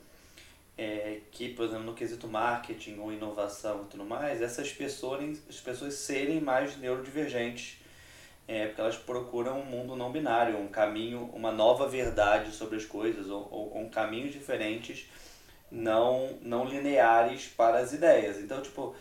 é, 0.77 1.19
que, 1.29 1.49
por 1.49 1.65
exemplo, 1.65 1.83
no 1.83 1.93
quesito 1.93 2.25
marketing 2.25 2.99
ou 2.99 3.11
inovação 3.11 3.83
e 3.83 3.87
tudo 3.87 4.05
mais, 4.05 4.41
essas 4.41 4.71
pessoas, 4.71 5.41
as 5.49 5.59
pessoas 5.59 5.95
serem 5.95 6.39
mais 6.39 6.77
neurodivergentes, 6.77 7.79
é, 8.47 8.67
porque 8.67 8.79
elas 8.79 8.95
procuram 8.95 9.59
um 9.59 9.65
mundo 9.65 9.93
não 9.93 10.09
binário, 10.09 10.57
um 10.57 10.69
caminho, 10.69 11.29
uma 11.33 11.51
nova 11.51 11.85
verdade 11.89 12.53
sobre 12.53 12.77
as 12.77 12.85
coisas, 12.85 13.29
ou, 13.29 13.45
ou, 13.51 13.73
ou 13.73 13.81
um 13.81 13.89
caminhos 13.89 14.31
diferentes, 14.31 15.05
não, 15.69 16.39
não 16.41 16.63
lineares 16.63 17.47
para 17.47 17.79
as 17.79 17.91
ideias. 17.91 18.37
Então, 18.37 18.61
tipo, 18.61 18.95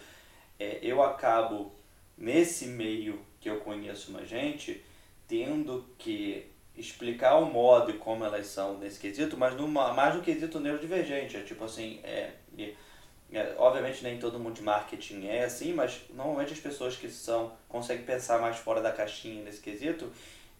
é, 0.58 0.80
eu 0.82 1.00
acabo, 1.00 1.72
nesse 2.18 2.66
meio 2.66 3.24
que 3.40 3.48
eu 3.48 3.60
conheço 3.60 4.10
uma 4.10 4.26
gente, 4.26 4.82
tendo 5.28 5.84
que 5.98 6.46
explicar 6.76 7.36
o 7.36 7.46
modo 7.46 7.90
e 7.90 7.94
como 7.94 8.24
elas 8.24 8.46
são 8.46 8.78
nesse 8.78 8.98
quesito, 9.00 9.36
mas 9.36 9.54
numa, 9.54 9.92
mais 9.92 10.14
no 10.14 10.22
quesito 10.22 10.60
neurodivergente. 10.60 11.36
É 11.36 11.40
tipo 11.40 11.64
assim, 11.64 12.00
é, 12.04 12.32
é, 12.58 13.54
obviamente 13.56 14.02
nem 14.02 14.18
todo 14.18 14.38
mundo 14.38 14.54
de 14.54 14.62
marketing 14.62 15.26
é 15.26 15.44
assim, 15.44 15.72
mas 15.72 16.02
normalmente 16.14 16.52
as 16.52 16.60
pessoas 16.60 16.96
que 16.96 17.08
são 17.08 17.52
conseguem 17.68 18.04
pensar 18.04 18.40
mais 18.40 18.56
fora 18.56 18.80
da 18.80 18.92
caixinha 18.92 19.42
nesse 19.42 19.60
quesito, 19.60 20.10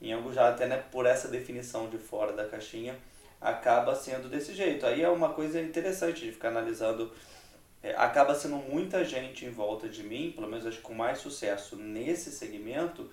em 0.01 0.13
alguns 0.13 0.35
já 0.35 0.49
até 0.49 0.67
né, 0.67 0.83
por 0.91 1.07
essa 1.07 1.29
definição 1.29 1.89
de 1.89 1.99
fora 1.99 2.33
da 2.33 2.47
caixinha, 2.47 2.97
acaba 3.41 3.95
sendo 3.95 4.29
desse 4.29 4.55
jeito. 4.55 4.87
Aí 4.87 5.03
é 5.03 5.09
uma 5.09 5.31
coisa 5.31 5.61
interessante 5.61 6.25
de 6.25 6.33
ficar 6.33 6.49
analisando. 6.49 7.13
É, 7.83 7.95
acaba 7.95 8.35
sendo 8.35 8.57
muita 8.57 9.05
gente 9.05 9.45
em 9.45 9.51
volta 9.51 9.89
de 9.89 10.03
mim, 10.03 10.33
pelo 10.35 10.49
menos 10.49 10.67
acho 10.67 10.81
com 10.81 10.95
mais 10.95 11.19
sucesso 11.19 11.77
nesse 11.77 12.33
segmento, 12.33 13.09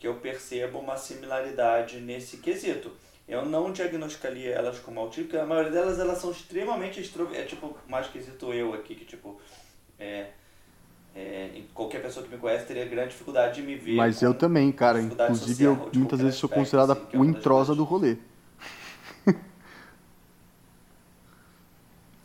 que 0.00 0.08
eu 0.08 0.14
percebo 0.14 0.78
uma 0.78 0.96
similaridade 0.96 2.00
nesse 2.00 2.38
quesito. 2.38 2.90
Eu 3.28 3.44
não 3.44 3.70
diagnosticaria 3.70 4.50
elas 4.52 4.78
como 4.80 4.98
autismo, 4.98 5.26
porque 5.26 5.36
a 5.36 5.46
maioria 5.46 5.70
delas 5.70 6.00
elas 6.00 6.18
são 6.18 6.30
extremamente 6.30 7.00
extrovertidas. 7.00 7.44
É 7.44 7.48
tipo, 7.48 7.76
mais 7.86 8.08
quesito 8.08 8.52
eu 8.52 8.72
aqui, 8.72 8.94
que 8.94 9.04
tipo, 9.04 9.38
é, 9.98 10.30
é, 11.14 11.62
qualquer 11.74 12.00
pessoa 12.00 12.24
que 12.24 12.32
me 12.32 12.40
conhece 12.40 12.66
teria 12.66 12.86
grande 12.86 13.10
dificuldade 13.10 13.60
de 13.60 13.62
me 13.62 13.76
ver. 13.76 13.96
Mas 13.96 14.22
eu 14.22 14.32
também, 14.32 14.72
cara. 14.72 15.00
Inclusive, 15.00 15.64
eu 15.64 15.90
muitas 15.94 16.20
vezes 16.20 16.36
sou 16.36 16.48
considerada 16.48 16.94
assim, 16.94 17.18
o 17.18 17.24
introsa 17.24 17.74
do 17.74 17.84
rolê. 17.84 18.16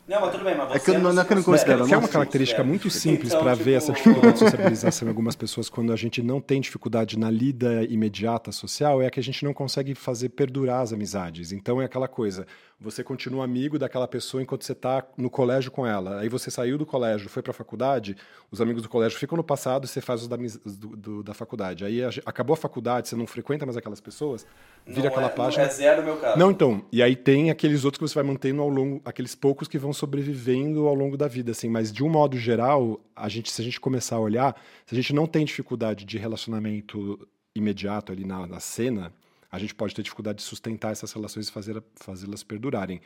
Não, 0.08 0.20
mas 0.20 0.30
tudo 0.30 0.44
bem, 0.44 0.56
mas 0.56 0.68
você 0.68 0.76
é 0.76 0.78
que 0.78 0.90
eu 0.90 1.00
não, 1.00 1.12
não, 1.12 1.22
é 1.22 1.24
que 1.24 1.32
eu 1.32 1.36
não 1.36 1.42
considero. 1.42 1.84
Que 1.84 1.94
é 1.94 1.96
uma 1.96 2.06
característica 2.08 2.62
muito 2.62 2.88
simples 2.88 3.32
então, 3.32 3.42
para 3.42 3.52
tipo... 3.52 3.64
ver 3.64 3.72
essa 3.72 3.92
dificuldade 3.92 4.34
de 4.34 4.38
sociabilização 4.38 5.06
em 5.06 5.08
algumas 5.08 5.34
pessoas 5.34 5.68
quando 5.68 5.92
a 5.92 5.96
gente 5.96 6.22
não 6.22 6.40
tem 6.40 6.60
dificuldade 6.60 7.18
na 7.18 7.28
lida 7.28 7.82
imediata 7.84 8.52
social, 8.52 9.02
é 9.02 9.10
que 9.10 9.18
a 9.18 9.22
gente 9.22 9.44
não 9.44 9.52
consegue 9.52 9.96
fazer 9.96 10.28
perdurar 10.28 10.82
as 10.82 10.92
amizades. 10.92 11.50
Então 11.50 11.82
é 11.82 11.86
aquela 11.86 12.06
coisa, 12.06 12.46
você 12.78 13.02
continua 13.02 13.42
amigo 13.42 13.78
daquela 13.78 14.06
pessoa 14.06 14.42
enquanto 14.42 14.64
você 14.64 14.72
está 14.72 15.02
no 15.16 15.30
colégio 15.30 15.70
com 15.70 15.86
ela. 15.86 16.20
Aí 16.20 16.28
você 16.28 16.50
saiu 16.50 16.76
do 16.76 16.84
colégio, 16.84 17.28
foi 17.28 17.42
para 17.42 17.50
a 17.50 17.54
faculdade, 17.54 18.16
os 18.50 18.60
amigos 18.60 18.82
do 18.82 18.88
colégio 18.88 19.18
ficam 19.18 19.34
no 19.34 19.42
passado 19.42 19.84
e 19.84 19.88
você 19.88 20.00
faz 20.02 20.22
os 20.22 20.28
da, 20.28 20.36
do, 20.36 20.96
do, 20.96 21.22
da 21.22 21.32
faculdade. 21.32 21.86
Aí 21.86 22.04
a, 22.04 22.10
acabou 22.26 22.52
a 22.52 22.56
faculdade, 22.56 23.08
você 23.08 23.16
não 23.16 23.26
frequenta 23.26 23.64
mais 23.64 23.78
aquelas 23.78 23.98
pessoas, 23.98 24.46
vira 24.86 25.04
não 25.04 25.08
aquela 25.08 25.28
é, 25.28 25.30
página. 25.30 25.64
Não 25.64 25.70
é 25.70 25.72
zero 25.72 26.04
meu 26.04 26.16
caso. 26.18 26.38
Não, 26.38 26.50
então. 26.50 26.84
E 26.92 27.02
aí 27.02 27.16
tem 27.16 27.50
aqueles 27.50 27.84
outros 27.84 27.98
que 27.98 28.08
você 28.08 28.14
vai 28.14 28.24
mantendo 28.24 28.60
ao 28.60 28.68
longo, 28.68 29.00
aqueles 29.06 29.34
poucos 29.34 29.66
que 29.66 29.78
vão 29.78 29.94
sobrevivendo 29.94 30.86
ao 30.86 30.94
longo 30.94 31.16
da 31.16 31.26
vida, 31.26 31.52
assim. 31.52 31.70
Mas 31.70 31.90
de 31.90 32.04
um 32.04 32.10
modo 32.10 32.36
geral, 32.36 33.00
a 33.14 33.28
gente, 33.28 33.50
se 33.50 33.62
a 33.62 33.64
gente 33.64 33.80
começar 33.80 34.16
a 34.16 34.20
olhar, 34.20 34.54
se 34.84 34.94
a 34.94 34.96
gente 34.96 35.14
não 35.14 35.26
tem 35.26 35.46
dificuldade 35.46 36.04
de 36.04 36.18
relacionamento 36.18 37.26
imediato 37.54 38.12
ali 38.12 38.26
na, 38.26 38.46
na 38.46 38.60
cena 38.60 39.10
a 39.56 39.58
gente 39.58 39.74
pode 39.74 39.94
ter 39.94 40.02
dificuldade 40.02 40.38
de 40.38 40.44
sustentar 40.44 40.92
essas 40.92 41.12
relações 41.12 41.48
e 41.48 41.52
fazer, 41.52 41.82
fazê-las 41.96 42.42
perdurarem. 42.42 43.00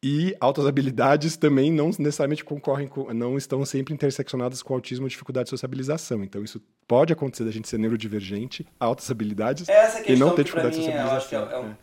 E 0.00 0.36
altas 0.40 0.64
habilidades 0.64 1.36
também 1.36 1.72
não 1.72 1.86
necessariamente 1.86 2.44
concorrem 2.44 2.86
com, 2.86 3.12
não 3.12 3.36
estão 3.36 3.64
sempre 3.64 3.92
interseccionadas 3.92 4.62
com 4.62 4.72
autismo 4.74 5.06
ou 5.06 5.08
dificuldade 5.08 5.46
de 5.46 5.50
sociabilização. 5.50 6.22
Então 6.22 6.44
isso 6.44 6.62
pode 6.86 7.12
acontecer 7.12 7.44
da 7.44 7.50
gente 7.50 7.68
ser 7.68 7.78
neurodivergente, 7.78 8.64
altas 8.78 9.10
habilidades 9.10 9.66
e 10.06 10.14
não 10.14 10.36
ter 10.36 10.44
dificuldade 10.44 10.76
de 10.76 10.84
sociabilização. 10.84 11.50
É, 11.50 11.52
é, 11.52 11.58
um, 11.58 11.74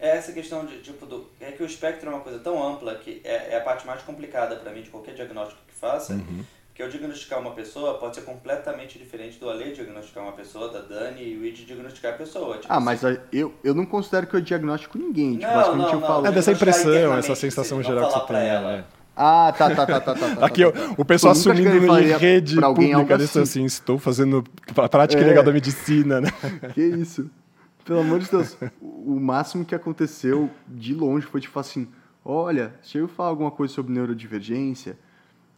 é. 0.00 0.16
essa 0.16 0.32
questão 0.32 0.64
de 0.64 0.78
tipo 0.78 1.04
do 1.04 1.30
é 1.38 1.52
que 1.52 1.62
o 1.62 1.66
espectro 1.66 2.08
é 2.08 2.14
uma 2.14 2.22
coisa 2.22 2.38
tão 2.38 2.66
ampla 2.66 2.94
que 2.94 3.20
é, 3.24 3.52
é 3.52 3.58
a 3.58 3.60
parte 3.60 3.86
mais 3.86 4.00
complicada 4.02 4.56
para 4.56 4.72
mim 4.72 4.80
de 4.80 4.88
qualquer 4.88 5.14
diagnóstico 5.14 5.60
que 5.68 5.74
faça. 5.74 6.14
Uhum 6.14 6.42
porque 6.72 6.82
eu 6.82 6.88
diagnosticar 6.88 7.38
uma 7.38 7.50
pessoa 7.50 7.98
pode 7.98 8.14
ser 8.14 8.22
completamente 8.22 8.98
diferente 8.98 9.38
do 9.38 9.50
Ale 9.50 9.74
diagnosticar 9.74 10.24
uma 10.24 10.32
pessoa, 10.32 10.72
da 10.72 10.80
Dani 10.80 11.22
e 11.22 11.36
o 11.36 11.44
Id 11.44 11.66
diagnosticar 11.66 12.14
a 12.14 12.16
pessoa. 12.16 12.56
Tipo, 12.56 12.72
ah, 12.72 12.80
mas 12.80 13.02
eu, 13.30 13.52
eu 13.62 13.74
não 13.74 13.84
considero 13.84 14.26
que 14.26 14.34
eu 14.34 14.40
diagnóstico 14.40 14.96
ninguém. 14.96 15.36
Tipo, 15.36 15.52
não, 15.52 15.76
não, 15.76 15.92
não, 15.92 16.00
falo... 16.00 16.26
É 16.26 16.32
dessa 16.32 16.50
impressão, 16.50 17.14
essa 17.14 17.34
sensação 17.34 17.82
geral 17.82 18.08
que 18.10 18.18
você 18.18 18.26
tem. 18.26 18.48
Ela. 18.48 18.72
É. 18.72 18.84
Ah, 19.14 19.52
tá, 19.56 19.68
tá, 19.74 19.84
tá, 19.84 20.00
tá, 20.00 20.14
tá. 20.14 20.36
tá 20.36 20.40
Aqui, 20.46 20.64
tá, 20.64 20.72
tá. 20.72 20.94
o 20.96 21.04
pessoal 21.04 21.32
assumindo 21.32 21.76
em 22.00 22.16
rede 22.16 22.58
pública, 22.58 23.16
assim. 23.16 23.40
assim, 23.42 23.64
estou 23.66 23.98
fazendo 23.98 24.42
prática 24.90 25.20
é. 25.20 25.26
legal 25.26 25.44
da 25.44 25.52
medicina, 25.52 26.22
né? 26.22 26.30
Que 26.72 26.80
isso. 26.80 27.30
Pelo 27.84 28.00
amor 28.00 28.20
de 28.20 28.30
Deus. 28.30 28.56
O 28.80 29.20
máximo 29.20 29.62
que 29.62 29.74
aconteceu 29.74 30.48
de 30.66 30.94
longe 30.94 31.26
foi 31.26 31.42
tipo 31.42 31.58
assim, 31.60 31.86
olha, 32.24 32.72
se 32.80 32.96
eu 32.96 33.08
falar 33.08 33.28
alguma 33.28 33.50
coisa 33.50 33.74
sobre 33.74 33.92
neurodivergência, 33.92 34.96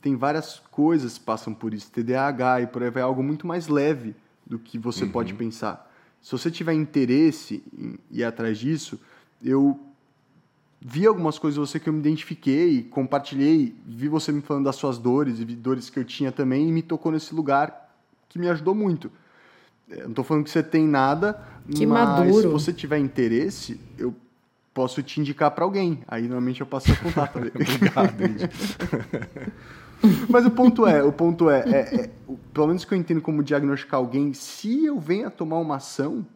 tem 0.05 0.17
várias 0.17 0.61
coisas 0.71 1.17
que 1.17 1.25
passam 1.25 1.55
por 1.55 1.73
isso, 1.73 1.90
TDAH 1.90 2.61
e 2.61 2.67
por 2.67 2.83
aí 2.83 2.90
vai, 2.90 3.03
algo 3.03 3.23
muito 3.23 3.47
mais 3.47 3.69
leve 3.69 4.14
do 4.45 4.59
que 4.59 4.77
você 4.77 5.05
uhum. 5.05 5.11
pode 5.11 5.33
pensar. 5.33 5.90
Se 6.21 6.31
você 6.31 6.51
tiver 6.51 6.75
interesse 6.75 7.64
em 7.75 7.99
ir 8.11 8.23
atrás 8.23 8.59
disso, 8.59 9.01
eu 9.43 9.81
vi 10.79 11.07
algumas 11.07 11.38
coisas 11.38 11.55
de 11.55 11.61
você 11.67 11.81
que 11.81 11.88
eu 11.88 11.93
me 11.95 12.01
identifiquei, 12.01 12.83
compartilhei, 12.83 13.75
vi 13.87 14.07
você 14.07 14.31
me 14.31 14.43
falando 14.43 14.67
das 14.67 14.77
suas 14.77 14.99
dores 14.99 15.40
e 15.40 15.45
dores 15.47 15.88
que 15.88 15.99
eu 15.99 16.05
tinha 16.05 16.31
também 16.31 16.69
e 16.69 16.73
me 16.73 16.83
tocou 16.83 17.11
nesse 17.11 17.35
lugar 17.35 17.90
que 18.29 18.38
me 18.38 18.47
ajudou 18.51 18.75
muito. 18.75 19.11
Eu 19.88 20.03
não 20.03 20.11
estou 20.11 20.23
falando 20.23 20.45
que 20.45 20.51
você 20.51 20.62
tem 20.62 20.87
nada, 20.87 21.43
que 21.75 21.87
mas 21.87 22.09
maduro. 22.09 22.43
se 22.43 22.47
você 22.47 22.75
tiver 22.75 22.99
interesse, 22.99 23.81
eu 23.97 24.14
posso 24.75 25.03
te 25.03 25.19
indicar 25.19 25.51
para 25.53 25.64
alguém. 25.64 26.05
Aí 26.07 26.25
normalmente 26.25 26.61
eu 26.61 26.67
passo 26.67 26.93
o 26.93 26.97
contato. 26.99 27.38
Obrigado, 27.57 28.23
Mas 30.29 30.47
o 30.47 30.51
ponto 30.51 30.87
é, 30.87 31.03
o 31.03 31.12
ponto 31.12 31.51
é, 31.51 31.61
é, 31.61 31.95
é, 31.95 32.11
pelo 32.53 32.67
menos 32.67 32.85
que 32.85 32.93
eu 32.93 32.99
entendo 32.99 33.21
como 33.21 33.43
diagnosticar 33.43 33.99
alguém, 33.99 34.33
se 34.33 34.85
eu 34.85 34.99
venho 34.99 35.27
a 35.27 35.31
tomar 35.31 35.59
uma 35.59 35.77
ação, 35.77 36.27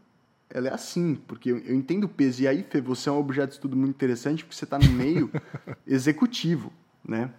ela 0.50 0.68
é 0.68 0.72
assim, 0.72 1.14
porque 1.26 1.50
eu, 1.50 1.58
eu 1.58 1.74
entendo 1.74 2.04
o 2.04 2.08
peso. 2.08 2.42
E 2.42 2.48
aí, 2.48 2.64
Fê, 2.68 2.80
você 2.80 3.08
é 3.08 3.12
um 3.12 3.18
objeto 3.18 3.48
de 3.48 3.54
estudo 3.54 3.76
muito 3.76 3.94
interessante, 3.94 4.44
porque 4.44 4.56
você 4.56 4.64
está 4.64 4.78
no 4.78 4.90
meio 4.90 5.30
executivo, 5.86 6.72
né? 7.06 7.30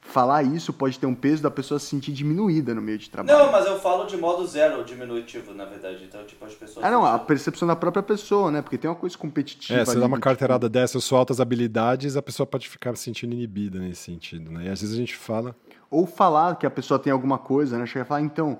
Falar 0.00 0.44
isso 0.44 0.72
pode 0.72 0.98
ter 0.98 1.06
um 1.06 1.14
peso 1.14 1.42
da 1.42 1.50
pessoa 1.50 1.80
se 1.80 1.86
sentir 1.86 2.12
diminuída 2.12 2.72
no 2.72 2.80
meio 2.80 2.96
de 2.96 3.10
trabalho. 3.10 3.38
Não, 3.38 3.50
mas 3.50 3.66
eu 3.66 3.78
falo 3.80 4.06
de 4.06 4.16
modo 4.16 4.46
zero 4.46 4.84
diminutivo, 4.84 5.52
na 5.52 5.64
verdade. 5.64 6.04
Então, 6.04 6.24
tipo, 6.24 6.44
as 6.44 6.54
pessoas. 6.54 6.84
Ah, 6.84 6.90
não, 6.90 7.04
a 7.04 7.18
percepção 7.18 7.66
da 7.66 7.74
própria 7.74 8.02
pessoa, 8.02 8.50
né? 8.50 8.62
Porque 8.62 8.78
tem 8.78 8.88
uma 8.88 8.96
coisa 8.96 9.18
competitiva. 9.18 9.80
É, 9.80 9.84
você 9.84 9.98
dá 9.98 10.06
uma 10.06 10.20
carteirada 10.20 10.68
tipo... 10.68 10.72
dessa, 10.72 11.00
suas 11.00 11.18
altas 11.18 11.40
habilidades, 11.40 12.16
a 12.16 12.22
pessoa 12.22 12.46
pode 12.46 12.68
ficar 12.68 12.96
se 12.96 13.02
sentindo 13.02 13.34
inibida 13.34 13.80
nesse 13.80 14.02
sentido, 14.02 14.50
né? 14.50 14.66
E 14.66 14.68
às 14.68 14.80
vezes 14.80 14.94
a 14.94 14.98
gente 14.98 15.16
fala 15.16 15.56
ou 15.90 16.06
falar 16.06 16.56
que 16.56 16.66
a 16.66 16.70
pessoa 16.70 16.98
tem 16.98 17.12
alguma 17.12 17.38
coisa, 17.38 17.78
né? 17.78 17.86
Chegar 17.86 18.04
e 18.04 18.08
falar, 18.08 18.20
então, 18.22 18.58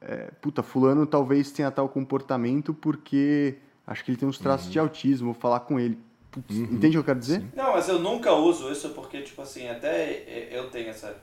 é, 0.00 0.30
puta, 0.40 0.62
fulano 0.62 1.06
talvez 1.06 1.50
tenha 1.50 1.70
tal 1.70 1.88
comportamento 1.88 2.72
porque 2.74 3.58
acho 3.86 4.04
que 4.04 4.10
ele 4.10 4.18
tem 4.18 4.28
uns 4.28 4.38
traços 4.38 4.66
uhum. 4.66 4.72
de 4.72 4.78
autismo, 4.78 5.32
vou 5.32 5.40
falar 5.40 5.60
com 5.60 5.78
ele. 5.78 5.98
Putz, 6.30 6.56
uhum. 6.56 6.64
Entende 6.64 6.88
o 6.88 6.90
que 6.90 6.96
eu 6.98 7.04
quero 7.04 7.18
dizer? 7.18 7.44
Não, 7.54 7.72
mas 7.72 7.88
eu 7.88 7.98
nunca 7.98 8.32
uso 8.32 8.70
isso 8.72 8.90
porque, 8.90 9.22
tipo 9.22 9.42
assim, 9.42 9.68
até 9.68 10.48
eu 10.50 10.70
tenho 10.70 10.88
essa... 10.88 11.14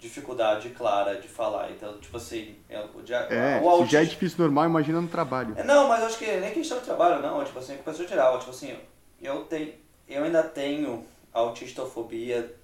dificuldade 0.00 0.70
clara 0.70 1.20
de 1.20 1.28
falar. 1.28 1.70
Então, 1.70 1.96
tipo 2.00 2.16
assim, 2.16 2.56
é, 2.68 2.80
o, 2.80 2.88
é, 3.30 3.60
o 3.62 3.68
autismo... 3.68 3.86
se 3.86 3.92
já 3.92 4.02
é 4.02 4.04
difícil 4.04 4.38
normal, 4.40 4.64
imagina 4.64 5.00
no 5.00 5.06
trabalho. 5.06 5.54
É, 5.56 5.62
não, 5.62 5.86
mas 5.86 6.02
acho 6.02 6.18
que 6.18 6.26
nem 6.26 6.52
questão 6.52 6.78
de 6.78 6.84
trabalho, 6.84 7.22
não. 7.22 7.44
Tipo 7.44 7.60
assim, 7.60 7.76
com 7.76 7.84
pessoa 7.84 8.08
geral. 8.08 8.40
Tipo 8.40 8.50
assim, 8.50 8.76
eu, 9.20 9.44
tenho, 9.44 9.72
eu 10.08 10.24
ainda 10.24 10.42
tenho 10.42 11.04
autistofobia 11.32 12.54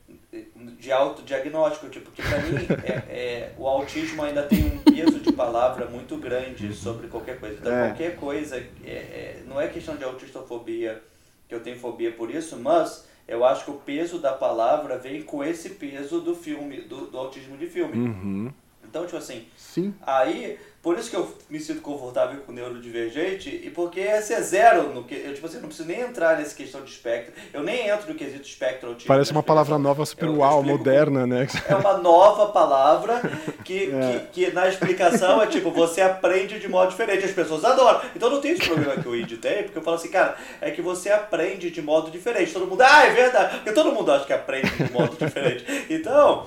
de 0.79 0.93
autodiagnóstico, 0.93 1.89
tipo, 1.89 2.11
que 2.11 2.23
pra 2.23 2.39
mim 2.39 2.67
é, 2.85 2.93
é, 2.93 3.53
o 3.59 3.67
autismo 3.67 4.23
ainda 4.23 4.43
tem 4.43 4.65
um 4.65 4.79
peso 4.79 5.21
de 5.21 5.33
palavra 5.33 5.87
muito 5.87 6.17
grande 6.17 6.73
sobre 6.75 7.09
qualquer 7.09 7.41
coisa. 7.41 7.57
Então, 7.59 7.73
é. 7.73 7.89
qualquer 7.89 8.17
coisa, 8.17 8.57
é, 8.57 8.91
é, 8.91 9.43
não 9.47 9.61
é 9.61 9.69
questão 9.69 9.97
de 9.97 10.05
autistofobia, 10.05 11.03
que 11.49 11.55
eu 11.55 11.61
tenho 11.61 11.79
fobia 11.79 12.13
por 12.13 12.31
isso, 12.31 12.57
mas 12.57 13.07
eu 13.27 13.45
acho 13.45 13.65
que 13.65 13.71
o 13.71 13.75
peso 13.75 14.19
da 14.19 14.33
palavra 14.33 14.99
vem 14.99 15.23
com 15.23 15.43
esse 15.43 15.71
peso 15.71 16.21
do 16.21 16.35
filme, 16.35 16.83
do, 16.83 17.07
do 17.07 17.19
autismo 17.19 17.57
de 17.57 17.67
filme. 17.67 17.97
Uhum. 17.97 18.53
Então, 18.89 19.05
tipo 19.05 19.19
assim, 19.19 19.47
Sim. 19.57 19.95
aí, 20.03 20.59
por 20.83 20.99
isso 20.99 21.11
que 21.11 21.17
eu 21.17 21.31
me 21.51 21.61
sinto 21.61 21.83
confortável 21.83 22.41
com 22.41 22.53
o 22.53 22.55
neurodivergente 22.55 23.51
e 23.51 23.69
porque 23.69 24.01
esse 24.01 24.33
é 24.33 24.41
zero, 24.41 24.95
no 24.95 25.05
que, 25.05 25.15
eu, 25.15 25.35
tipo 25.35 25.47
assim, 25.47 25.59
não 25.59 25.67
preciso 25.67 25.87
nem 25.87 26.01
entrar 26.01 26.39
nessa 26.39 26.55
questão 26.55 26.83
de 26.83 26.91
espectro, 26.91 27.35
eu 27.53 27.63
nem 27.63 27.89
entro 27.89 28.09
no 28.09 28.15
quesito 28.15 28.49
espectro 28.49 28.89
autismo. 28.89 29.07
Parece 29.07 29.31
uma 29.33 29.43
palavra 29.43 29.77
nova, 29.77 30.07
super 30.07 30.31
uau, 30.31 30.63
moderna, 30.63 31.27
né? 31.27 31.47
É 31.69 31.75
uma 31.75 31.99
nova 31.99 32.47
palavra 32.47 33.21
que, 33.65 33.91
é. 33.93 34.27
que, 34.33 34.47
que, 34.47 34.53
na 34.53 34.67
explicação 34.69 35.43
é 35.43 35.47
tipo, 35.47 35.71
você 35.71 36.01
aprende 36.01 36.59
de 36.59 36.69
modo 36.69 36.89
diferente, 36.91 37.27
as 37.27 37.33
pessoas 37.33 37.65
adoram. 37.65 38.01
Então 38.17 38.31
não 38.31 38.41
tem 38.41 38.53
esse 38.53 38.65
problema 38.67 38.97
que 38.97 39.09
o 39.09 39.15
ID 39.15 39.39
tem, 39.39 39.65
porque 39.65 39.79
eu 39.79 39.83
falo 39.83 39.97
assim, 39.97 40.11
cara, 40.11 40.37
é 40.63 40.71
que 40.71 40.81
você 40.81 41.11
aprende 41.11 41.71
de 41.71 41.83
modo 41.83 42.11
diferente. 42.11 42.53
Todo 42.53 42.67
mundo, 42.67 42.81
ah, 42.81 43.05
é 43.05 43.11
verdade, 43.11 43.57
porque 43.57 43.73
todo 43.73 43.93
mundo 43.93 44.11
acha 44.11 44.25
que 44.25 44.33
aprende 44.33 44.71
de 44.71 44.91
modo 44.91 45.15
diferente. 45.19 45.67
Então 45.91 46.47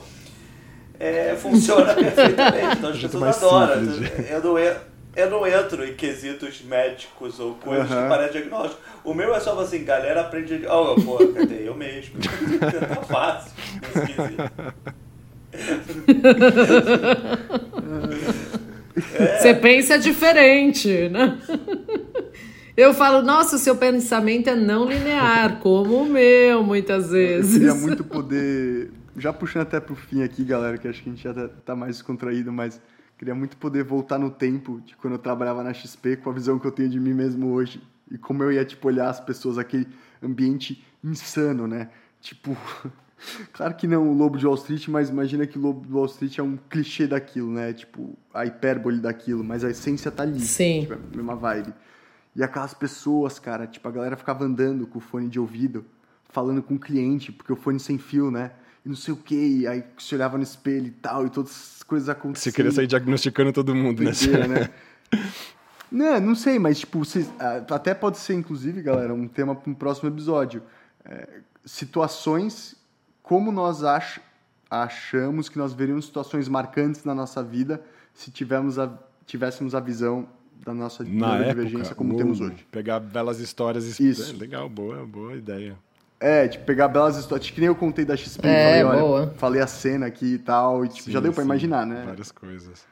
é, 1.02 1.36
funciona 1.36 1.93
perfeitamente. 1.95 2.78
Então 2.78 2.89
as 2.91 2.99
pessoas 2.99 3.38
adoram. 3.38 3.82
Eu 4.30 4.43
não, 4.43 4.60
eu 5.16 5.30
não 5.32 5.47
entro 5.47 5.84
em 5.84 5.95
quesitos 5.95 6.62
médicos 6.62 7.39
ou 7.39 7.56
coisas 7.56 7.89
uhum. 7.89 8.04
que 8.04 8.10
parecem 8.10 8.41
diagnóstico. 8.41 8.82
O 9.04 9.14
meu 9.16 9.34
é 9.34 9.39
só 9.39 9.60
assim, 9.60 9.84
galera 9.84 10.22
aprende. 10.22 10.64
Oh, 10.68 10.95
pô, 11.02 11.18
cadê? 11.34 11.68
Eu 11.68 11.76
mesmo. 11.76 12.20
tá 12.22 13.02
fácil. 13.02 13.52
Você 19.39 19.49
é. 19.49 19.54
pensa 19.56 19.97
diferente, 19.97 21.10
né? 21.10 21.38
Eu 22.78 22.93
falo, 22.93 23.22
nossa, 23.22 23.56
o 23.56 23.60
seu 23.60 23.76
pensamento 23.76 24.49
é 24.49 24.56
não 24.56 24.86
linear, 24.86 25.60
como 25.60 26.04
o 26.04 26.06
meu, 26.06 26.64
muitas 26.64 27.10
vezes. 27.10 27.56
Eu 27.56 27.60
queria 27.60 27.76
muito 27.76 28.04
poder 28.04 28.91
já 29.18 29.34
puxando 29.34 29.64
até 29.64 29.80
pro 29.80 29.95
fim 29.95 30.24
aqui, 30.24 30.43
galera, 30.43 30.78
que 30.78 30.88
acho 30.88 31.01
que 31.01 31.09
a 31.09 31.14
gente 31.14 31.24
já 31.24 31.34
tá, 31.34 31.47
tá 31.47 31.76
mais 31.76 31.97
descontraído, 31.97 32.51
mas 32.51 32.82
queria 33.18 33.36
muito 33.36 33.57
poder 33.57 33.84
voltar 33.84 34.18
no 34.18 34.32
tempo 34.32 34.82
de 34.82 34.95
quando 34.95 35.14
eu 35.14 35.20
trabalhava 35.20 35.64
na 35.64 35.74
XP 35.74 36.18
com 36.18 36.30
a 36.30 36.34
visão 36.34 36.57
que 36.57 36.66
eu 36.66 36.72
tenho 36.72 36.89
de 36.89 36.99
mim 36.99 37.14
mesmo 37.14 37.51
hoje 37.51 37.82
e 38.12 38.18
como 38.18 38.43
eu 38.43 38.51
ia, 38.51 38.66
tipo, 38.66 38.88
olhar 38.88 39.09
as 39.09 39.20
pessoas, 39.20 39.57
aquele 39.57 39.88
ambiente 40.22 40.84
insano, 41.01 41.66
né? 41.66 41.89
Tipo, 42.20 42.57
claro 43.53 43.74
que 43.76 43.88
não 43.88 44.09
o 44.09 44.14
Lobo 44.14 44.38
de 44.38 44.45
Wall 44.45 44.55
Street, 44.55 44.88
mas 44.89 45.09
imagina 45.09 45.47
que 45.47 45.57
o 45.57 45.62
Lobo 45.62 45.88
de 45.88 45.93
Wall 45.93 46.07
Street 46.07 46.38
é 46.38 46.43
um 46.43 46.57
clichê 46.57 47.07
daquilo, 47.07 47.51
né? 47.51 47.72
Tipo, 47.72 48.18
a 48.34 48.45
hipérbole 48.45 48.99
daquilo, 48.99 49.43
mas 49.43 49.64
a 49.64 49.70
essência 49.70 50.12
tá 50.12 50.24
ali. 50.24 50.41
Sim. 50.41 50.82
Tipo, 50.82 50.93
é 50.93 50.97
a 50.97 51.16
mesma 51.16 51.36
vibe. 51.36 51.74
E 52.36 52.43
aquelas 52.43 52.74
pessoas, 52.74 53.39
cara, 53.39 53.66
tipo, 53.66 53.88
a 53.88 53.91
galera 53.91 54.18
ficava 54.18 54.43
andando 54.43 54.86
com 54.86 54.99
o 54.99 55.01
fone 55.01 55.30
de 55.30 55.39
ouvido, 55.39 55.86
falando 56.30 56.62
com 56.62 56.76
o 56.76 56.80
cliente, 56.80 57.32
porque 57.32 57.51
o 57.51 57.55
fone 57.55 57.80
sem 57.80 57.97
fio, 57.97 58.30
né? 58.30 58.51
E 58.86 58.90
não 58.90 58.96
sei 58.96 59.14
o 59.14 59.18
quê, 59.18 59.36
e 59.36 59.68
aí 59.68 59.84
se 59.98 60.16
olhava 60.16 60.38
no 60.38 60.44
espelho 60.44 60.88
e 60.88 60.92
tal, 60.92 61.26
e 61.26 61.30
todas 61.30 61.52
as 61.78 61.84
coisas 61.84 62.10
aconteciam. 62.10 62.52
Você 62.52 62.56
queria 62.56 62.72
sair 62.72 62.88
diagnosticando 62.88 63.54
todo 63.54 63.76
mundo, 63.76 64.04
né? 64.04 64.12
né? 64.48 64.70
não, 65.92 66.20
não 66.20 66.36
sei, 66.36 66.58
mas 66.58 66.80
tipo, 66.80 67.02
até 67.70 67.94
pode 67.94 68.18
ser, 68.18 68.34
inclusive, 68.34 68.82
galera, 68.82 69.14
um 69.14 69.28
tema 69.28 69.56
para 69.56 69.70
um 69.70 69.74
próximo 69.74 70.10
episódio. 70.10 70.64
É, 71.06 71.42
situações, 71.66 72.76
como 73.22 73.52
nós 73.52 73.84
ach, 73.84 74.20
achamos 74.70 75.50
que 75.50 75.58
nós 75.58 75.74
veríamos 75.74 76.06
situações 76.06 76.48
marcantes 76.48 77.04
na 77.04 77.14
nossa 77.14 77.44
vida 77.44 77.84
se 78.14 78.32
tivermos 78.32 78.80
a, 78.80 78.92
tivéssemos 79.26 79.76
a 79.76 79.80
visão 79.80 80.28
da 80.64 80.74
nossa 80.74 81.04
divergência 81.04 81.96
como 81.96 82.16
temos 82.16 82.40
hoje. 82.40 82.66
Pegar 82.72 83.00
belas 83.00 83.40
histórias 83.40 84.00
e... 84.00 84.10
Isso. 84.10 84.32
É, 84.32 84.38
legal, 84.38 84.70
boa, 84.70 85.06
boa 85.06 85.36
ideia. 85.36 85.78
É, 86.22 86.48
tipo, 86.48 86.64
pegar 86.66 86.88
belas 86.88 87.18
histórias. 87.18 87.50
Que 87.50 87.60
nem 87.60 87.68
eu 87.68 87.76
contei 87.76 88.06
da 88.06 88.16
XP. 88.16 88.48
É, 88.48 88.84
falei, 88.84 89.02
olha, 89.02 89.32
falei 89.38 89.62
a 89.62 89.66
cena 89.66 90.06
aqui 90.06 90.36
e 90.36 90.38
tal. 90.38 90.86
E, 90.86 90.88
tipo, 90.90 91.06
sim, 91.06 91.12
já 91.12 91.20
deu 91.20 91.34
pra 91.34 91.42
sim, 91.42 91.48
imaginar, 91.48 91.84
né? 91.84 92.04
Várias 92.06 92.32
coisas. 92.32 92.86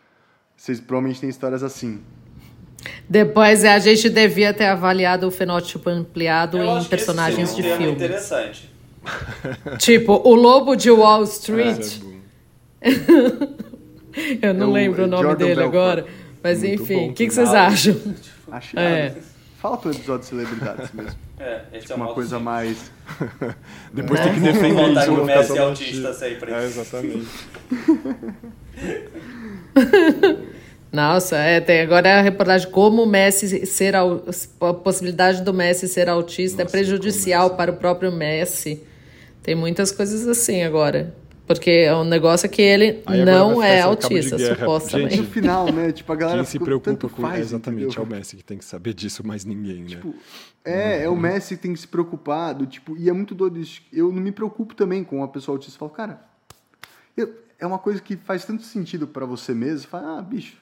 Vocês 0.58 0.80
provavelmente 0.80 1.22
têm 1.22 1.30
histórias 1.30 1.62
assim. 1.62 2.02
Depois 3.08 3.64
a 3.64 3.78
gente 3.78 4.10
devia 4.10 4.52
ter 4.52 4.66
avaliado 4.66 5.28
o 5.28 5.32
fenótipo 5.32 5.90
ampliado 5.90 6.58
eu 6.58 6.80
em 6.80 6.84
personagens 6.86 7.56
de 7.56 7.62
filme. 7.62 7.92
interessante. 7.92 8.74
tipo, 9.78 10.14
o 10.14 10.34
Lobo 10.34 10.76
de 10.76 10.90
Wall 10.90 11.24
Street. 11.24 12.00
É, 12.82 12.90
eu 14.50 14.54
não 14.56 14.72
é 14.72 14.82
lembro 14.82 15.04
o 15.04 15.08
nome 15.08 15.24
Jordan 15.24 15.46
dele 15.46 15.56
Belfort. 15.56 15.76
agora. 15.76 16.06
Mas 16.42 16.60
Muito 16.60 16.82
enfim, 16.82 17.10
o 17.10 17.14
que, 17.14 17.28
que 17.28 17.34
vocês 17.34 17.54
acham? 17.54 17.96
Acho 18.52 18.80
é. 18.80 19.14
Fala 19.60 19.80
o 19.84 19.92
episódio 19.92 20.20
de 20.22 20.26
celebridades 20.26 20.92
mesmo. 20.94 21.29
É, 21.40 21.62
esse 21.72 21.88
tipo 21.88 21.94
é 21.94 21.96
uma 21.96 22.14
coisa 22.14 22.38
mais. 22.38 22.92
Depois 23.94 24.20
tem 24.20 24.34
que 24.34 24.40
defender 24.42 25.04
que 25.06 25.10
o 25.10 25.24
Messi 25.24 25.58
é 25.58 25.62
autista 25.62 26.14
sempre. 26.14 26.52
É, 26.52 26.66
exatamente. 26.66 27.28
Nossa, 30.92 31.38
é, 31.38 31.62
tem 31.62 31.82
agora 31.82 32.18
a 32.18 32.22
reportagem 32.22 32.70
como 32.72 33.04
o 33.04 33.06
Messi 33.06 33.66
ser 33.66 33.96
a 33.96 34.04
possibilidade 34.84 35.44
do 35.44 35.54
Messi 35.54 35.88
ser 35.88 36.10
autista 36.10 36.62
é 36.62 36.66
Nossa, 36.66 36.78
é 36.78 36.80
prejudicial 36.80 37.52
para 37.52 37.72
o 37.72 37.78
próprio 37.78 38.12
Messi. 38.12 38.84
Tem 39.42 39.56
muitas 39.56 39.92
coisas 39.92 40.28
assim 40.28 40.64
agora. 40.64 41.14
Porque 41.50 41.72
é 41.72 41.96
um 41.96 42.04
negócio 42.04 42.48
que 42.48 42.62
ele 42.62 43.02
Aí 43.08 43.26
não 43.26 43.60
é 43.64 43.82
autista, 43.82 44.38
supostamente. 44.38 45.16
Gente, 45.16 45.26
no 45.26 45.32
final, 45.32 45.66
né? 45.74 45.92
Tipo, 45.92 46.14
a 46.14 46.16
galera 46.16 46.38
Quem 46.44 46.46
se 46.46 46.60
preocupa 46.60 47.10
com 47.10 47.22
faz, 47.24 47.40
exatamente 47.40 47.86
entendeu? 47.86 48.04
é 48.04 48.06
o 48.06 48.08
Messi 48.08 48.38
que 48.38 48.44
tem 48.44 48.60
que 48.60 48.66
saber 48.66 48.94
disso, 48.94 49.26
mais 49.26 49.44
ninguém, 49.44 49.82
né? 49.82 49.88
Tipo, 49.88 50.14
é, 50.64 50.98
uhum. 50.98 51.04
é 51.04 51.10
o 51.10 51.16
Messi 51.16 51.56
que 51.56 51.64
tem 51.64 51.74
que 51.74 51.80
se 51.80 51.88
preocupar, 51.88 52.54
do, 52.54 52.68
tipo, 52.68 52.96
e 52.96 53.10
é 53.10 53.14
muito 53.14 53.34
doido 53.34 53.60
isso. 53.60 53.82
Eu 53.92 54.12
não 54.12 54.22
me 54.22 54.32
preocupo 54.32 54.76
também 54.76 55.04
com 55.04 55.18
uma 55.18 55.28
pessoa 55.28 55.56
autista. 55.56 55.74
Eu 55.74 55.80
falo, 55.80 55.90
cara, 55.92 56.24
eu, 57.18 57.34
é 57.58 57.66
uma 57.66 57.80
coisa 57.80 58.00
que 58.00 58.16
faz 58.16 58.46
tanto 58.46 58.62
sentido 58.62 59.08
para 59.08 59.26
você 59.26 59.52
mesmo. 59.52 59.88
Fala, 59.88 60.20
ah, 60.20 60.22
bicho, 60.22 60.56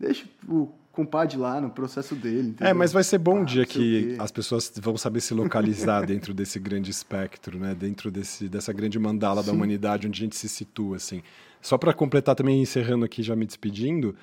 deixa 0.00 0.24
o 0.48 0.70
compadre 0.94 1.36
lá 1.36 1.60
no 1.60 1.70
processo 1.70 2.14
dele. 2.14 2.36
É, 2.36 2.40
entendeu? 2.42 2.68
É, 2.68 2.72
mas 2.72 2.92
vai 2.92 3.02
ser 3.02 3.18
bom 3.18 3.38
um 3.38 3.42
ah, 3.42 3.44
dia 3.44 3.66
que 3.66 4.16
as 4.18 4.30
pessoas 4.30 4.72
vão 4.80 4.96
saber 4.96 5.20
se 5.20 5.34
localizar 5.34 6.04
dentro 6.06 6.32
desse 6.32 6.58
grande 6.58 6.90
espectro, 6.90 7.58
né? 7.58 7.74
Dentro 7.74 8.10
desse, 8.10 8.48
dessa 8.48 8.72
grande 8.72 8.98
mandala 8.98 9.42
Sim. 9.42 9.48
da 9.48 9.52
humanidade 9.52 10.06
onde 10.06 10.22
a 10.22 10.24
gente 10.24 10.36
se 10.36 10.48
situa, 10.48 10.96
assim. 10.96 11.22
Só 11.60 11.76
para 11.76 11.92
completar 11.92 12.34
também, 12.34 12.62
encerrando 12.62 13.04
aqui, 13.04 13.22
já 13.22 13.34
me 13.34 13.44
despedindo, 13.44 14.14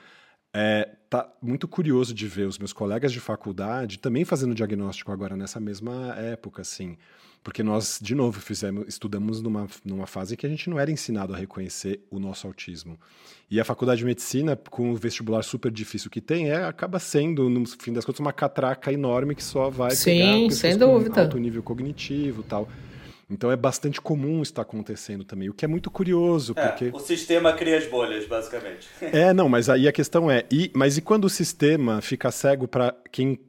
é, 0.53 0.89
tá 1.09 1.29
muito 1.41 1.67
curioso 1.67 2.13
de 2.13 2.27
ver 2.27 2.47
os 2.47 2.57
meus 2.57 2.73
colegas 2.73 3.11
de 3.11 3.19
faculdade 3.19 3.99
também 3.99 4.25
fazendo 4.25 4.53
diagnóstico 4.53 5.11
agora 5.11 5.35
nessa 5.35 5.59
mesma 5.59 6.13
época, 6.15 6.61
assim. 6.61 6.97
Porque 7.43 7.63
nós, 7.63 7.99
de 7.99 8.13
novo, 8.13 8.39
fizemos, 8.39 8.87
estudamos 8.87 9.41
numa, 9.41 9.67
numa 9.83 10.05
fase 10.05 10.37
que 10.37 10.45
a 10.45 10.49
gente 10.49 10.69
não 10.69 10.79
era 10.79 10.91
ensinado 10.91 11.33
a 11.33 11.37
reconhecer 11.37 12.05
o 12.11 12.19
nosso 12.19 12.45
autismo. 12.45 12.99
E 13.49 13.59
a 13.59 13.65
faculdade 13.65 13.99
de 13.99 14.05
medicina, 14.05 14.55
com 14.55 14.91
o 14.91 14.95
vestibular 14.95 15.41
super 15.41 15.71
difícil 15.71 16.11
que 16.11 16.21
tem, 16.21 16.51
é, 16.51 16.63
acaba 16.63 16.99
sendo, 16.99 17.49
no 17.49 17.65
fim 17.65 17.93
das 17.93 18.05
contas, 18.05 18.19
uma 18.19 18.31
catraca 18.31 18.93
enorme 18.93 19.33
que 19.33 19.43
só 19.43 19.71
vai 19.71 19.91
Sim, 19.91 20.19
pegar 20.19 20.55
sem 20.55 20.77
dúvida. 20.77 21.15
com 21.15 21.19
alto 21.19 21.37
nível 21.39 21.63
cognitivo 21.63 22.43
tal. 22.43 22.69
Então 23.31 23.49
é 23.49 23.55
bastante 23.55 24.01
comum 24.01 24.41
isso 24.41 24.51
estar 24.51 24.63
acontecendo 24.63 25.23
também, 25.23 25.49
o 25.49 25.53
que 25.53 25.63
é 25.63 25.67
muito 25.67 25.89
curioso. 25.89 26.53
É, 26.55 26.67
porque... 26.67 26.91
O 26.93 26.99
sistema 26.99 27.53
cria 27.53 27.77
as 27.77 27.87
bolhas, 27.87 28.27
basicamente. 28.27 28.87
É, 29.01 29.33
não, 29.33 29.49
mas 29.49 29.69
aí 29.69 29.87
a 29.87 29.91
questão 29.91 30.29
é, 30.29 30.45
e, 30.51 30.71
mas 30.73 30.97
e 30.97 31.01
quando 31.01 31.25
o 31.25 31.29
sistema 31.29 32.01
fica 32.01 32.31
cego 32.31 32.67
para 32.67 32.95
quem 33.11 33.39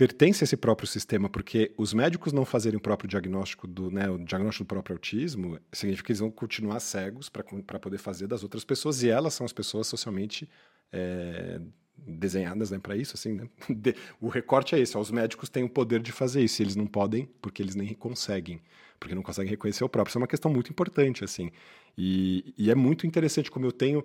pertence 0.00 0.42
a 0.42 0.46
esse 0.46 0.56
próprio 0.56 0.88
sistema, 0.88 1.28
porque 1.28 1.72
os 1.76 1.92
médicos 1.92 2.32
não 2.32 2.44
fazerem 2.46 2.78
o 2.78 2.80
próprio 2.80 3.06
diagnóstico 3.06 3.66
do, 3.66 3.90
né, 3.90 4.08
o 4.08 4.16
diagnóstico 4.16 4.64
do 4.64 4.68
próprio 4.68 4.94
autismo, 4.94 5.58
significa 5.70 6.06
que 6.06 6.12
eles 6.12 6.20
vão 6.20 6.30
continuar 6.30 6.80
cegos 6.80 7.28
para 7.28 7.78
poder 7.78 7.98
fazer 7.98 8.26
das 8.26 8.42
outras 8.42 8.64
pessoas, 8.64 9.02
e 9.02 9.10
elas 9.10 9.34
são 9.34 9.44
as 9.44 9.52
pessoas 9.52 9.86
socialmente 9.86 10.48
é, 10.90 11.60
desenhadas 11.98 12.70
né, 12.70 12.78
para 12.78 12.96
isso. 12.96 13.14
Assim, 13.14 13.32
né? 13.32 13.48
de, 13.68 13.94
o 14.20 14.28
recorte 14.28 14.74
é 14.74 14.78
esse: 14.78 14.96
ó, 14.96 15.00
os 15.00 15.10
médicos 15.10 15.50
têm 15.50 15.64
o 15.64 15.68
poder 15.68 16.00
de 16.00 16.12
fazer 16.12 16.42
isso, 16.42 16.62
e 16.62 16.64
eles 16.64 16.76
não 16.76 16.86
podem 16.86 17.28
porque 17.42 17.62
eles 17.62 17.74
nem 17.74 17.92
conseguem, 17.92 18.60
porque 19.00 19.14
não 19.14 19.22
conseguem 19.22 19.50
reconhecer 19.50 19.82
o 19.82 19.88
próprio. 19.88 20.10
Isso 20.10 20.18
é 20.18 20.20
uma 20.20 20.26
questão 20.28 20.52
muito 20.52 20.70
importante. 20.70 21.24
assim. 21.24 21.50
E, 21.96 22.54
e 22.56 22.70
é 22.70 22.74
muito 22.74 23.06
interessante 23.06 23.50
como 23.50 23.64
eu 23.64 23.72
tenho 23.72 24.04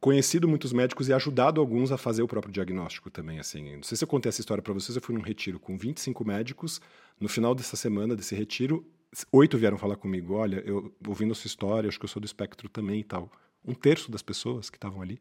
conhecido 0.00 0.46
muitos 0.46 0.72
médicos 0.72 1.08
e 1.08 1.12
ajudado 1.12 1.60
alguns 1.60 1.90
a 1.90 1.96
fazer 1.96 2.22
o 2.22 2.28
próprio 2.28 2.52
diagnóstico 2.52 3.10
também, 3.10 3.38
assim. 3.38 3.76
Não 3.76 3.82
sei 3.82 3.96
se 3.96 4.04
eu 4.04 4.08
contei 4.08 4.28
essa 4.28 4.40
história 4.40 4.62
para 4.62 4.74
vocês, 4.74 4.94
eu 4.94 5.02
fui 5.02 5.14
num 5.14 5.22
retiro 5.22 5.58
com 5.58 5.78
25 5.78 6.24
médicos, 6.26 6.80
no 7.18 7.28
final 7.28 7.54
dessa 7.54 7.76
semana, 7.76 8.14
desse 8.14 8.34
retiro, 8.34 8.86
oito 9.32 9.56
vieram 9.56 9.78
falar 9.78 9.96
comigo, 9.96 10.34
olha, 10.34 10.62
eu 10.66 10.94
ouvindo 11.06 11.32
a 11.32 11.34
sua 11.34 11.46
história, 11.46 11.88
acho 11.88 11.98
que 11.98 12.04
eu 12.04 12.08
sou 12.08 12.20
do 12.20 12.26
espectro 12.26 12.68
também 12.68 13.00
e 13.00 13.04
tal. 13.04 13.30
Um 13.64 13.72
terço 13.72 14.10
das 14.10 14.22
pessoas 14.22 14.68
que 14.68 14.76
estavam 14.76 15.00
ali. 15.00 15.20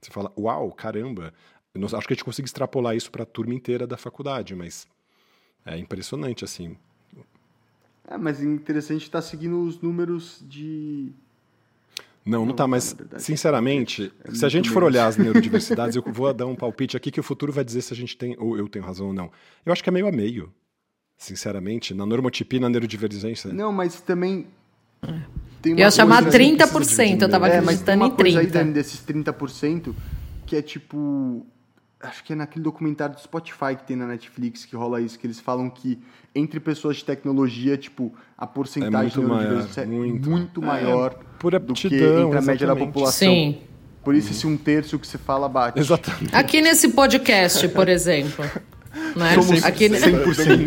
Você 0.00 0.10
fala, 0.10 0.32
uau, 0.36 0.72
caramba. 0.72 1.32
Não, 1.74 1.86
acho 1.86 2.06
que 2.06 2.14
a 2.14 2.16
gente 2.16 2.24
consegue 2.24 2.48
extrapolar 2.48 2.96
isso 2.96 3.10
para 3.10 3.22
a 3.22 3.26
turma 3.26 3.54
inteira 3.54 3.86
da 3.86 3.96
faculdade, 3.96 4.56
mas 4.56 4.88
é 5.64 5.78
impressionante, 5.78 6.44
assim. 6.44 6.76
É, 8.10 8.18
mas 8.18 8.42
é 8.42 8.44
interessante 8.44 9.02
estar 9.02 9.22
tá 9.22 9.22
seguindo 9.22 9.62
os 9.62 9.80
números 9.80 10.42
de. 10.42 11.12
Não, 12.26 12.44
não 12.44 12.50
está, 12.50 12.66
mas 12.66 12.94
sinceramente, 13.18 14.12
é 14.24 14.34
se 14.34 14.44
a 14.44 14.48
gente 14.48 14.68
for 14.68 14.82
olhar 14.82 15.06
as 15.06 15.16
neurodiversidades, 15.18 15.96
eu 15.96 16.02
vou 16.02 16.34
dar 16.34 16.46
um 16.46 16.56
palpite 16.56 16.96
aqui 16.96 17.10
que 17.10 17.20
o 17.20 17.22
futuro 17.22 17.52
vai 17.52 17.64
dizer 17.64 17.82
se 17.82 17.94
a 17.94 17.96
gente 17.96 18.16
tem, 18.16 18.36
ou 18.38 18.58
eu 18.58 18.68
tenho 18.68 18.84
razão 18.84 19.06
ou 19.06 19.12
não. 19.12 19.30
Eu 19.64 19.72
acho 19.72 19.82
que 19.82 19.88
é 19.88 19.92
meio 19.92 20.08
a 20.08 20.12
meio, 20.12 20.52
sinceramente, 21.16 21.94
na 21.94 22.04
normotipia 22.04 22.58
e 22.58 22.60
na 22.60 22.68
neurodivergência. 22.68 23.52
Não, 23.52 23.72
mas 23.72 24.00
também. 24.00 24.46
Tem 25.62 25.72
uma 25.72 25.80
eu 25.80 25.84
ia 25.84 25.90
chamar 25.90 26.24
30%, 26.24 27.20
eu 27.20 27.26
estava 27.26 27.48
é, 27.48 27.58
acreditando 27.58 28.04
em 28.04 28.10
30%. 28.10 28.16
Coisa 28.16 28.60
aí 28.60 28.72
desses 28.72 29.00
30% 29.00 29.94
que 30.46 30.56
é 30.56 30.62
tipo 30.62 31.46
acho 32.02 32.24
que 32.24 32.32
é 32.32 32.36
naquele 32.36 32.64
documentário 32.64 33.14
do 33.14 33.20
Spotify 33.20 33.76
que 33.76 33.84
tem 33.86 33.96
na 33.96 34.06
Netflix 34.06 34.64
que 34.64 34.74
rola 34.74 35.00
isso, 35.00 35.18
que 35.18 35.26
eles 35.26 35.38
falam 35.38 35.68
que 35.68 35.98
entre 36.34 36.58
pessoas 36.60 36.96
de 36.96 37.04
tecnologia, 37.04 37.76
tipo, 37.76 38.12
a 38.38 38.46
porcentagem 38.46 39.22
é 39.22 39.26
muito 39.26 39.28
maior, 39.28 39.68
é 39.76 39.86
muito, 39.86 40.30
muito 40.30 40.62
maior 40.62 41.14
por 41.38 41.58
do 41.58 41.74
que 41.74 41.86
entre 41.88 42.38
a 42.38 42.42
média 42.42 42.66
da 42.66 42.76
população. 42.76 43.28
Sim. 43.28 43.58
Por 44.02 44.14
isso, 44.14 44.32
se 44.32 44.46
um 44.46 44.56
terço 44.56 44.98
que 44.98 45.06
você 45.06 45.18
fala 45.18 45.46
bate. 45.48 45.78
Exatamente. 45.78 46.34
Aqui 46.34 46.62
nesse 46.62 46.88
podcast, 46.88 47.68
por 47.68 47.88
exemplo. 47.88 48.44
Né? 49.14 49.34
Somos 49.34 49.64
Aqui... 49.64 49.88
100%. 49.88 50.66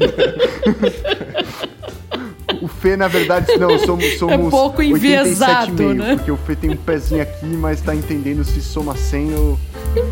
o 2.61 2.67
Fê, 2.69 2.95
na 2.95 3.09
verdade, 3.09 3.57
não, 3.57 3.77
somos, 3.79 4.17
somos 4.17 4.47
é 4.47 4.49
pouco 4.49 4.81
enviesado, 4.81 5.93
né? 5.93 6.15
Porque 6.15 6.31
o 6.31 6.37
Fê 6.37 6.55
tem 6.55 6.69
um 6.69 6.77
pezinho 6.77 7.21
aqui, 7.21 7.45
mas 7.45 7.81
tá 7.81 7.93
entendendo 7.93 8.45
se 8.45 8.61
soma 8.61 8.95
100 8.95 9.35
ou... 9.35 9.59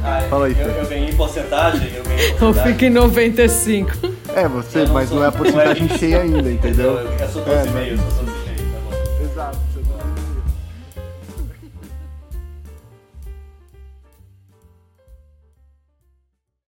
Ah, 0.03 0.21
Fala 0.29 0.45
aí, 0.45 0.55
eu, 0.59 0.67
eu 0.67 0.85
ganhei 0.87 1.09
em 1.09 1.15
porcentagem, 1.15 1.91
eu 1.95 2.03
ganhei 2.03 2.27
em 2.29 2.33
porcentagem. 2.33 2.71
Eu 2.71 2.73
fico 2.73 2.85
em 2.85 2.89
95. 2.89 3.91
É, 4.35 4.47
você, 4.47 4.85
não 4.85 4.93
mas 4.93 5.09
sou, 5.09 5.17
não 5.17 5.25
é 5.25 5.27
a 5.27 5.31
porcentagem 5.33 5.87
não 5.87 5.95
é 5.95 5.97
cheia 5.97 6.21
ainda, 6.21 6.51
entendeu? 6.51 6.99
Eu, 6.99 7.11
eu 7.11 7.29
sou 7.29 7.43
12,5, 7.43 7.49
é, 7.49 7.97
sou 7.97 8.25
12,5, 8.25 8.31
tá 8.71 8.79
bom. 8.83 9.23
Exato. 9.23 9.70